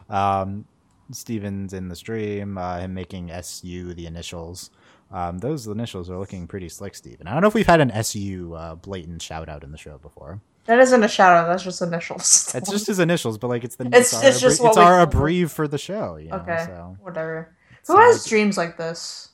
Um, 0.10 0.66
Steven's 1.12 1.74
in 1.74 1.90
the 1.90 1.96
stream, 1.96 2.58
uh, 2.58 2.80
him 2.80 2.94
making 2.94 3.32
SU 3.32 3.94
the 3.94 4.06
initials. 4.06 4.72
Um, 5.12 5.38
those 5.38 5.68
initials 5.68 6.10
are 6.10 6.18
looking 6.18 6.48
pretty 6.48 6.70
slick, 6.70 6.96
Steven. 6.96 7.28
I 7.28 7.34
don't 7.34 7.42
know 7.42 7.48
if 7.48 7.54
we've 7.54 7.68
had 7.68 7.82
an 7.82 7.92
SU 7.92 8.54
uh, 8.56 8.76
blatant 8.76 9.22
shout 9.22 9.48
out 9.48 9.64
in 9.64 9.72
the 9.72 9.78
show 9.78 9.98
before. 10.00 10.42
That 10.66 10.80
isn't 10.80 11.04
a 11.04 11.08
shout 11.08 11.36
out. 11.36 11.48
That's 11.48 11.64
just 11.64 11.82
initials. 11.82 12.52
It's 12.56 12.70
just 12.70 12.88
his 12.88 13.00
initials, 13.00 13.38
but 13.38 13.50
like 13.50 13.64
it's 13.64 13.76
the 13.76 13.86
It's- 13.88 14.14
our 14.14 14.26
it's 14.26 14.40
just 14.40 14.62
what 14.62 14.70
it's 14.70 14.78
we 14.78 14.84
our 14.84 15.06
abbrev 15.06 15.52
for 15.52 15.68
the 15.68 15.78
show. 15.78 16.16
You 16.16 16.30
know, 16.30 16.38
okay. 16.38 16.64
so 16.66 16.98
Whatever. 17.02 17.56
So 17.84 17.94
Who 17.96 18.00
has 18.02 18.26
dreams 18.26 18.58
like 18.58 18.78
this? 18.78 19.30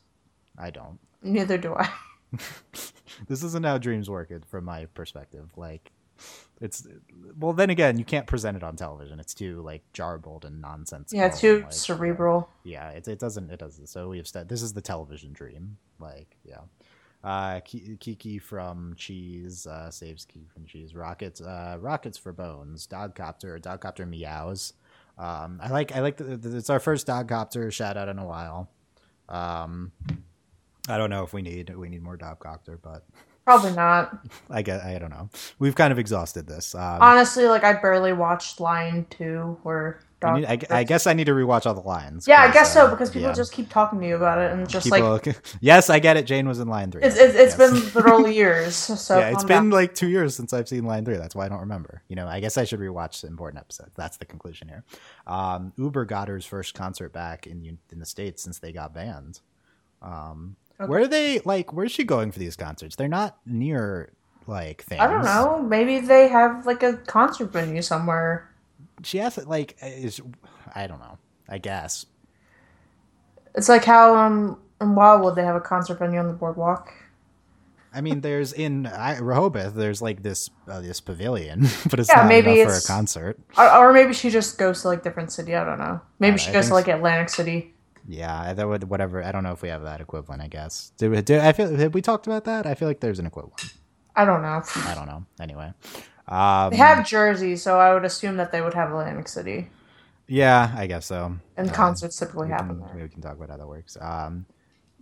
I 0.58 0.72
don't. 0.72 1.00
Neither 1.22 1.58
do 1.58 1.76
I. 1.76 1.90
this 3.28 3.44
isn't 3.44 3.66
how 3.66 3.78
dreams 3.78 4.10
work 4.10 4.32
from 4.48 4.66
my 4.66 4.86
perspective 4.88 5.50
like 5.56 5.92
it's 6.62 6.86
well 7.40 7.54
then 7.54 7.70
again 7.70 7.98
you 7.98 8.06
can't 8.06 8.28
present 8.28 8.58
it 8.58 8.64
on 8.64 8.76
television. 8.76 9.20
It's 9.20 9.34
too 9.34 9.62
like 9.62 9.82
jarbled 9.94 10.44
and 10.46 10.62
nonsensical 10.62 11.18
Yeah, 11.20 11.28
it's 11.28 11.40
too 11.40 11.62
like, 11.62 11.72
cerebral. 11.74 12.50
yeah 12.64 12.90
it, 12.90 13.08
it 13.08 13.20
doesn't 13.20 13.50
it 13.50 13.60
doesn't. 13.60 13.88
So 13.88 14.10
we 14.10 14.18
have 14.18 14.28
said 14.28 14.50
this 14.50 14.62
is 14.62 14.74
the 14.74 14.82
television 14.82 15.34
dream 15.34 15.78
like 16.00 16.36
yeah. 16.44 16.62
Uh 17.24 17.60
kiki 17.62 18.40
from 18.40 18.94
cheese 18.98 19.68
uh 19.68 19.90
saves 19.92 20.26
kiki 20.26 20.48
from 20.54 20.66
cheese. 20.66 20.96
Rockets 20.96 21.42
uh 21.42 21.78
rockets 21.80 22.18
for 22.18 22.32
bones 22.34 22.88
dogcopter 22.88 23.60
dogcopter 23.62 24.08
meows. 24.08 24.74
Um 25.18 25.60
i 25.62 25.70
like 25.70 25.96
i 25.96 26.00
like 26.02 26.18
the, 26.18 26.38
the, 26.38 26.58
it's 26.58 26.70
our 26.70 26.80
first 26.80 27.08
dogcopter 27.08 27.72
shout 27.72 27.98
out 27.98 28.10
in 28.10 28.20
a 28.20 28.26
while. 28.26 28.70
Um 29.28 29.92
i 30.88 30.98
don't 30.98 31.10
know 31.10 31.24
if 31.24 31.34
we 31.34 31.42
need 31.42 31.70
we 31.76 31.88
need 31.90 32.02
more 32.02 32.18
dogcopter 32.18 32.78
but 32.82 33.04
Probably 33.50 33.72
not. 33.72 34.20
I 34.52 34.62
guess 34.62 34.84
I 34.84 35.00
don't 35.00 35.10
know. 35.10 35.28
We've 35.58 35.74
kind 35.74 35.92
of 35.92 35.98
exhausted 35.98 36.46
this. 36.46 36.76
Um, 36.76 37.02
Honestly, 37.02 37.48
like 37.48 37.64
I 37.64 37.74
barely 37.74 38.14
watched 38.14 38.60
Lion 38.60 39.08
Two 39.10 39.58
or. 39.64 40.02
I, 40.22 40.40
need, 40.40 40.46
I, 40.46 40.60
I 40.70 40.84
guess 40.84 41.08
I 41.08 41.14
need 41.14 41.24
to 41.24 41.32
rewatch 41.32 41.66
all 41.66 41.74
the 41.74 41.80
lines. 41.82 42.28
Yeah, 42.28 42.42
I 42.44 42.52
guess 42.52 42.74
so 42.74 42.86
uh, 42.86 42.92
because 42.92 43.10
people 43.10 43.30
yeah. 43.30 43.34
just 43.34 43.52
keep 43.52 43.70
talking 43.70 44.00
to 44.02 44.08
you 44.08 44.16
about 44.18 44.38
it 44.38 44.52
and 44.52 44.70
just 44.70 44.92
like 44.92 45.36
yes, 45.62 45.90
I 45.90 45.98
get 45.98 46.16
it. 46.16 46.28
Jane 46.28 46.48
was 46.48 46.60
in 46.60 46.68
line 46.68 46.92
three. 46.92 47.02
it's 47.02 47.18
it's, 47.18 47.34
it's 47.34 47.58
Yes. 47.58 47.72
been 47.72 47.94
literally 47.96 48.36
years. 48.36 48.76
So 48.76 49.18
yeah, 49.20 49.30
it's 49.30 49.44
been 49.46 49.64
down. 49.64 49.70
like 49.72 49.96
two 49.96 50.10
years 50.10 50.36
since 50.36 50.54
I've 50.54 50.68
seen 50.68 50.84
line 50.84 51.06
three. 51.06 51.18
That's 51.18 51.34
why 51.34 51.48
I 51.48 51.50
don't 51.50 51.62
remember. 51.62 52.04
You 52.08 52.18
know, 52.18 52.28
I 52.28 52.42
guess 52.42 52.56
I 52.56 52.66
should 52.66 52.82
rewatch 52.82 53.22
the 53.22 53.28
important 53.30 53.62
episodes. 53.62 53.94
That's 53.96 54.18
the 54.18 54.26
conclusion 54.26 54.68
here. 54.68 54.84
Um, 55.26 55.74
Uber 55.76 56.06
got 56.06 56.28
her 56.28 56.40
first 56.42 56.76
concert 56.76 57.14
back 57.14 57.48
in 57.48 57.80
in 57.92 57.98
the 57.98 58.06
states 58.06 58.44
since 58.44 58.60
they 58.60 58.74
got 58.74 58.94
banned. 58.94 59.40
Um, 60.04 60.56
Okay. 60.80 60.90
Where 60.90 61.02
are 61.02 61.08
they? 61.08 61.40
Like, 61.40 61.74
where's 61.74 61.92
she 61.92 62.04
going 62.04 62.32
for 62.32 62.40
these 62.40 62.56
concerts? 62.56 62.96
They're 62.96 63.08
not 63.08 63.38
near 63.46 64.14
like 64.48 64.84
things. 64.84 65.02
I 65.02 65.08
don't 65.08 65.24
know. 65.26 65.62
Maybe 65.62 66.00
they 66.00 66.28
have 66.30 66.66
like 66.66 66.84
a 66.84 66.94
concert 66.94 67.52
venue 67.52 67.82
somewhere. 67.82 68.50
She 69.04 69.18
has 69.20 69.38
like 69.46 69.78
is 69.82 70.22
I 70.76 70.88
don't 70.88 71.00
know. 71.00 71.18
I 71.48 71.58
guess 71.58 72.06
It's 73.56 73.70
like 73.70 73.86
how 73.86 74.16
um 74.16 74.60
in 74.82 74.96
Wildwood 74.96 75.36
they 75.36 75.44
have 75.44 75.56
a 75.56 75.62
concert 75.62 76.00
venue 76.00 76.20
on 76.20 76.28
the 76.28 76.34
boardwalk. 76.34 76.92
I 77.92 78.02
mean, 78.02 78.22
there's 78.22 78.54
in 78.54 78.86
I, 78.86 79.18
Rehoboth, 79.18 79.74
there's 79.74 80.02
like 80.02 80.22
this 80.22 80.50
uh, 80.68 80.80
this 80.82 81.02
pavilion, 81.02 81.62
but 81.90 82.00
it's 82.00 82.10
Yeah, 82.10 82.16
not 82.16 82.28
maybe 82.28 82.50
enough 82.62 82.62
for 82.62 82.78
a 82.78 82.82
concert. 82.82 83.40
Or, 83.58 83.70
or 83.72 83.94
maybe 83.94 84.14
she 84.14 84.30
just 84.30 84.58
goes 84.58 84.82
to 84.84 84.90
like 84.90 85.04
different 85.04 85.32
city. 85.32 85.56
I 85.56 85.64
don't 85.64 85.80
know. 85.80 86.02
Maybe 86.20 86.36
Uh, 86.36 86.38
she 86.38 86.52
I 86.52 86.54
goes 86.54 86.68
to 86.68 86.74
like 86.76 86.88
Atlantic 86.88 87.30
City. 87.30 87.74
Yeah, 88.12 88.54
that 88.54 88.68
would 88.68 88.90
whatever. 88.90 89.24
I 89.24 89.32
don't 89.32 89.44
know 89.44 89.52
if 89.52 89.62
we 89.62 89.70
have 89.70 89.84
that 89.84 90.02
equivalent. 90.02 90.42
I 90.42 90.48
guess. 90.48 90.92
Do, 90.98 91.12
we- 91.12 91.22
do 91.22 91.40
I 91.40 91.52
feel 91.54 91.76
have 91.76 91.94
we 91.94 92.02
talked 92.02 92.26
about 92.26 92.46
that? 92.46 92.66
I 92.66 92.74
feel 92.74 92.88
like 92.88 93.00
there's 93.02 93.20
an 93.20 93.28
equivalent. 93.28 93.74
I 94.16 94.26
don't 94.26 94.42
know. 94.42 94.62
I 94.76 94.96
don't 94.96 95.06
know. 95.06 95.26
Anyway, 95.40 95.72
um, 96.28 96.72
They 96.72 96.78
have 96.78 97.08
Jersey, 97.08 97.56
so 97.56 97.80
I 97.80 97.94
would 97.94 98.04
assume 98.04 98.38
that 98.38 98.52
they 98.52 98.62
would 98.62 98.74
have 98.74 98.90
Atlantic 98.90 99.28
City. 99.28 99.70
yeah, 100.28 100.74
I 100.76 100.88
guess 100.88 101.06
so. 101.06 101.36
And 101.56 101.70
Uh, 101.70 101.74
concerts 101.74 102.18
typically 102.18 102.48
we 102.48 102.52
happen 102.52 102.80
can, 102.80 102.88
there. 102.98 103.04
we 103.04 103.10
can 103.10 103.22
talk 103.22 103.36
about 103.38 103.50
how 103.50 103.58
that 103.58 103.68
works. 103.68 103.96
Um, 104.02 104.46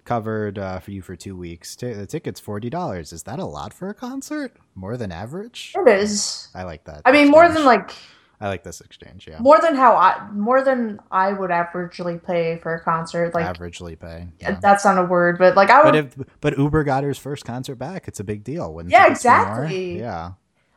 covered 0.04 0.58
uh, 0.60 0.80
for 0.80 0.92
you 0.92 1.02
for 1.02 1.16
two 1.16 1.36
weeks. 1.36 1.76
T- 1.76 1.94
the 1.94 2.06
ticket's 2.06 2.40
forty 2.40 2.70
dollars. 2.70 3.12
Is 3.14 3.24
that 3.24 3.40
a 3.40 3.46
lot 3.46 3.74
for 3.74 3.90
a 3.90 3.94
concert? 3.94 4.54
More 4.76 4.98
than 4.98 5.12
average? 5.12 5.74
It 5.78 5.88
is. 5.88 6.50
I 6.54 6.64
like 6.64 6.84
that. 6.86 7.02
I 7.06 7.12
mean, 7.12 7.30
more 7.32 7.48
than 7.50 7.66
like 7.66 7.92
I 8.40 8.48
like 8.48 8.64
this 8.64 8.82
exchange. 8.82 9.28
Yeah, 9.28 9.40
more 9.40 9.60
than 9.60 9.76
how 9.76 9.96
I 9.96 10.30
more 10.32 10.62
than 10.64 11.00
I 11.10 11.34
would 11.34 11.50
averagely 11.50 12.24
pay 12.24 12.58
for 12.58 12.76
a 12.76 12.84
concert. 12.84 13.34
Like 13.34 13.46
averagely 13.58 14.00
pay. 14.00 14.28
Yeah. 14.40 14.60
that's 14.62 14.86
not 14.86 14.98
a 15.00 15.04
word, 15.06 15.40
but 15.40 15.56
like 15.56 15.70
I 15.72 15.84
would 15.84 15.92
But 15.92 15.96
if 15.96 16.16
but 16.42 16.58
Uber 16.58 16.84
got 16.84 17.04
her 17.04 17.14
first 17.16 17.46
concert 17.46 17.76
back, 17.76 18.08
it's 18.08 18.20
a 18.20 18.24
big 18.24 18.44
deal. 18.44 18.74
When 18.74 18.90
Yeah, 18.90 19.04
be 19.04 19.08
more- 19.08 19.12
exactly. 19.12 20.00
Yeah, 20.00 20.32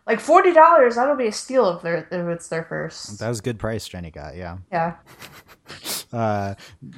like 0.06 0.20
forty 0.20 0.52
dollars. 0.52 0.96
That'll 0.96 1.16
be 1.16 1.26
a 1.28 1.32
steal 1.32 1.76
if 1.76 1.82
they're 1.82 1.98
if 2.10 2.26
it's 2.28 2.48
their 2.48 2.64
first. 2.64 3.18
that 3.18 3.28
was 3.28 3.38
a 3.40 3.42
good 3.42 3.58
price 3.58 3.86
Jenny 3.88 4.10
got. 4.10 4.36
Yeah. 4.36 4.58
Yeah, 4.72 4.96
Uh, 6.12 6.54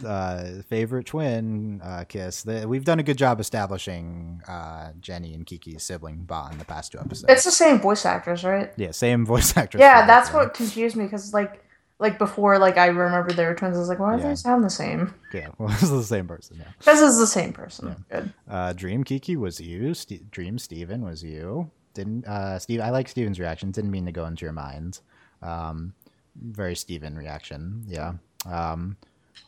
uh, 0.07 0.45
favorite 0.71 1.05
twin 1.05 1.83
uh, 1.85 2.05
kiss. 2.09 2.45
The, 2.45 2.67
we've 2.67 2.85
done 2.87 2.99
a 2.99 3.03
good 3.03 3.19
job 3.19 3.41
establishing 3.41 4.41
uh, 4.49 4.93
Jenny 5.01 5.35
and 5.35 5.45
Kiki's 5.45 5.83
sibling 5.83 6.25
bond 6.25 6.55
in 6.55 6.59
the 6.59 6.65
past 6.65 6.93
two 6.93 6.99
episodes. 6.99 7.27
it's 7.31 7.45
the 7.45 7.51
same 7.51 7.79
voice 7.79 8.07
actors, 8.07 8.43
right? 8.43 8.73
yeah, 8.79 8.91
same 8.91 9.27
voice 9.35 9.55
actress. 9.55 9.83
Yeah, 9.83 10.07
that's 10.07 10.33
what 10.33 10.55
confused 10.55 10.97
me 10.97 11.05
because 11.05 11.35
like 11.35 11.63
like 11.99 12.17
before, 12.19 12.59
like 12.59 12.79
I 12.79 12.87
remember 12.87 13.33
they 13.35 13.45
were 13.45 13.55
twins. 13.55 13.77
I 13.77 13.81
was 13.81 13.89
like, 13.91 13.99
why 13.99 14.17
do 14.17 14.23
Yeah. 14.23 14.31
they 14.31 14.35
sound 14.35 14.65
the 14.65 14.71
same? 14.71 15.13
Yeah, 15.35 15.49
well, 15.59 15.69
this 15.69 15.83
is 15.83 15.91
the 15.91 16.03
same 16.05 16.27
person. 16.27 16.57
Yeah. 16.59 16.69
This 16.83 17.03
is 17.03 17.19
the 17.19 17.27
same 17.27 17.53
person. 17.53 18.05
Good. 18.11 18.33
Uh, 18.49 18.73
Dream 18.73 19.05
Kiki 19.05 19.37
was 19.37 19.61
you. 19.61 19.93
Ste 19.93 20.31
Dream 20.31 20.59
Steven 20.59 21.03
was 21.03 21.23
you. 21.23 21.71
Didn't 21.95 22.27
uh, 22.27 22.59
Steve? 22.59 22.81
I 22.81 22.91
like 22.91 23.09
Steven's 23.09 23.39
reaction. 23.41 23.71
Didn't 23.71 23.91
mean 23.91 24.07
to 24.07 24.13
go 24.13 24.27
into 24.27 24.45
your 24.45 24.53
mind. 24.53 25.01
Um, 25.43 25.93
very 26.37 26.75
Steven 26.75 27.17
reaction. 27.17 27.85
Yeah. 27.87 28.15
Um, 28.47 28.97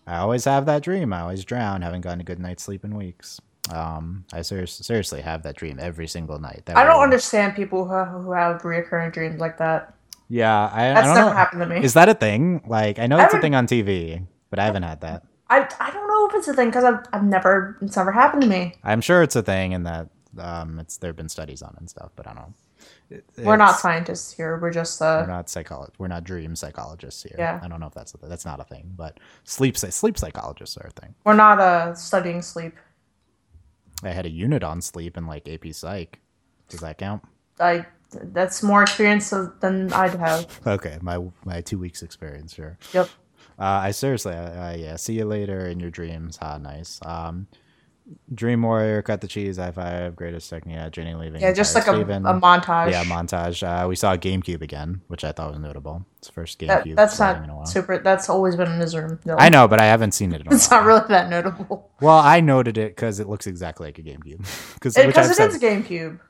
I 0.07 0.19
always 0.19 0.45
have 0.45 0.67
that 0.67 0.83
dream. 0.83 1.13
I 1.13 1.21
always 1.21 1.45
drown. 1.45 1.83
Haven't 1.83 2.03
gotten 2.03 2.21
a 2.21 2.25
good 2.25 2.39
night's 2.39 2.63
sleep 2.63 2.85
in 2.85 2.95
weeks. 2.97 3.41
Um, 3.73 4.25
I 4.33 4.43
ser- 4.43 4.67
seriously 4.67 5.23
have 5.23 5.43
that 5.45 5.57
dream 5.57 5.79
every 5.81 6.07
single 6.07 6.39
night. 6.39 6.63
That 6.67 6.77
I 6.77 6.85
don't 6.85 6.99
way- 6.99 7.05
understand 7.05 7.57
people 7.57 7.87
who 7.89 8.05
who 8.21 8.33
have 8.33 8.63
reoccurring 8.63 9.13
dreams 9.13 9.41
like 9.41 9.59
that. 9.59 9.95
Yeah, 10.29 10.71
I, 10.73 10.91
I 10.91 10.95
That's 10.95 11.07
don't 11.07 11.15
never 11.17 11.31
know. 11.31 11.37
happened 11.37 11.61
to 11.63 11.67
me. 11.69 11.85
Is 11.85 11.95
that 11.95 12.09
a 12.09 12.15
thing? 12.15 12.63
Like, 12.67 12.99
I 12.99 13.07
know 13.07 13.19
I 13.19 13.25
it's 13.27 13.35
a 13.35 13.41
thing 13.41 13.55
on 13.55 13.67
TV, 13.67 14.27
but 14.51 14.59
I 14.59 14.65
haven't 14.65 14.83
had 14.83 15.01
that. 15.03 15.23
I, 15.51 15.69
I 15.79 15.91
don't 15.91 16.09
know 16.09 16.27
if 16.29 16.35
it's 16.35 16.49
a 16.49 16.55
thing 16.55 16.69
because 16.69 16.85
I've, 16.85 17.01
I've 17.13 17.25
never 17.25 17.77
it's 17.83 17.97
never 17.97 18.11
happened 18.13 18.43
to 18.43 18.49
me. 18.49 18.75
I'm 18.83 19.01
sure 19.03 19.23
it's 19.23 19.37
a 19.37 19.43
thing, 19.43 19.75
and 19.75 19.87
that 19.87 20.09
um, 20.39 20.79
it's 20.79 20.97
there 20.99 21.09
have 21.09 21.17
been 21.17 21.29
studies 21.29 21.63
on 21.63 21.71
it 21.75 21.81
and 21.81 21.91
stuff, 21.91 22.11
but 22.17 22.27
I 22.27 22.35
don't 22.35 22.43
know. 22.43 22.55
It- 23.11 23.25
We're 23.39 23.57
not 23.57 23.79
scientists 23.79 24.33
here. 24.33 24.59
We're 24.59 24.71
just 24.73 25.01
We're 25.01 25.23
uh 25.23 25.27
not 25.27 25.49
psychologists. 25.49 25.99
We're 25.99 26.09
not 26.09 26.25
dream 26.25 26.55
psychologists 26.57 27.23
here. 27.23 27.37
Yeah. 27.39 27.61
I 27.63 27.69
don't 27.69 27.81
know 27.81 27.87
if 27.87 27.95
that's 27.95 28.15
a, 28.15 28.19
that's 28.19 28.45
not 28.45 28.61
a 28.61 28.65
thing, 28.65 28.93
but 28.97 29.19
sleep 29.45 29.77
psy- 29.79 29.91
sleep 29.91 30.19
psychologists 30.19 30.77
are 30.77 30.87
a 30.89 31.01
thing. 31.01 31.15
we're 31.25 31.35
not 31.35 31.61
uh 31.61 31.95
studying 31.95 32.43
sleep. 32.43 32.75
I 34.03 34.11
had 34.11 34.27
a 34.27 34.31
unit 34.31 34.63
on 34.63 34.83
sleep 34.83 35.17
in 35.17 35.27
like 35.27 35.49
AP 35.49 35.73
Psych. 35.73 36.19
Does 36.69 36.81
that 36.81 36.99
count? 36.99 37.23
I 37.61 37.87
that's 38.11 38.63
more 38.63 38.83
experience 38.83 39.31
than 39.61 39.93
I'd 39.93 40.15
have. 40.15 40.61
Okay, 40.67 40.99
my 41.01 41.19
my 41.45 41.61
two 41.63 41.79
weeks 41.79 42.03
experience. 42.03 42.55
Sure. 42.55 42.77
Yep. 42.93 43.09
Uh, 43.59 43.63
I 43.87 43.91
seriously, 43.93 44.35
I, 44.35 44.73
I, 44.73 44.75
yeah. 44.75 44.97
See 44.97 45.15
you 45.15 45.25
later 45.25 45.67
in 45.67 45.79
your 45.79 45.91
dreams. 45.91 46.37
Ha, 46.39 46.59
nice. 46.59 46.99
Um, 47.05 47.47
Dream 48.35 48.63
Warrior, 48.63 49.01
cut 49.03 49.21
the 49.23 49.29
cheese. 49.29 49.59
I 49.59 49.71
Five, 49.71 50.15
Greatest 50.15 50.51
technique. 50.51 50.77
Yeah, 50.77 50.89
Jenny 50.91 51.15
leaving. 51.15 51.41
Yeah, 51.41 51.53
just 51.53 51.75
like 51.75 51.87
a, 51.87 51.93
a 51.93 52.05
montage. 52.05 52.91
Yeah, 52.91 53.05
montage. 53.05 53.63
Uh, 53.63 53.89
we 53.89 53.97
saw 53.97 54.15
GameCube 54.17 54.61
again, 54.61 55.01
which 55.09 55.25
I 55.25 55.33
thought 55.33 55.53
was 55.53 55.59
notable. 55.61 56.05
It's 56.19 56.29
the 56.29 56.35
first 56.35 56.59
that, 56.61 56.85
GameCube. 56.85 56.97
that's 56.97 57.19
in 57.19 57.27
a 57.27 57.47
not 57.47 57.57
while. 57.57 57.67
super. 57.67 57.99
That's 57.99 58.29
always 58.29 58.57
been 58.57 58.71
in 58.71 58.79
his 58.81 58.95
room. 58.95 59.21
No. 59.25 59.37
I 59.39 59.49
know, 59.49 59.69
but 59.69 59.81
I 59.81 59.87
haven't 59.87 60.13
seen 60.13 60.33
it. 60.35 60.43
In 60.43 60.49
a 60.49 60.51
It's 60.55 60.71
not 60.71 60.85
really 60.85 61.03
that 61.09 61.31
notable. 61.31 61.91
Well, 62.01 62.19
I 62.19 62.41
noted 62.41 62.77
it 62.77 62.95
because 62.95 63.21
it 63.21 63.29
looks 63.29 63.47
exactly 63.47 63.87
like 63.89 63.99
a 63.99 64.03
GameCube. 64.03 64.47
Because 64.75 64.95
Because 64.95 65.39
it 65.39 65.43
is 65.43 65.55
a 65.55 65.59
GameCube. 65.59 66.21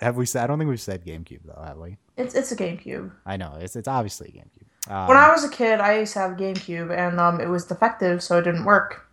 have 0.00 0.16
we 0.16 0.24
said? 0.24 0.44
I 0.44 0.46
don't 0.46 0.58
think 0.58 0.70
we've 0.70 0.80
said 0.80 1.04
GameCube 1.04 1.40
though, 1.44 1.62
have 1.62 1.76
we? 1.76 1.98
It's 2.16 2.34
it's 2.34 2.52
a 2.52 2.56
GameCube. 2.56 3.10
I 3.26 3.36
know 3.36 3.58
it's 3.60 3.76
it's 3.76 3.88
obviously 3.88 4.28
a 4.28 4.38
GameCube. 4.38 4.90
Um, 4.90 5.08
When 5.08 5.16
I 5.18 5.30
was 5.30 5.44
a 5.44 5.50
kid, 5.50 5.80
I 5.80 5.98
used 5.98 6.14
to 6.14 6.20
have 6.20 6.32
a 6.32 6.36
GameCube, 6.36 6.90
and 6.96 7.20
um, 7.20 7.40
it 7.40 7.48
was 7.48 7.66
defective, 7.66 8.22
so 8.22 8.38
it 8.38 8.42
didn't 8.42 8.64
work. 8.64 9.04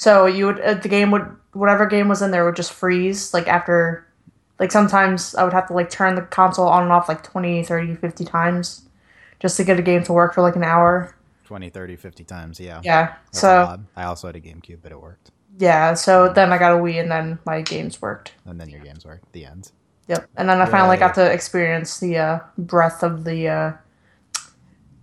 So 0.00 0.24
you 0.24 0.46
would 0.46 0.58
uh, 0.62 0.74
the 0.74 0.88
game 0.88 1.10
would 1.10 1.26
whatever 1.52 1.84
game 1.84 2.08
was 2.08 2.22
in 2.22 2.30
there 2.30 2.46
would 2.46 2.56
just 2.56 2.72
freeze 2.72 3.34
like 3.34 3.46
after 3.46 4.06
like 4.58 4.72
sometimes 4.72 5.34
I 5.34 5.44
would 5.44 5.52
have 5.52 5.66
to 5.66 5.74
like 5.74 5.90
turn 5.90 6.14
the 6.14 6.22
console 6.22 6.68
on 6.68 6.84
and 6.84 6.92
off 6.92 7.06
like 7.06 7.22
20, 7.22 7.62
30, 7.64 7.96
50 7.96 8.24
times 8.24 8.88
just 9.40 9.58
to 9.58 9.64
get 9.64 9.78
a 9.78 9.82
game 9.82 10.02
to 10.04 10.14
work 10.14 10.32
for 10.32 10.40
like 10.40 10.56
an 10.56 10.64
hour. 10.64 11.14
20, 11.44 11.68
30, 11.68 11.96
50 11.96 12.24
times. 12.24 12.58
Yeah. 12.58 12.80
Yeah. 12.82 13.14
That's 13.26 13.40
so. 13.40 13.78
I 13.94 14.04
also 14.04 14.26
had 14.28 14.36
a 14.36 14.40
GameCube, 14.40 14.78
but 14.82 14.90
it 14.90 14.98
worked. 15.02 15.32
yeah, 15.58 15.92
so 15.92 16.32
then 16.32 16.50
I 16.50 16.56
got 16.56 16.72
a 16.72 16.78
Wii 16.78 16.98
and 16.98 17.10
then 17.10 17.38
my 17.44 17.60
games 17.60 18.00
worked. 18.00 18.32
And 18.46 18.58
then 18.58 18.70
your 18.70 18.80
games 18.80 19.04
worked. 19.04 19.30
The 19.32 19.44
end. 19.44 19.70
Yep. 20.08 20.30
And 20.38 20.48
then 20.48 20.62
I 20.62 20.64
finally 20.64 20.96
Yeah. 20.96 21.08
got 21.08 21.14
to 21.16 21.30
experience 21.30 21.98
the 22.00 22.16
uh, 22.16 22.38
breadth 22.56 23.02
of 23.02 23.24
the 23.24 23.48
uh, 23.48 23.72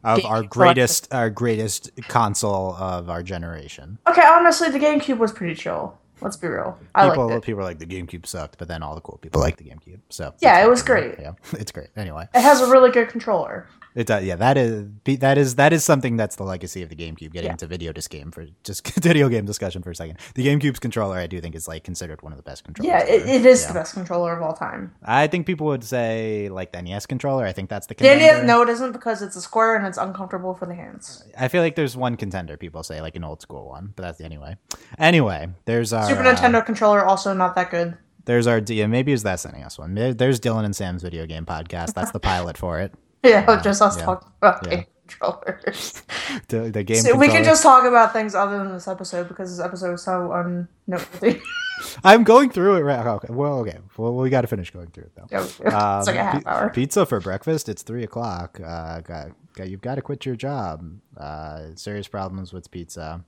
of 0.04 0.20
GameCube 0.20 0.30
our 0.30 0.44
greatest 0.44 1.14
our 1.14 1.30
greatest 1.30 1.92
console 2.08 2.76
of 2.76 3.10
our 3.10 3.24
generation. 3.24 3.98
Okay, 4.08 4.26
honestly, 4.26 4.70
the 4.70 4.80
GameCube 4.80 5.18
was 5.18 5.32
pretty 5.32 5.56
chill. 5.56 5.98
Let's 6.22 6.36
be 6.38 6.48
real. 6.48 6.78
I 6.96 7.08
People 7.10 7.28
liked 7.28 7.44
it. 7.44 7.46
people 7.46 7.62
are 7.62 7.64
like 7.64 7.78
the 7.80 7.86
GameCube 7.86 8.26
sucked, 8.26 8.58
but 8.58 8.68
then 8.68 8.82
all 8.82 8.96
the 8.96 9.02
cool 9.02 9.20
people 9.22 9.40
like 9.40 9.58
the 9.58 9.66
GameCube. 9.66 10.00
So 10.10 10.34
Yeah, 10.40 10.64
it 10.64 10.70
was 10.70 10.82
great. 10.82 11.16
great. 11.16 11.20
Yeah, 11.26 11.34
it's 11.60 11.72
great. 11.72 11.90
Anyway, 11.96 12.28
It 12.34 12.42
has 12.42 12.62
a 12.62 12.72
really 12.72 12.90
good 12.92 13.10
controller. 13.10 13.68
It 13.98 14.08
does. 14.08 14.24
Yeah, 14.24 14.36
that 14.36 14.58
is 14.58 14.86
that 15.20 15.38
is 15.38 15.56
that 15.56 15.74
is 15.74 15.84
something 15.84 16.18
that's 16.18 16.36
the 16.36 16.44
legacy 16.44 16.84
of 16.84 16.90
the 16.90 16.96
GameCube. 16.96 17.32
Getting 17.34 17.46
Yeah. 17.48 17.52
into 17.52 17.68
video 17.68 17.92
disc 17.92 18.12
game 18.12 18.32
for 18.32 18.46
just 18.64 18.88
video 19.02 19.28
game 19.28 19.46
discussion 19.46 19.82
for 19.82 19.92
a 19.92 19.96
second. 19.96 20.18
The 20.36 20.46
GameCube's 20.48 20.80
controller, 20.80 21.18
I 21.18 21.28
do 21.28 21.42
think, 21.42 21.56
is 21.56 21.68
like 21.68 21.84
considered 21.84 22.22
one 22.22 22.32
of 22.32 22.38
the 22.38 22.44
best 22.44 22.64
controllers. 22.64 22.88
Yeah, 22.88 23.04
it, 23.04 23.28
it 23.28 23.46
is 23.46 23.62
Yeah. 23.64 23.68
the 23.70 23.74
best 23.74 23.94
controller 23.94 24.34
of 24.36 24.42
all 24.44 24.54
time. 24.54 24.94
I 25.04 25.28
think 25.28 25.46
people 25.46 25.68
would 25.68 25.84
say 25.84 26.50
like 26.50 26.72
the 26.72 26.82
NES 26.82 27.06
controller. 27.08 27.46
I 27.46 27.54
think 27.54 27.70
that's 27.70 27.88
the 27.88 27.96
The. 27.96 28.04
NES, 28.04 28.44
no, 28.46 28.62
it 28.62 28.70
isn't 28.70 28.92
because 28.92 29.22
it's 29.22 29.36
a 29.36 29.42
square 29.42 29.76
and 29.76 29.86
it's 29.88 29.98
uncomfortable 29.98 30.54
for 30.54 30.66
the 30.66 30.76
hands. 30.76 31.24
I 31.38 31.48
feel 31.48 31.62
like 31.64 31.76
there's 31.76 31.98
one 31.98 32.16
contender. 32.18 32.56
People 32.58 32.84
say 32.84 33.02
like 33.02 33.16
an 33.16 33.24
old 33.24 33.42
school 33.42 33.68
one, 33.68 33.94
but 33.96 34.04
that's 34.04 34.22
anyway. 34.22 34.58
Anyway, 35.00 35.50
there's 35.66 35.92
our 35.94 36.08
Super 36.08 36.22
uh, 36.22 36.36
Nintendo 36.36 36.66
controller 36.66 37.04
also 37.04 37.34
not 37.34 37.56
that 37.56 37.72
good. 37.72 37.98
There's 38.26 38.46
our 38.46 38.60
D. 38.60 38.86
Maybe 38.86 39.12
it 39.12 39.16
was 39.16 39.24
that 39.24 39.44
NES 39.46 39.80
one. 39.80 39.94
There's 39.96 40.40
Dylan 40.40 40.66
and 40.66 40.76
Sam's 40.76 41.02
video 41.02 41.26
game 41.26 41.46
podcast. 41.46 41.94
That's 41.94 42.12
the 42.12 42.20
pilot 42.34 42.58
for 42.58 42.80
it. 42.80 42.94
Yeah, 43.24 43.62
just 43.62 43.82
us 43.82 43.98
yeah, 43.98 44.06
talking 44.06 44.30
about 44.38 44.66
yeah. 44.66 44.76
game 44.76 44.86
controllers. 45.08 46.04
The, 46.50 46.70
the 46.70 46.84
game. 46.84 46.98
So 46.98 47.16
we 47.16 47.28
can 47.28 47.44
just 47.44 47.64
talk 47.64 47.86
about 47.86 48.14
things 48.14 48.36
other 48.36 48.58
than 48.58 48.74
this 48.74 48.88
episode 48.88 49.28
because 49.28 49.56
this 49.56 49.66
episode 49.66 49.94
is 49.94 50.04
so 50.04 50.32
unnoteworthy. 50.32 51.42
I'm 52.04 52.24
going 52.24 52.50
through 52.50 52.76
it 52.76 52.82
right. 52.82 53.06
Okay. 53.06 53.28
Well, 53.32 53.60
okay. 53.60 53.78
Well, 53.98 54.16
we 54.16 54.30
got 54.30 54.42
to 54.42 54.48
finish 54.48 54.72
going 54.72 54.88
through 54.92 55.06
it 55.06 55.12
though. 55.16 55.28
Yeah. 55.32 55.40
Um, 55.40 56.00
it's 56.00 56.08
like 56.08 56.16
a 56.16 56.24
half 56.24 56.44
pi- 56.44 56.52
hour. 56.52 56.70
Pizza 56.70 57.06
for 57.06 57.20
breakfast. 57.20 57.70
It's 57.70 57.82
three 57.82 58.04
o'clock. 58.04 58.60
Uh, 58.64 59.02
got, 59.02 59.32
got, 59.56 59.70
you've 59.70 59.82
got 59.82 59.96
to 59.96 60.02
quit 60.02 60.26
your 60.26 60.36
job. 60.36 60.86
Uh, 61.16 61.68
serious 61.76 62.08
problems 62.08 62.52
with 62.54 62.70
pizza. 62.72 63.24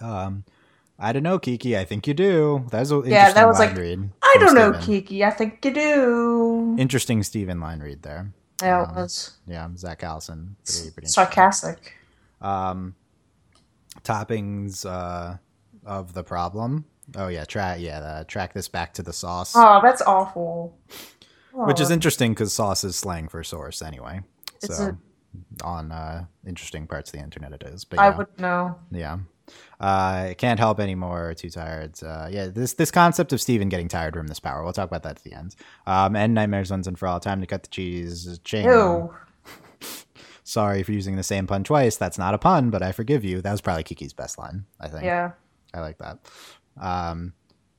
Um, 0.00 0.44
I 0.98 1.12
don't 1.12 1.22
know, 1.22 1.38
Kiki. 1.38 1.76
I 1.76 1.84
think 1.84 2.06
you 2.06 2.14
do. 2.14 2.66
That 2.70 2.80
was 2.80 2.90
an 2.90 3.06
Yeah, 3.06 3.32
that 3.32 3.46
was 3.46 3.58
line 3.58 3.68
like, 3.68 3.78
read. 3.78 4.10
I 4.22 4.36
don't 4.38 4.54
know, 4.54 4.72
Kiki. 4.80 5.24
I 5.24 5.30
think 5.30 5.64
you 5.64 5.72
do. 5.72 6.76
Interesting 6.78 7.22
Steven 7.22 7.60
line 7.60 7.80
read 7.80 8.02
there. 8.02 8.32
Yeah, 8.62 8.82
it 8.84 8.88
um, 8.90 8.94
was 8.96 9.38
Yeah, 9.46 9.64
I'm 9.64 9.76
Zach 9.76 10.02
Allison. 10.02 10.56
Pretty, 10.64 10.90
pretty 10.90 11.08
sarcastic. 11.08 11.94
um, 12.40 12.94
toppings 14.02 14.84
uh, 14.86 15.36
of 15.84 16.12
the 16.14 16.22
problem. 16.22 16.84
Oh 17.16 17.28
yeah, 17.28 17.44
track 17.44 17.80
yeah, 17.80 18.00
the, 18.00 18.24
track 18.26 18.54
this 18.54 18.68
back 18.68 18.94
to 18.94 19.02
the 19.02 19.12
sauce, 19.12 19.52
Oh, 19.56 19.80
that's 19.82 20.02
awful. 20.02 20.78
which 21.52 21.80
is 21.80 21.90
Oh, 21.90 21.94
interesting 21.94 22.32
because 22.32 22.52
sauce 22.52 22.82
is 22.84 22.96
slang 22.96 23.28
for 23.28 23.44
source 23.44 23.82
anyway. 23.82 24.20
It's 24.62 24.76
so 24.76 24.96
on 25.62 25.92
uh, 25.92 26.24
interesting 26.46 26.86
parts 26.86 27.10
of 27.10 27.18
the 27.18 27.24
internet 27.24 27.52
it 27.52 27.62
is, 27.64 27.84
but 27.84 27.98
I 27.98 28.10
would 28.10 28.38
know. 28.38 28.78
yeah. 28.90 29.18
Uh, 29.80 30.28
I 30.30 30.34
can't 30.38 30.58
help 30.58 30.80
anymore. 30.80 31.34
Too 31.34 31.50
tired. 31.50 32.02
Uh, 32.02 32.28
yeah, 32.30 32.46
this 32.46 32.74
this 32.74 32.90
concept 32.90 33.32
of 33.32 33.40
Steven 33.40 33.68
getting 33.68 33.88
tired 33.88 34.14
from 34.14 34.26
this 34.26 34.40
power. 34.40 34.62
We'll 34.62 34.72
talk 34.72 34.88
about 34.88 35.02
that 35.02 35.18
at 35.18 35.24
the 35.24 35.34
end. 35.34 35.56
Um, 35.86 36.16
and 36.16 36.34
nightmares 36.34 36.70
once 36.70 36.86
and 36.86 36.98
for 36.98 37.08
all. 37.08 37.20
Time 37.20 37.40
to 37.40 37.46
cut 37.46 37.62
the 37.62 37.68
cheese. 37.68 38.38
Chain. 38.44 39.08
Sorry 40.44 40.82
for 40.82 40.92
using 40.92 41.16
the 41.16 41.22
same 41.22 41.46
pun 41.46 41.64
twice. 41.64 41.96
That's 41.96 42.18
not 42.18 42.34
a 42.34 42.38
pun, 42.38 42.70
but 42.70 42.82
I 42.82 42.92
forgive 42.92 43.24
you. 43.24 43.40
That 43.40 43.52
was 43.52 43.60
probably 43.60 43.82
Kiki's 43.82 44.12
best 44.12 44.38
line. 44.38 44.66
I 44.80 44.88
think. 44.88 45.04
Yeah. 45.04 45.32
I 45.72 45.80
like 45.80 45.98
that. 45.98 46.18
Um, 46.80 47.32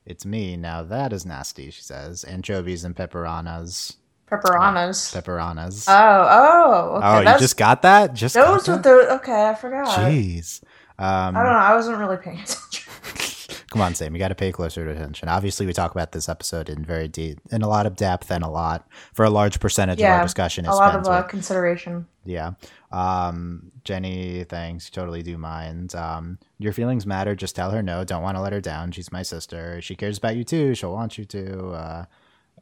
it's 0.04 0.26
me. 0.26 0.56
Now 0.56 0.82
that 0.82 1.12
is 1.12 1.24
nasty, 1.24 1.70
she 1.70 1.82
says. 1.82 2.24
Anchovies 2.24 2.84
and 2.84 2.94
pepperonas. 2.94 3.96
Pepperonas. 4.26 5.12
Pepperonas. 5.12 5.86
Oh, 5.88 5.92
oh, 5.94 6.96
okay. 6.96 7.06
oh, 7.06 7.18
you 7.18 7.24
that's, 7.24 7.40
just 7.40 7.56
got 7.56 7.82
that? 7.82 8.12
Just 8.14 8.34
got 8.34 8.46
those 8.46 8.68
were 8.68 8.78
the 8.78 9.14
okay. 9.14 9.48
I 9.48 9.54
forgot. 9.54 9.86
Jeez. 9.88 10.62
Um, 10.98 11.36
I 11.36 11.42
don't 11.42 11.52
know. 11.52 11.58
I 11.58 11.74
wasn't 11.74 11.98
really 11.98 12.16
paying 12.16 12.40
attention. 12.40 12.92
come 13.70 13.82
on, 13.82 13.94
Sam. 13.94 14.14
You 14.14 14.18
got 14.18 14.28
to 14.28 14.34
pay 14.34 14.52
closer 14.52 14.88
attention. 14.88 15.28
Obviously, 15.28 15.66
we 15.66 15.72
talk 15.72 15.90
about 15.92 16.12
this 16.12 16.28
episode 16.28 16.68
in 16.68 16.84
very 16.84 17.08
deep, 17.08 17.38
in 17.50 17.62
a 17.62 17.68
lot 17.68 17.86
of 17.86 17.96
depth, 17.96 18.30
and 18.30 18.42
a 18.42 18.48
lot 18.48 18.88
for 19.12 19.24
a 19.24 19.30
large 19.30 19.60
percentage 19.60 20.00
of 20.00 20.06
our 20.06 20.22
discussion. 20.22 20.66
A 20.66 20.74
lot 20.74 20.94
of 20.94 21.06
uh, 21.06 21.20
with- 21.22 21.30
consideration. 21.30 22.06
Yeah. 22.24 22.52
Um, 22.92 23.70
Jenny, 23.84 24.44
thanks. 24.44 24.86
You 24.88 24.92
totally 24.92 25.22
do 25.22 25.36
mind. 25.38 25.94
Um, 25.94 26.38
your 26.58 26.72
feelings 26.72 27.06
matter. 27.06 27.34
Just 27.34 27.54
tell 27.56 27.70
her 27.70 27.82
no. 27.82 28.04
Don't 28.04 28.22
want 28.22 28.36
to 28.36 28.40
let 28.42 28.52
her 28.52 28.60
down. 28.60 28.90
She's 28.92 29.12
my 29.12 29.22
sister. 29.22 29.80
She 29.82 29.94
cares 29.94 30.18
about 30.18 30.36
you 30.36 30.44
too. 30.44 30.74
She'll 30.74 30.92
want 30.92 31.18
you 31.18 31.24
to. 31.26 31.68
Uh, 31.70 32.04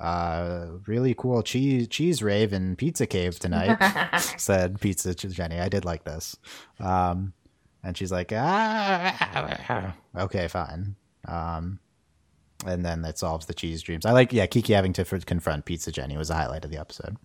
uh, 0.01 0.67
really 0.87 1.15
cool 1.15 1.41
cheese 1.43 1.87
cheese 1.87 2.21
rave 2.21 2.53
in 2.53 2.75
Pizza 2.75 3.07
Cave 3.07 3.39
tonight. 3.39 3.79
said 4.39 4.81
Pizza 4.81 5.15
to 5.15 5.29
Jenny. 5.29 5.61
I 5.61 5.69
did 5.69 5.85
like 5.85 6.03
this. 6.05 6.37
Um, 6.81 7.33
and 7.85 7.97
she's 7.97 8.11
like, 8.11 8.33
ah, 8.35 9.95
okay, 10.17 10.49
fine. 10.49 10.97
Um, 11.29 11.79
and 12.67 12.85
then 12.85 13.03
that 13.03 13.19
solves 13.19 13.47
the 13.47 13.55
cheese 13.55 13.83
dreams. 13.83 14.07
I 14.07 14.13
like, 14.13 14.33
yeah, 14.33 14.47
Kiki 14.47 14.73
having 14.73 14.93
to 14.95 15.03
f- 15.03 15.27
confront 15.27 15.65
Pizza 15.65 15.93
Jenny 15.93 16.17
was 16.17 16.31
a 16.31 16.35
highlight 16.35 16.65
of 16.65 16.71
the 16.71 16.79
episode. 16.79 17.17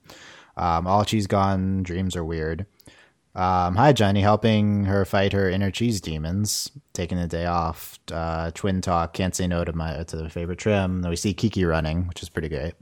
Um, 0.57 0.85
all 0.85 1.05
cheese 1.05 1.27
gone, 1.27 1.83
dreams 1.83 2.15
are 2.15 2.25
weird. 2.25 2.65
Um, 3.35 3.75
hi, 3.75 3.93
Jenny, 3.93 4.21
helping 4.21 4.85
her 4.85 5.05
fight 5.05 5.33
her 5.33 5.49
inner 5.49 5.71
cheese 5.71 6.01
demons, 6.01 6.71
taking 6.93 7.17
the 7.17 7.27
day 7.27 7.45
off. 7.45 7.99
Uh, 8.11 8.51
twin 8.51 8.81
talk, 8.81 9.13
can't 9.13 9.35
say 9.35 9.47
no 9.47 9.63
to 9.63 9.71
my 9.71 10.03
to 10.03 10.17
the 10.17 10.29
favorite 10.29 10.59
trim. 10.59 11.01
Then 11.01 11.09
we 11.09 11.15
see 11.15 11.33
Kiki 11.33 11.63
running, 11.63 12.07
which 12.07 12.21
is 12.21 12.27
pretty 12.29 12.49
great. 12.49 12.73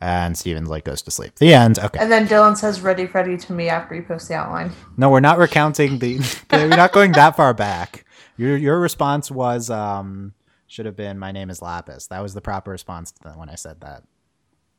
And 0.00 0.38
Steven's 0.38 0.68
like 0.68 0.84
goes 0.84 1.02
to 1.02 1.10
sleep. 1.10 1.34
The 1.36 1.52
end. 1.52 1.78
Okay. 1.78 1.98
And 1.98 2.10
then 2.10 2.28
Dylan 2.28 2.56
says 2.56 2.80
"Ready, 2.80 3.06
Freddy" 3.06 3.36
to 3.36 3.52
me 3.52 3.68
after 3.68 3.96
you 3.96 4.02
post 4.02 4.28
the 4.28 4.34
outline. 4.34 4.72
No, 4.96 5.10
we're 5.10 5.18
not 5.18 5.38
recounting 5.38 5.98
the. 5.98 6.20
we're 6.52 6.68
not 6.68 6.92
going 6.92 7.12
that 7.12 7.36
far 7.36 7.52
back. 7.52 8.04
Your 8.36 8.56
your 8.56 8.78
response 8.78 9.30
was 9.30 9.70
um 9.70 10.34
should 10.68 10.86
have 10.86 10.96
been 10.96 11.18
my 11.18 11.32
name 11.32 11.50
is 11.50 11.60
Lapis. 11.60 12.06
That 12.06 12.22
was 12.22 12.34
the 12.34 12.40
proper 12.40 12.70
response 12.70 13.10
to 13.22 13.30
when 13.30 13.48
I 13.48 13.56
said 13.56 13.80
that. 13.80 14.04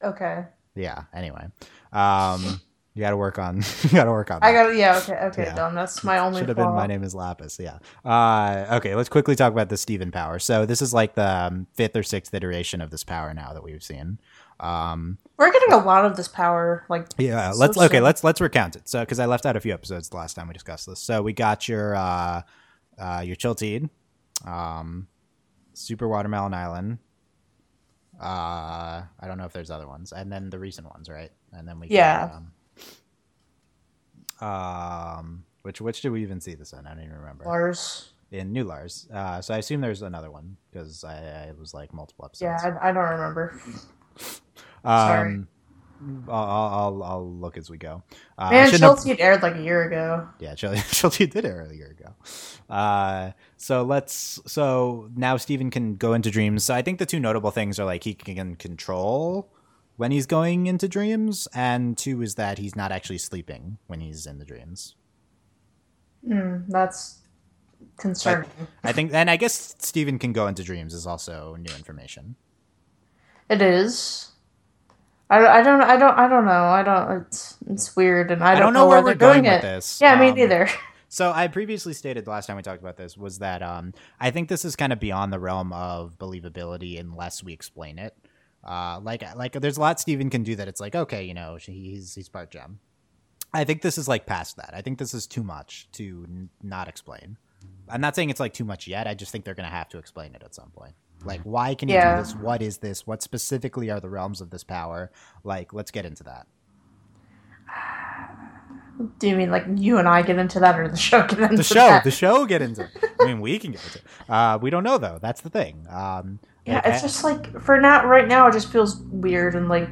Okay. 0.04 0.46
Yeah. 0.76 1.04
Anyway, 1.14 1.48
um, 1.92 2.62
you 2.94 3.02
got 3.02 3.10
to 3.10 3.18
work 3.18 3.40
on 3.40 3.58
you 3.84 3.90
got 3.90 4.06
to 4.06 4.12
work 4.12 4.32
on. 4.32 4.40
I 4.42 4.52
that. 4.52 4.64
got 4.68 4.76
yeah. 4.76 4.98
Okay. 4.98 5.14
Okay. 5.14 5.44
Yeah. 5.44 5.56
Done. 5.56 5.76
That's 5.76 6.04
my 6.04 6.20
only. 6.20 6.40
Should 6.40 6.50
have 6.50 6.58
been 6.58 6.74
my 6.74 6.88
name 6.88 7.04
is 7.04 7.14
Lapis. 7.14 7.60
Yeah. 7.60 7.80
Uh, 8.06 8.78
okay. 8.78 8.96
Let's 8.96 9.10
quickly 9.10 9.36
talk 9.36 9.52
about 9.52 9.70
the 9.70 9.78
Steven 9.78 10.12
power. 10.12 10.40
So 10.40 10.66
this 10.66 10.82
is 10.82 10.94
like 10.94 11.16
the 11.16 11.28
um, 11.28 11.68
fifth 11.74 11.96
or 11.96 12.04
sixth 12.04 12.34
iteration 12.34 12.82
of 12.82 12.92
this 12.92 13.04
power 13.04 13.34
now 13.34 13.54
that 13.54 13.64
we've 13.64 13.84
seen. 13.84 14.20
Um, 14.60 15.18
We're 15.38 15.52
getting 15.52 15.72
a 15.72 15.78
lot 15.78 16.04
of 16.06 16.16
this 16.18 16.28
power. 16.28 16.86
Like 16.90 17.08
Yeah, 17.18 17.52
So 17.52 17.60
let's 17.60 17.78
okay, 17.78 17.96
soon. 17.98 18.04
let's 18.04 18.24
let's 18.24 18.42
recount 18.42 18.76
it. 18.76 18.90
So 18.90 19.00
because 19.02 19.20
I 19.20 19.26
left 19.26 19.46
out 19.46 19.56
a 19.56 19.60
few 19.62 19.74
episodes 19.74 20.10
the 20.10 20.18
last 20.18 20.34
time 20.34 20.48
we 20.48 20.54
discussed 20.54 20.86
this. 20.88 21.00
So 21.00 21.22
we 21.22 21.34
got 21.34 21.68
your 21.70 21.96
uh 21.96 22.42
uh 22.98 23.24
your 23.26 23.36
Chille 23.38 23.56
Tid, 23.56 23.90
um 24.46 25.08
Super 25.74 26.08
Watermelon 26.08 26.54
Island. 26.54 26.98
Uh 28.20 29.04
I 29.20 29.28
don't 29.28 29.38
know 29.38 29.46
if 29.46 29.54
there's 29.54 29.72
other 29.72 29.88
ones. 29.88 30.12
And 30.12 30.30
then 30.32 30.50
the 30.50 30.60
recent 30.60 30.88
ones, 30.90 31.10
right? 31.10 31.32
And 31.54 31.66
then 31.68 31.80
we 31.80 31.88
got, 31.88 31.94
Yeah. 31.96 32.40
um, 34.42 34.48
um 34.48 35.44
which 35.62 35.80
which 35.82 36.02
did 36.02 36.10
we 36.10 36.22
even 36.22 36.42
see 36.42 36.56
this 36.56 36.74
in? 36.74 36.86
I 36.86 36.94
don't 36.96 37.04
even 37.04 37.16
remember. 37.18 37.46
Lars. 37.46 38.12
In 38.32 38.52
New 38.52 38.64
Lars. 38.66 39.08
Uh 39.14 39.42
so 39.42 39.54
I 39.54 39.58
assume 39.60 39.80
there's 39.82 40.02
another 40.02 40.32
one 40.32 40.58
because 40.70 41.04
I, 41.04 41.48
I 41.50 41.52
was 41.58 41.74
like 41.74 41.94
multiple 41.94 42.26
episodes. 42.26 42.62
Yeah, 42.64 42.78
I, 42.82 42.90
I 42.90 42.92
don't 42.92 43.10
remember. 43.10 43.60
Sorry. 44.84 45.34
Um 45.36 45.48
I'll, 46.30 46.34
I'll 46.34 46.74
I'll 46.74 47.04
I'll 47.04 47.30
look 47.30 47.58
as 47.58 47.70
we 47.70 47.78
go. 47.78 48.02
Uh, 48.38 48.44
I 48.44 48.52
Man, 48.52 48.70
have- 48.72 48.80
Chelsea 48.80 49.20
aired 49.20 49.42
like 49.44 49.58
a 49.58 49.62
year 49.62 49.84
ago. 49.84 50.30
Yeah, 50.40 50.56
Chelsea, 50.56 51.28
did 51.28 51.44
air 51.46 51.68
a 51.70 51.76
year 51.76 51.90
ago. 51.92 52.16
Uh, 52.74 53.32
so 53.58 53.84
let's. 53.84 54.40
So 54.46 55.10
now 55.14 55.36
Steven 55.36 55.70
can 55.70 55.98
go 55.98 56.14
into 56.14 56.32
dreams. 56.32 56.64
So 56.64 56.74
I 56.74 56.82
think 56.84 57.00
the 57.00 57.06
two 57.06 57.20
notable 57.20 57.52
things 57.52 57.80
are 57.80 57.86
like 57.86 58.06
he 58.06 58.14
can 58.14 58.56
control 58.56 59.52
when 59.98 60.12
he's 60.12 60.26
going 60.26 60.68
into 60.68 60.88
dreams, 60.88 61.50
and 61.54 61.98
two 61.98 62.22
is 62.22 62.36
that 62.36 62.60
he's 62.60 62.78
not 62.78 62.94
actually 62.94 63.18
sleeping 63.18 63.78
when 63.88 64.00
he's 64.00 64.26
in 64.26 64.40
the 64.40 64.46
dreams. 64.46 64.96
Hmm, 66.26 66.60
that's 66.70 67.20
concerning. 67.98 68.50
I 68.86 68.94
think, 68.94 69.14
and 69.14 69.30
I 69.30 69.36
guess 69.36 69.76
Steven 69.80 70.18
can 70.18 70.32
go 70.32 70.48
into 70.48 70.64
dreams 70.64 70.94
is 70.94 71.06
also 71.06 71.58
new 71.58 71.76
information. 71.76 72.36
It 73.50 73.62
is. 73.62 74.32
I, 75.30 75.60
I 75.60 75.62
don't 75.62 75.82
I 75.82 75.96
don't 75.98 76.18
I 76.18 76.28
don't 76.28 76.46
know 76.46 76.52
I 76.52 76.82
don't 76.84 77.22
it's 77.28 77.58
it's 77.70 77.96
weird 77.96 78.32
and 78.32 78.44
I 78.44 78.58
don't, 78.58 78.74
know, 78.74 78.88
where, 78.88 79.00
we're 79.02 79.14
they're 79.14 79.34
doing 79.34 79.44
going 79.44 79.46
it. 79.58 79.62
this. 79.62 80.00
Yeah, 80.02 80.20
me 80.20 80.30
Um, 80.30 80.36
neither. 80.36 80.70
So 81.12 81.32
I 81.32 81.48
previously 81.48 81.94
stated 81.94 82.24
the 82.24 82.30
last 82.30 82.46
time 82.46 82.56
we 82.56 82.62
talked 82.62 82.84
about 82.84 82.96
this 82.96 83.18
was 83.18 83.40
that 83.40 83.64
um, 83.64 83.96
I 84.20 84.30
think 84.30 84.48
this 84.48 84.64
is 84.64 84.76
kind 84.76 84.94
of 84.94 85.00
beyond 85.00 85.34
the 85.34 85.40
realm 85.40 85.74
of 85.74 86.20
believability 86.20 87.00
unless 87.00 87.44
we 87.44 87.52
explain 87.52 87.98
it. 87.98 88.16
Uh, 88.64 89.00
like 89.02 89.24
like 89.36 89.54
there's 89.54 89.78
a 89.78 89.82
lot 89.82 90.00
Steven 90.00 90.30
can 90.30 90.44
do 90.44 90.56
that 90.58 90.68
it's 90.68 90.80
like 90.80 90.94
okay 90.94 91.24
you 91.24 91.34
know 91.34 91.56
he's 91.60 92.14
he's 92.14 92.30
part 92.30 92.52
gem. 92.52 92.80
I 93.54 93.64
think 93.64 93.82
this 93.82 93.98
is 93.98 94.08
like 94.08 94.28
past 94.28 94.58
that. 94.58 94.72
I 94.74 94.82
think 94.82 95.00
this 95.00 95.16
is 95.16 95.26
too 95.26 95.42
much 95.44 95.88
to 95.94 96.26
n- 96.28 96.50
not 96.62 96.88
explain. 96.88 97.38
I'm 97.88 98.02
not 98.02 98.16
saying 98.16 98.30
it's 98.30 98.40
like 98.40 98.54
too 98.54 98.66
much 98.66 98.88
yet. 98.88 99.08
I 99.08 99.16
just 99.16 99.32
think 99.32 99.46
they're 99.46 99.56
gonna 99.56 99.70
have 99.70 99.90
to 99.90 99.98
explain 99.98 100.36
it 100.36 100.44
at 100.44 100.54
some 100.54 100.70
point. 100.70 100.94
Like 101.26 101.42
why 101.42 101.76
can 101.76 101.90
you 101.90 101.96
Yeah. 101.96 102.16
do 102.18 102.24
this? 102.24 102.36
What 102.36 102.62
is 102.62 102.78
this? 102.78 103.06
What 103.06 103.22
specifically 103.22 103.90
are 103.90 104.00
the 104.00 104.10
realms 104.10 104.42
of 104.42 104.50
this 104.52 104.64
power? 104.64 105.12
Like 105.44 105.74
let's 105.74 105.92
get 105.92 106.06
into 106.06 106.24
that. 106.24 106.48
Do 109.20 109.30
you 109.30 109.36
mean 109.38 109.50
like 109.50 109.64
you 109.76 109.98
and 109.98 110.08
I 110.10 110.22
get 110.24 110.38
into 110.38 110.60
that, 110.60 110.78
or 110.78 110.88
the 110.90 110.98
show 111.10 111.22
get 111.22 111.40
into 111.40 111.48
that? 111.48 111.58
The 111.58 111.64
show, 111.64 111.76
that? 111.76 112.04
the 112.04 112.12
show 112.12 112.46
get 112.46 112.62
into. 112.62 112.84
it. 112.84 112.90
I 113.20 113.26
mean, 113.26 113.40
we 113.40 113.58
can 113.58 113.72
get 113.72 113.84
into. 113.86 114.00
it. 114.00 114.04
Uh, 114.30 114.58
we 114.62 114.70
don't 114.70 114.84
know 114.84 114.98
though. 114.98 115.20
That's 115.22 115.42
the 115.42 115.50
thing. 115.50 115.86
Um, 115.90 116.40
yeah, 116.66 116.82
it's 116.86 117.02
just 117.02 117.24
like 117.24 117.62
for 117.62 117.80
now, 117.80 118.06
right 118.06 118.28
now, 118.28 118.48
it 118.48 118.52
just 118.54 118.70
feels 118.72 118.98
weird 119.04 119.56
and 119.56 119.70
like 119.70 119.88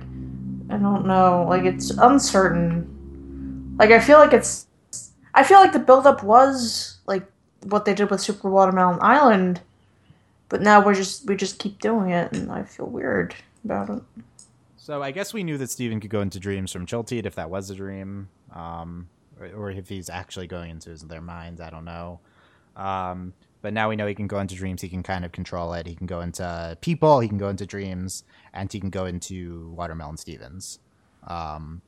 I 0.70 0.76
don't 0.78 1.06
know, 1.06 1.46
like 1.48 1.64
it's 1.64 1.90
uncertain. 1.92 3.76
Like 3.80 3.92
I 3.92 4.00
feel 4.02 4.20
like 4.20 4.34
it's, 4.34 4.68
I 5.34 5.44
feel 5.44 5.60
like 5.60 5.72
the 5.72 5.80
buildup 5.80 6.22
was 6.24 6.98
like 7.06 7.26
what 7.64 7.86
they 7.86 7.94
did 7.94 8.10
with 8.12 8.20
Super 8.20 8.50
Watermelon 8.50 9.00
Island, 9.02 9.62
but 10.50 10.62
now 10.62 10.84
we're 10.84 10.96
just 10.96 11.26
we 11.28 11.36
just 11.36 11.60
keep 11.60 11.80
doing 11.80 12.12
it, 12.12 12.32
and 12.34 12.52
I 12.52 12.64
feel 12.64 12.86
weird 12.86 13.36
about 13.66 13.90
it. 13.90 14.04
So 14.76 15.04
I 15.04 15.12
guess 15.12 15.34
we 15.34 15.44
knew 15.44 15.58
that 15.58 15.70
Steven 15.70 16.00
could 16.00 16.10
go 16.10 16.22
into 16.22 16.40
dreams 16.40 16.72
from 16.72 16.86
Chille 16.86 17.04
Tid 17.04 17.26
if 17.26 17.36
that 17.36 17.50
was 17.50 17.70
a 17.70 17.76
dream, 17.76 18.30
um, 18.54 19.10
or, 19.54 19.70
if 19.70 19.90
he's 19.90 20.10
actually 20.10 20.48
going 20.48 20.70
into 20.72 20.94
their 21.06 21.22
minds. 21.22 21.60
I 21.60 21.70
don't 21.70 21.84
know. 21.84 22.22
Um, 22.78 23.34
but 23.62 23.74
now 23.74 23.90
we 23.90 23.98
know 23.98 24.08
he 24.08 24.16
can 24.16 24.28
go 24.28 24.40
into 24.40 24.56
dreams. 24.56 24.82
He 24.82 24.88
can 24.88 25.04
kind 25.04 25.26
of 25.26 25.34
control 25.34 25.74
it. 25.74 25.88
He 25.88 25.96
can 25.96 26.08
go 26.08 26.22
into 26.22 26.78
people. 26.80 27.20
He 27.20 27.28
can 27.28 27.38
go 27.38 27.50
into 27.50 27.66
dreams, 27.66 28.24
and 28.54 28.72
he 28.72 28.80
can 28.80 28.90
go 28.90 29.06
into 29.06 29.74
Watermelon 29.76 30.16
Stevens. 30.16 30.80
Um, 31.28 31.82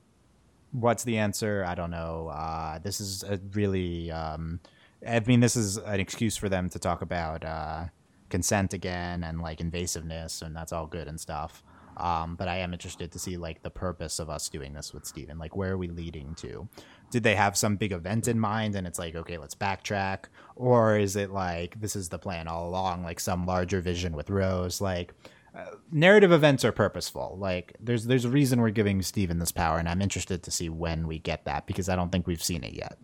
what's 0.71 1.03
the 1.05 1.17
answer? 1.17 1.63
I 1.65 1.75
don't 1.75 1.91
know. 1.91 2.27
Uh, 2.27 2.79
this 2.79 2.99
is 2.99 3.23
a 3.23 3.39
really. 3.53 4.11
Um, 4.11 4.59
I 5.07 5.21
mean, 5.21 5.39
this 5.39 5.55
is 5.55 5.77
an 5.77 6.01
excuse 6.01 6.35
for 6.35 6.49
them 6.49 6.69
to 6.71 6.79
talk 6.79 7.01
about 7.01 7.45
uh, 7.45 7.85
consent 8.29 8.73
again 8.73 9.23
and 9.23 9.41
like 9.41 9.59
invasiveness, 9.59 10.41
and 10.41 10.55
that's 10.55 10.71
all 10.71 10.87
good 10.87 11.07
and 11.07 11.19
stuff. 11.19 11.63
Um, 11.97 12.35
but 12.35 12.47
I 12.47 12.57
am 12.57 12.71
interested 12.71 13.11
to 13.11 13.19
see 13.19 13.35
like 13.35 13.61
the 13.61 13.69
purpose 13.69 14.19
of 14.19 14.29
us 14.29 14.47
doing 14.47 14.73
this 14.73 14.93
with 14.93 15.05
Steven. 15.05 15.37
Like, 15.37 15.55
where 15.55 15.73
are 15.73 15.77
we 15.77 15.89
leading 15.89 16.33
to? 16.35 16.67
Did 17.11 17.23
they 17.23 17.35
have 17.35 17.57
some 17.57 17.75
big 17.75 17.91
event 17.91 18.27
in 18.27 18.39
mind 18.39 18.75
and 18.75 18.87
it's 18.87 18.99
like, 18.99 19.15
okay, 19.15 19.37
let's 19.37 19.55
backtrack? 19.55 20.25
Or 20.55 20.97
is 20.97 21.15
it 21.15 21.31
like 21.31 21.79
this 21.81 21.95
is 21.95 22.09
the 22.09 22.19
plan 22.19 22.47
all 22.47 22.69
along, 22.69 23.03
like 23.03 23.19
some 23.19 23.45
larger 23.45 23.81
vision 23.81 24.15
with 24.15 24.29
Rose? 24.29 24.79
Like, 24.79 25.13
uh, 25.53 25.71
narrative 25.91 26.31
events 26.31 26.63
are 26.63 26.71
purposeful. 26.71 27.35
Like, 27.37 27.75
there's 27.79 28.05
there's 28.05 28.25
a 28.25 28.29
reason 28.29 28.61
we're 28.61 28.69
giving 28.69 29.01
Steven 29.01 29.39
this 29.39 29.51
power, 29.51 29.77
and 29.77 29.89
I'm 29.89 30.01
interested 30.01 30.43
to 30.43 30.51
see 30.51 30.69
when 30.69 31.07
we 31.07 31.19
get 31.19 31.45
that 31.45 31.65
because 31.65 31.89
I 31.89 31.95
don't 31.95 32.11
think 32.11 32.27
we've 32.27 32.43
seen 32.43 32.63
it 32.63 32.73
yet. 32.73 32.97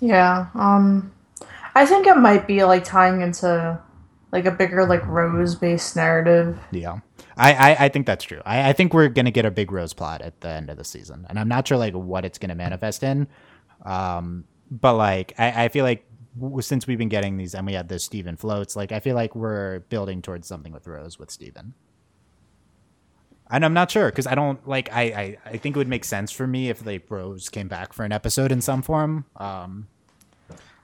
Yeah, 0.00 0.48
um 0.54 1.12
I 1.78 1.86
think 1.86 2.08
it 2.08 2.16
might 2.16 2.48
be 2.48 2.64
like 2.64 2.82
tying 2.82 3.20
into 3.20 3.80
like 4.32 4.46
a 4.46 4.50
bigger 4.50 4.84
like 4.84 5.06
rose 5.06 5.54
based 5.54 5.94
narrative. 5.94 6.58
Yeah, 6.72 6.98
I, 7.36 7.52
I, 7.52 7.84
I 7.84 7.88
think 7.88 8.04
that's 8.04 8.24
true. 8.24 8.42
I, 8.44 8.70
I 8.70 8.72
think 8.72 8.92
we're 8.92 9.06
gonna 9.06 9.30
get 9.30 9.44
a 9.44 9.50
big 9.52 9.70
Rose 9.70 9.92
plot 9.92 10.20
at 10.20 10.40
the 10.40 10.48
end 10.48 10.70
of 10.70 10.76
the 10.76 10.82
season, 10.82 11.24
and 11.28 11.38
I'm 11.38 11.46
not 11.46 11.68
sure 11.68 11.78
like 11.78 11.94
what 11.94 12.24
it's 12.24 12.36
gonna 12.36 12.56
manifest 12.56 13.04
in. 13.04 13.28
Um, 13.84 14.44
but 14.72 14.94
like 14.94 15.34
I, 15.38 15.66
I 15.66 15.68
feel 15.68 15.84
like 15.84 16.04
since 16.58 16.88
we've 16.88 16.98
been 16.98 17.08
getting 17.08 17.36
these, 17.36 17.54
and 17.54 17.64
we 17.64 17.74
had 17.74 17.88
the 17.88 18.00
Steven 18.00 18.36
floats, 18.36 18.74
like 18.74 18.90
I 18.90 18.98
feel 18.98 19.14
like 19.14 19.36
we're 19.36 19.78
building 19.88 20.20
towards 20.20 20.48
something 20.48 20.72
with 20.72 20.88
Rose 20.88 21.16
with 21.16 21.30
Steven. 21.30 21.74
And 23.52 23.64
I'm 23.64 23.72
not 23.72 23.88
sure 23.88 24.06
because 24.06 24.26
I 24.26 24.34
don't 24.34 24.66
like 24.66 24.92
I, 24.92 25.02
I 25.02 25.36
I 25.44 25.56
think 25.58 25.76
it 25.76 25.78
would 25.78 25.86
make 25.86 26.04
sense 26.04 26.32
for 26.32 26.48
me 26.48 26.70
if 26.70 26.84
like 26.84 27.08
Rose 27.08 27.48
came 27.48 27.68
back 27.68 27.92
for 27.92 28.04
an 28.04 28.10
episode 28.10 28.50
in 28.50 28.60
some 28.62 28.82
form. 28.82 29.26
Um, 29.36 29.86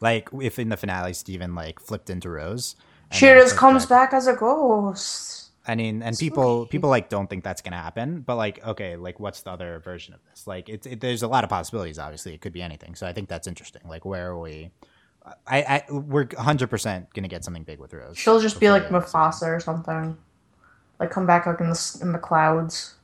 like 0.05 0.29
if 0.41 0.59
in 0.59 0.69
the 0.69 0.77
finale 0.77 1.15
Steven 1.15 1.55
like 1.55 1.81
flipped 1.81 2.11
into 2.11 2.29
Rose. 2.29 2.77
She 3.11 3.27
just 3.27 3.57
comes 3.57 3.87
back- 3.87 4.11
back 4.11 4.17
as 4.19 4.27
a 4.27 4.35
ghost. 4.35 5.51
I 5.67 5.75
mean, 5.77 6.03
and 6.03 6.15
So 6.15 6.21
people 6.21 6.67
people 6.67 6.91
like 6.91 7.09
don't 7.09 7.29
think 7.29 7.43
that's 7.43 7.63
gonna 7.63 7.79
happen, 7.81 8.21
but 8.21 8.37
like, 8.37 8.65
okay, 8.67 8.97
like 8.97 9.19
what's 9.19 9.41
the 9.41 9.51
other 9.51 9.81
version 9.83 10.13
of 10.13 10.21
this? 10.29 10.47
Like, 10.47 10.69
it's 10.69 10.87
it, 10.87 11.01
there's 11.01 11.23
a 11.23 11.29
lot 11.29 11.43
of 11.43 11.49
possibilities. 11.49 11.99
Obviously, 11.99 12.35
it 12.35 12.43
could 12.43 12.53
be 12.53 12.61
anything. 12.61 12.95
So 12.95 13.07
I 13.07 13.15
think 13.15 13.31
that's 13.31 13.47
interesting. 13.47 13.81
Like, 13.89 14.05
where 14.05 14.31
are 14.31 14.39
we? 14.39 14.71
I, 15.47 15.59
I 15.63 15.85
we're 15.91 16.27
100 16.27 16.69
percent 16.69 17.09
gonna 17.15 17.29
get 17.29 17.45
something 17.45 17.65
big 17.65 17.79
with 17.79 17.95
Rose. 17.95 18.19
She'll 18.19 18.41
just 18.41 18.61
be 18.61 18.71
like 18.71 18.83
the 18.83 18.87
end 18.89 18.97
of 18.97 19.11
the 19.11 19.19
Mufasa 19.19 19.49
or 19.57 19.61
something. 19.61 20.19
Like 21.01 21.11
come 21.11 21.27
back 21.27 21.47
like 21.47 21.61
in 21.61 21.71
the 21.71 21.99
in 22.03 22.13
the 22.13 22.19
clouds. 22.19 22.95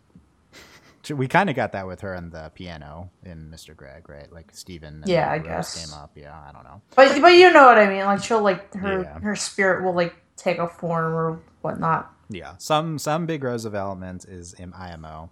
We 1.08 1.28
kind 1.28 1.48
of 1.48 1.56
got 1.56 1.72
that 1.72 1.86
with 1.86 2.02
her 2.02 2.14
on 2.14 2.30
the 2.30 2.50
piano 2.54 3.10
in 3.24 3.50
Mr. 3.50 3.74
Greg, 3.74 4.08
right? 4.08 4.30
Like 4.30 4.50
Stephen. 4.52 5.02
Yeah, 5.06 5.30
I 5.30 5.36
Rose 5.38 5.46
guess. 5.46 5.86
came 5.86 5.98
up. 5.98 6.10
Yeah, 6.14 6.38
I 6.38 6.52
don't 6.52 6.64
know. 6.64 6.82
But 6.94 7.20
but 7.20 7.28
you 7.34 7.52
know 7.52 7.64
what 7.66 7.78
I 7.78 7.88
mean. 7.88 8.04
Like 8.04 8.22
she'll 8.22 8.42
like 8.42 8.74
her 8.74 9.02
Yeah. 9.02 9.18
her 9.20 9.34
spirit 9.36 9.82
will 9.84 9.94
like 9.94 10.14
take 10.36 10.58
a 10.58 10.68
form 10.68 11.14
or 11.14 11.40
whatnot. 11.62 12.12
Yeah, 12.28 12.54
some 12.58 12.98
some 12.98 13.26
big 13.26 13.42
Rose 13.42 13.62
development 13.62 14.24
is 14.26 14.52
in 14.54 14.72
IMO. 14.74 15.30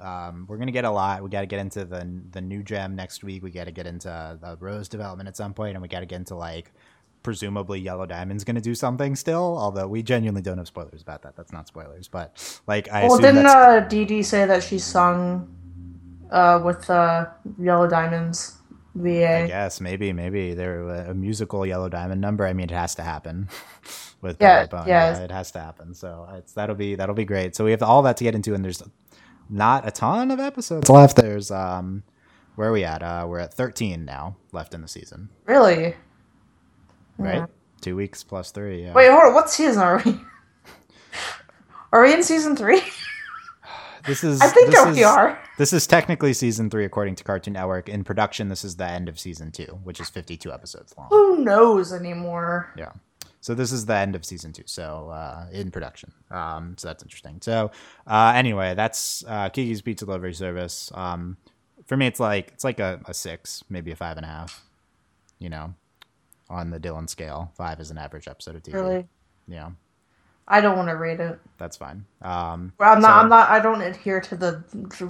Um, 0.00 0.46
we're 0.48 0.58
gonna 0.58 0.70
get 0.72 0.84
a 0.84 0.90
lot. 0.90 1.22
We 1.24 1.28
got 1.30 1.40
to 1.40 1.46
get 1.46 1.58
into 1.58 1.84
the 1.84 2.08
the 2.30 2.40
new 2.40 2.62
gem 2.62 2.94
next 2.94 3.24
week. 3.24 3.42
We 3.42 3.50
got 3.50 3.64
to 3.64 3.72
get 3.72 3.86
into 3.86 4.08
the 4.40 4.56
Rose 4.60 4.88
development 4.88 5.28
at 5.28 5.36
some 5.36 5.52
point, 5.52 5.72
and 5.74 5.82
we 5.82 5.88
got 5.88 6.00
to 6.00 6.06
get 6.06 6.16
into 6.16 6.36
like 6.36 6.72
presumably 7.28 7.78
Yellow 7.78 8.06
Diamond's 8.06 8.42
gonna 8.42 8.58
do 8.62 8.74
something 8.74 9.14
still. 9.14 9.58
Although 9.58 9.86
we 9.86 10.02
genuinely 10.02 10.40
don't 10.40 10.56
have 10.56 10.66
spoilers 10.66 11.02
about 11.02 11.20
that. 11.24 11.36
That's 11.36 11.52
not 11.52 11.68
spoilers, 11.68 12.08
but 12.08 12.32
like 12.66 12.88
I 12.88 13.06
well, 13.06 13.18
didn't 13.18 13.44
uh, 13.44 13.80
Dee 13.80 14.22
say 14.22 14.46
that 14.46 14.62
she 14.62 14.78
sung 14.78 15.54
uh, 16.30 16.58
with 16.64 16.88
uh, 16.88 17.26
Yellow 17.58 17.86
Diamonds 17.86 18.56
VA? 18.94 19.44
I 19.44 19.46
guess 19.46 19.78
maybe 19.78 20.10
maybe 20.14 20.54
there 20.54 20.88
a 20.88 21.12
musical 21.12 21.66
Yellow 21.66 21.90
Diamond 21.90 22.22
number. 22.22 22.46
I 22.46 22.54
mean, 22.54 22.64
it 22.64 22.70
has 22.70 22.94
to 22.94 23.02
happen 23.02 23.50
with 24.22 24.38
Yeah, 24.40 24.64
Bone. 24.64 24.88
yeah. 24.88 25.18
it 25.18 25.30
has 25.30 25.50
to 25.50 25.60
happen. 25.60 25.92
So 25.92 26.26
it's 26.32 26.54
that'll 26.54 26.76
be 26.76 26.94
that'll 26.94 27.14
be 27.14 27.26
great. 27.26 27.54
So 27.54 27.62
we 27.62 27.72
have 27.72 27.82
all 27.82 28.00
that 28.04 28.16
to 28.16 28.24
get 28.24 28.34
into, 28.34 28.54
and 28.54 28.64
there's 28.64 28.82
not 29.50 29.86
a 29.86 29.90
ton 29.90 30.30
of 30.30 30.40
episodes 30.40 30.88
left. 30.88 31.16
There's 31.16 31.50
um, 31.50 32.04
where 32.54 32.70
are 32.70 32.72
we 32.72 32.84
at? 32.84 33.02
Uh, 33.02 33.26
we're 33.28 33.38
at 33.40 33.52
13 33.52 34.06
now 34.06 34.36
left 34.50 34.72
in 34.72 34.80
the 34.80 34.88
season, 34.88 35.28
Really? 35.44 35.94
Right? 37.18 37.34
Yeah. 37.36 37.46
Two 37.80 37.96
weeks 37.96 38.24
plus 38.24 38.50
three. 38.50 38.82
Yeah. 38.82 38.92
Wait, 38.94 39.10
hold 39.10 39.24
on. 39.24 39.34
What 39.34 39.50
season 39.50 39.82
are 39.82 40.02
we? 40.04 40.18
Are 41.90 42.02
we 42.02 42.12
in 42.12 42.22
season 42.22 42.54
three? 42.54 42.82
this 44.06 44.22
is 44.22 44.42
I 44.42 44.48
think 44.48 44.72
that 44.72 44.88
is, 44.88 44.96
we 44.96 45.04
are. 45.04 45.42
This 45.56 45.72
is 45.72 45.86
technically 45.86 46.34
season 46.34 46.68
three 46.68 46.84
according 46.84 47.14
to 47.16 47.24
Cartoon 47.24 47.54
Network. 47.54 47.88
In 47.88 48.04
production, 48.04 48.48
this 48.48 48.62
is 48.62 48.76
the 48.76 48.86
end 48.86 49.08
of 49.08 49.18
season 49.18 49.50
two, 49.52 49.78
which 49.84 49.98
is 49.98 50.10
52 50.10 50.52
episodes 50.52 50.94
long. 50.98 51.08
Who 51.08 51.38
knows 51.38 51.94
anymore? 51.94 52.74
Yeah. 52.76 52.92
So 53.40 53.54
this 53.54 53.72
is 53.72 53.86
the 53.86 53.94
end 53.94 54.14
of 54.14 54.24
season 54.24 54.52
two. 54.52 54.64
So 54.66 55.08
uh, 55.08 55.46
in 55.50 55.70
production. 55.70 56.12
Um, 56.30 56.76
so 56.76 56.88
that's 56.88 57.02
interesting. 57.02 57.38
So 57.40 57.70
uh, 58.06 58.32
anyway, 58.34 58.74
that's 58.74 59.24
uh, 59.26 59.48
Kiki's 59.48 59.80
Pizza 59.80 60.04
Delivery 60.04 60.34
Service. 60.34 60.90
Um, 60.94 61.38
for 61.86 61.96
me, 61.96 62.06
it's 62.06 62.20
like 62.20 62.50
it's 62.52 62.64
like 62.64 62.80
a, 62.80 63.00
a 63.06 63.14
six, 63.14 63.64
maybe 63.70 63.90
a 63.92 63.96
five 63.96 64.16
and 64.16 64.26
a 64.26 64.28
half. 64.28 64.62
You 65.38 65.48
know, 65.48 65.74
on 66.50 66.70
the 66.70 66.80
Dylan 66.80 67.08
scale, 67.08 67.52
five 67.56 67.80
is 67.80 67.90
an 67.90 67.98
average 67.98 68.28
episode 68.28 68.56
of 68.56 68.62
TV. 68.62 68.74
Really? 68.74 69.06
Yeah, 69.46 69.70
I 70.46 70.60
don't 70.60 70.76
want 70.76 70.88
to 70.88 70.96
rate 70.96 71.20
it. 71.20 71.38
that's 71.58 71.76
fine. 71.76 72.04
Um, 72.22 72.72
Well, 72.78 72.92
I'm 72.94 73.00
not. 73.00 73.08
So- 73.08 73.14
I'm 73.22 73.28
not. 73.28 73.48
I 73.50 73.60
don't 73.60 73.80
adhere 73.82 74.20
to 74.20 74.36
the 74.36 74.64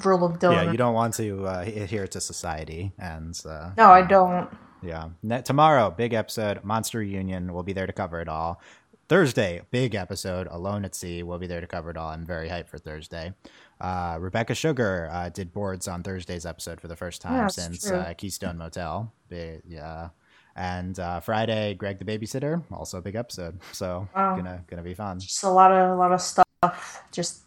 rule 0.05 0.25
of 0.25 0.39
Dylan. 0.39 0.65
yeah, 0.65 0.71
you 0.73 0.77
don't 0.79 0.95
want 0.95 1.15
to 1.15 1.47
uh, 1.47 1.61
adhere 1.67 2.07
to 2.09 2.21
society, 2.21 2.93
and 2.99 3.41
uh, 3.49 3.71
No, 3.77 3.91
I 3.91 4.03
don't. 4.03 4.49
Yeah. 4.83 5.09
Ne- 5.23 5.43
tomorrow, 5.43 5.91
big 5.91 6.13
episode. 6.13 6.63
Monster 6.65 6.99
Reunion. 6.99 7.53
We'll 7.53 7.65
be 7.65 7.73
there 7.73 7.87
to 7.87 7.93
cover 7.93 8.21
it 8.21 8.29
all. 8.29 8.61
Thursday, 9.09 9.63
big 9.71 9.95
episode. 9.95 10.47
Alone 10.51 10.85
at 10.85 10.95
Sea. 10.95 11.23
We'll 11.23 11.39
be 11.39 11.47
there 11.47 11.61
to 11.63 11.67
cover 11.67 11.91
it 11.91 11.97
all. 11.97 12.11
I'm 12.11 12.27
very 12.27 12.49
hyped 12.49 12.69
for 12.69 12.79
Thursday. 12.79 13.33
Uh, 13.81 14.19
Rebecca 14.21 14.55
Sugar 14.55 15.09
uh, 15.11 15.31
did 15.31 15.53
boards 15.53 15.89
on 15.89 16.03
Thursday's 16.03 16.45
episode 16.45 16.81
for 16.81 16.89
the 16.89 16.95
first 16.97 17.23
time 17.23 17.33
Yeah, 17.35 17.47
since 17.49 17.91
uh, 17.91 18.13
Keystone 18.19 18.59
Motel. 18.59 19.13
Big, 19.29 19.63
yeah. 19.67 20.11
And 20.59 20.99
uh, 20.99 21.21
Friday, 21.21 21.75
Greg 21.75 22.01
the 22.01 22.05
babysitter. 22.05 22.61
Also 22.73 22.99
a 22.99 23.01
big 23.01 23.15
episode. 23.15 23.61
So 23.71 24.09
Wow. 24.15 24.35
gonna 24.35 24.65
gonna 24.67 24.83
be 24.83 24.93
fun. 24.93 25.21
Just 25.21 25.45
a 25.45 25.49
lot 25.49 25.71
of 25.71 25.93
a 25.93 25.95
lot 25.95 26.11
of 26.11 26.21
stuff 26.21 27.03
just 27.13 27.43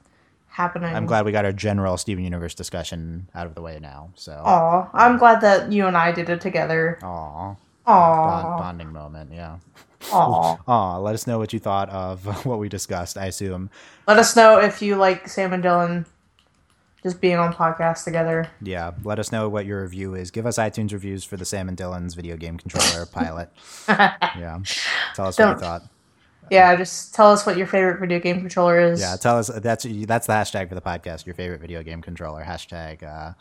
happening. 0.47 0.95
I'm 0.95 1.05
glad 1.05 1.25
we 1.25 1.33
got 1.33 1.43
our 1.43 1.51
general 1.51 1.97
Steven 1.97 2.23
Universe 2.23 2.55
discussion 2.55 3.27
out 3.35 3.47
of 3.47 3.53
the 3.55 3.61
way 3.61 3.79
now. 3.81 4.11
So, 4.15 4.31
Aw, 4.31 4.89
I'm 4.93 5.17
glad 5.17 5.41
that 5.41 5.71
you 5.73 5.87
and 5.87 5.97
I 5.97 6.13
did 6.13 6.29
it 6.29 6.39
together. 6.39 6.99
aw, 7.03 7.55
bond- 7.85 8.59
bonding 8.59 8.93
moment. 8.93 9.31
Yeah. 9.33 9.57
aw. 10.13 10.57
Aw, 10.65 10.97
let 10.99 11.13
us 11.13 11.27
know 11.27 11.37
what 11.37 11.51
you 11.51 11.59
thought 11.59 11.89
of 11.89 12.45
what 12.45 12.59
we 12.59 12.69
discussed. 12.69 13.17
I 13.17 13.25
assume 13.25 13.69
Let 14.07 14.19
us 14.19 14.35
know 14.37 14.57
if 14.59 14.81
you 14.81 14.95
like 14.95 15.27
Sam 15.27 15.51
and 15.51 15.61
Dylan 15.63 16.05
just 17.03 17.19
being 17.19 17.37
on 17.37 17.53
podcast 17.53 18.03
together. 18.03 18.49
Yeah, 18.61 18.91
let 19.03 19.19
us 19.19 19.31
know 19.31 19.49
what 19.49 19.65
your 19.65 19.83
review 19.83 20.15
is. 20.15 20.31
Give 20.31 20.45
us 20.45 20.57
iTunes 20.57 20.91
reviews 20.91 21.23
for 21.23 21.37
the 21.37 21.45
Sam 21.45 21.67
and 21.67 21.77
Dylan's 21.77 22.13
video 22.13 22.37
game 22.37 22.57
controller 22.57 23.05
pilot. 23.11 23.49
Yeah, 23.87 24.59
tell 25.15 25.27
us 25.27 25.37
what 25.37 25.55
you 25.55 25.59
thought. 25.59 25.83
Yeah, 26.49 26.75
just 26.75 27.15
tell 27.15 27.31
us 27.31 27.45
what 27.45 27.55
your 27.55 27.65
favorite 27.65 27.99
video 27.99 28.19
game 28.19 28.41
controller 28.41 28.79
is. 28.79 28.99
Yeah, 28.99 29.15
tell 29.15 29.37
us 29.37 29.47
that's 29.47 29.85
that's 29.85 30.27
the 30.27 30.33
hashtag 30.33 30.67
for 30.67 30.75
the 30.75 30.81
podcast. 30.81 31.25
Your 31.25 31.33
favorite 31.33 31.61
video 31.61 31.81
game 31.81 32.01
controller 32.01 32.43
hashtag 32.43 33.03
uh, 33.03 33.33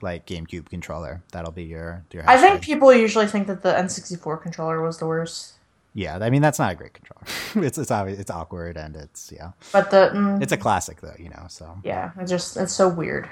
like 0.00 0.26
GameCube 0.26 0.70
controller. 0.70 1.22
That'll 1.32 1.52
be 1.52 1.64
your 1.64 2.02
your. 2.12 2.22
Hashtag. 2.22 2.28
I 2.28 2.40
think 2.40 2.62
people 2.62 2.92
usually 2.94 3.26
think 3.26 3.46
that 3.48 3.62
the 3.62 3.72
N64 3.72 4.42
controller 4.42 4.80
was 4.82 4.98
the 4.98 5.06
worst, 5.06 5.54
Yeah, 5.96 6.18
I 6.20 6.28
mean 6.28 6.42
that's 6.42 6.58
not 6.58 6.72
a 6.72 6.76
great 6.76 6.92
controller. 6.92 7.24
it's 7.66 7.78
it's 7.78 7.90
obvious, 7.90 8.18
it's 8.18 8.30
awkward 8.30 8.76
and 8.76 8.94
it's 8.94 9.32
yeah, 9.34 9.52
but 9.72 9.90
the 9.90 10.10
mm, 10.12 10.42
it's 10.42 10.52
a 10.52 10.56
classic 10.58 11.00
though. 11.00 11.16
You 11.18 11.30
know, 11.30 11.46
so 11.48 11.78
yeah, 11.82 12.10
it's 12.20 12.30
just 12.30 12.56
it's 12.58 12.74
so 12.74 12.86
weird. 12.86 13.28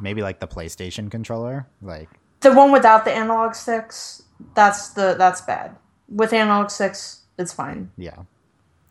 maybe 0.00 0.22
like 0.22 0.40
the 0.40 0.48
PlayStation 0.48 1.10
controller. 1.10 1.66
Like 1.82 2.08
the 2.40 2.52
one 2.54 2.72
without 2.72 3.04
the 3.04 3.12
analog 3.12 3.54
sticks, 3.54 4.22
that's 4.54 4.88
the 4.90 5.14
that's 5.18 5.42
bad. 5.42 5.76
With 6.08 6.32
analog 6.32 6.70
sticks, 6.70 7.20
it's 7.38 7.52
fine. 7.52 7.90
Yeah. 7.98 8.22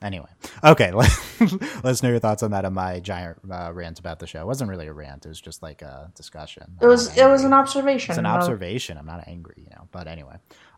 Anyway, 0.02 0.30
okay, 0.64 0.92
let's 1.84 2.02
know 2.02 2.10
your 2.10 2.20
thoughts 2.20 2.42
on 2.42 2.52
that 2.52 2.64
on 2.64 2.74
my 2.74 3.02
giant 3.02 3.38
uh, 3.52 3.70
rant 3.74 4.00
about 4.00 4.20
the 4.20 4.28
show. 4.28 4.40
It 4.40 4.46
wasn't 4.46 4.70
really 4.70 4.88
a 4.88 4.94
rant; 4.94 5.26
it 5.26 5.30
was 5.30 5.42
just 5.42 5.62
like 5.62 5.82
a 5.82 6.10
discussion. 6.16 6.64
It 6.82 6.86
was 6.86 7.18
it 7.18 7.26
was 7.28 7.44
an 7.44 7.52
observation. 7.52 8.12
It's 8.14 8.18
an 8.18 8.26
observation. 8.26 8.98
I'm 8.98 9.06
not 9.06 9.28
angry, 9.28 9.56
you 9.58 9.70
know. 9.72 9.88
But 9.92 10.08
anyway, 10.08 10.36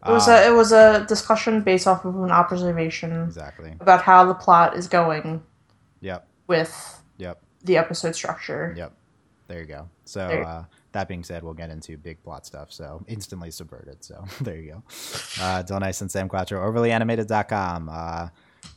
It 0.08 0.10
was 0.12 0.28
Uh, 0.28 0.32
a 0.32 0.48
it 0.52 0.56
was 0.56 0.72
a 0.72 1.06
discussion 1.08 1.62
based 1.62 1.86
off 1.86 2.04
of 2.04 2.16
an 2.16 2.32
observation 2.32 3.24
exactly. 3.24 3.76
about 3.80 4.02
how 4.02 4.26
the 4.26 4.34
plot 4.34 4.76
is 4.76 4.88
going 4.88 5.44
Yep. 6.00 6.28
with 6.48 7.02
Yep. 7.18 7.40
the 7.64 7.78
episode 7.78 8.16
structure. 8.16 8.74
Yep. 8.76 8.94
There 9.48 9.60
you 9.60 9.68
go. 9.68 9.90
So 10.06 10.22
uh, 10.22 10.64
that 10.94 11.08
being 11.08 11.24
said, 11.24 11.44
we'll 11.44 11.54
get 11.54 11.70
into 11.70 11.96
big 11.98 12.24
plot 12.24 12.46
stuff. 12.48 12.72
So 12.72 13.04
instantly 13.08 13.52
subverted. 13.52 14.04
So 14.04 14.24
there 14.42 14.56
you 14.56 14.72
go. 14.72 14.84
Uh, 15.40 15.62
Dylan 15.62 15.82
Nice 15.82 16.02
and 16.02 16.10
Sam 16.10 16.28
Quattro, 16.28 16.60
overlyanimated.com. 16.72 17.90
Uh, 17.92 18.30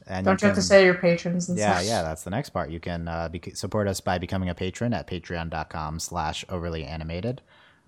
and 0.06 0.24
Don't 0.24 0.40
you 0.40 0.46
have 0.48 0.56
to 0.56 0.62
say 0.62 0.84
your 0.84 0.94
patrons 0.94 1.48
and 1.48 1.58
Yeah, 1.58 1.74
stuff? 1.74 1.84
yeah, 1.86 1.90
yeah, 1.98 2.02
that's 2.02 2.22
the 2.24 2.30
next 2.30 2.50
part. 2.50 2.70
You 2.70 2.80
can 2.80 3.08
uh, 3.08 3.28
bec 3.28 3.56
support 3.56 3.88
us 3.88 4.00
by 4.00 4.18
becoming 4.18 4.48
a 4.48 4.54
patron 4.54 4.92
at 4.92 5.06
patreon.com 5.06 5.98
slash 6.00 6.44
overly 6.48 6.84
animated. 6.84 7.42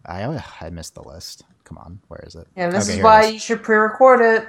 I, 0.04 0.42
I 0.60 0.70
missed 0.70 0.94
the 0.94 1.02
list. 1.02 1.44
Come 1.64 1.78
on, 1.78 2.00
where 2.08 2.22
is 2.26 2.34
it? 2.36 2.46
Yeah, 2.56 2.70
this 2.70 2.88
Okay, 2.88 2.98
is 2.98 3.04
why 3.04 3.24
is. 3.24 3.32
you 3.32 3.38
should 3.38 3.62
pre-record 3.62 4.20
it. 4.20 4.48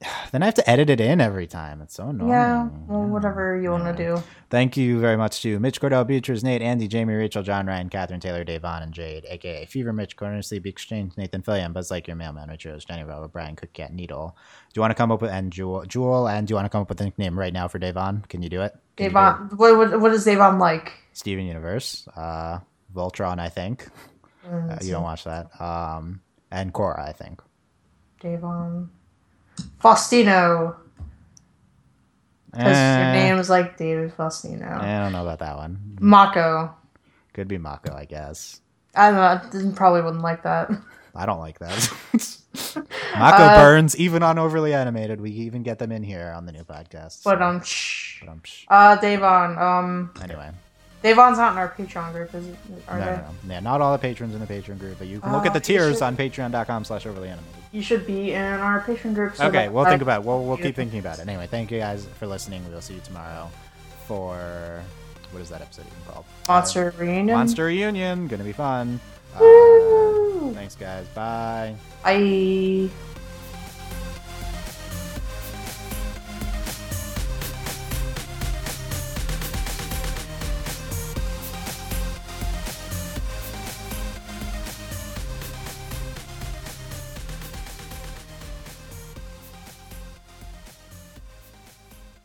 Then 0.30 0.42
I 0.42 0.46
have 0.46 0.54
to 0.54 0.70
edit 0.70 0.90
it 0.90 1.00
in 1.00 1.20
every 1.20 1.46
time. 1.46 1.80
It's 1.80 1.94
so 1.94 2.08
annoying. 2.08 2.30
Yeah, 2.30 2.68
well, 2.86 3.04
whatever 3.04 3.58
you 3.60 3.70
want 3.70 3.84
to 3.84 3.92
do. 3.94 4.22
Thank 4.50 4.76
you 4.76 5.00
very 5.00 5.16
much 5.16 5.42
to 5.42 5.58
Mitch 5.58 5.80
Cordell, 5.80 6.06
Beatrice, 6.06 6.42
Nate, 6.42 6.62
Andy, 6.62 6.86
Jamie, 6.86 7.14
Rachel, 7.14 7.42
John, 7.42 7.66
Ryan, 7.66 7.88
Catherine, 7.88 8.20
Taylor, 8.20 8.44
Davon, 8.44 8.82
and 8.82 8.92
Jade, 8.92 9.24
aka 9.28 9.64
Fever, 9.66 9.92
Mitch, 9.92 10.16
Corner, 10.16 10.40
Sleep, 10.42 10.66
Exchange, 10.66 11.14
Nathan, 11.16 11.42
Fillion, 11.42 11.72
Buzz 11.72 11.90
Like 11.90 12.06
Your 12.06 12.16
Mailman, 12.16 12.48
Rich 12.48 12.66
Rose, 12.66 12.84
Jenny, 12.84 13.02
Robert, 13.04 13.32
Brian, 13.32 13.56
Cook, 13.56 13.72
Cat, 13.72 13.92
Needle. 13.92 14.36
Do 14.72 14.78
you 14.78 14.82
want 14.82 14.90
to 14.90 14.94
come 14.94 15.10
up 15.10 15.22
with, 15.22 15.30
and 15.32 15.52
Jewel, 15.52 15.84
Jewel, 15.86 16.28
and 16.28 16.46
do 16.46 16.52
you 16.52 16.56
want 16.56 16.66
to 16.66 16.70
come 16.70 16.82
up 16.82 16.88
with 16.90 17.00
a 17.00 17.04
nickname 17.04 17.38
right 17.38 17.52
now 17.52 17.66
for 17.66 17.78
Davon? 17.78 18.24
Can 18.28 18.42
you 18.42 18.48
do 18.50 18.60
it? 18.62 18.76
Can 18.96 19.06
you 19.06 19.10
do 19.10 19.16
it? 19.16 19.20
Davon, 19.20 19.48
what, 19.56 19.76
what 19.76 20.00
what 20.00 20.12
is 20.12 20.24
Davon 20.24 20.58
like? 20.58 20.92
Steven 21.14 21.44
Universe, 21.46 22.06
uh, 22.16 22.58
Voltron, 22.94 23.38
I 23.40 23.48
think. 23.48 23.88
Mm, 24.46 24.72
Uh, 24.72 24.78
you 24.84 24.92
don't 24.92 25.02
watch 25.02 25.24
that. 25.24 25.48
Um, 25.60 26.20
and 26.50 26.72
Korra, 26.72 27.00
I 27.00 27.12
think. 27.12 27.42
Davon. 28.20 28.90
Faustino. 29.82 30.76
Because 32.50 32.76
Eh, 32.76 33.02
your 33.04 33.12
name 33.12 33.38
is 33.38 33.50
like 33.50 33.76
David 33.76 34.16
Faustino. 34.16 34.80
I 34.80 34.98
don't 35.00 35.12
know 35.12 35.22
about 35.22 35.38
that 35.40 35.56
one. 35.56 35.96
Mako. 36.00 36.74
Could 37.34 37.46
be 37.48 37.58
Mako, 37.58 37.94
I 37.94 38.04
guess. 38.04 38.60
I 38.94 39.10
don't 39.10 39.16
know. 39.16 39.70
I 39.70 39.72
probably 39.74 40.02
wouldn't 40.02 40.22
like 40.22 40.42
that. 40.42 40.70
I 41.14 41.26
don't 41.26 41.38
like 41.40 41.58
that. 41.58 41.92
Mako 43.16 43.42
Uh, 43.42 43.62
burns 43.62 43.96
even 43.96 44.22
on 44.22 44.38
overly 44.38 44.72
animated. 44.74 45.20
We 45.20 45.30
even 45.30 45.62
get 45.62 45.78
them 45.78 45.92
in 45.92 46.02
here 46.02 46.32
on 46.36 46.46
the 46.46 46.52
new 46.52 46.64
podcast. 46.64 47.22
But 47.22 47.38
so- 47.38 47.44
um, 47.44 47.62
but, 48.20 48.28
um. 48.28 48.42
Uh, 48.68 48.96
Davon. 48.96 49.58
Um, 49.58 50.10
Anyway, 50.22 50.50
Davon's 51.02 51.38
not 51.38 51.52
in 51.52 51.58
our 51.58 51.68
Patreon 51.68 52.12
group, 52.12 52.34
is 52.34 52.46
it? 52.48 52.56
Are 52.88 52.98
no, 52.98 53.04
they? 53.04 53.10
no, 53.12 53.16
no. 53.18 53.54
Yeah, 53.54 53.60
not 53.60 53.80
all 53.80 53.92
the 53.92 53.98
patrons 53.98 54.34
in 54.34 54.40
the 54.40 54.46
Patreon 54.46 54.78
group, 54.78 54.98
but 54.98 55.06
you 55.06 55.20
can 55.20 55.32
look 55.32 55.44
Uh, 55.44 55.48
at 55.48 55.52
the 55.54 55.60
tiers 55.60 55.96
should- 55.98 56.02
on 56.02 56.16
patreon.com 56.16 56.84
slash 56.84 57.06
overly 57.06 57.28
animated. 57.28 57.57
You 57.72 57.82
should 57.82 58.06
be 58.06 58.32
in 58.32 58.42
our 58.42 58.80
Patreon 58.82 59.14
group. 59.14 59.36
So 59.36 59.46
Okay, 59.46 59.68
we'll 59.68 59.84
I- 59.86 59.90
think 59.90 60.02
about 60.02 60.22
it. 60.22 60.26
We'll, 60.26 60.44
we'll 60.44 60.56
keep 60.56 60.74
thinking 60.76 60.98
about 61.00 61.18
it. 61.18 61.28
Anyway, 61.28 61.46
thank 61.46 61.70
you 61.70 61.78
guys 61.78 62.06
for 62.18 62.26
listening. 62.26 62.64
We'll 62.70 62.80
see 62.80 62.94
you 62.94 63.00
tomorrow 63.00 63.50
for 64.06 64.82
what 65.32 65.42
is 65.42 65.50
that 65.50 65.60
episode 65.60 65.84
even 65.86 66.12
called? 66.12 66.24
Monster 66.48 66.94
Uh, 66.96 67.00
reunion. 67.00 67.36
Monster 67.36 67.66
Reunion. 67.66 68.26
Gonna 68.28 68.44
be 68.44 68.52
fun. 68.52 68.98
Uh, 69.34 70.50
thanks, 70.54 70.74
guys. 70.74 71.06
Bye. 71.08 71.74
Bye. 72.02 72.88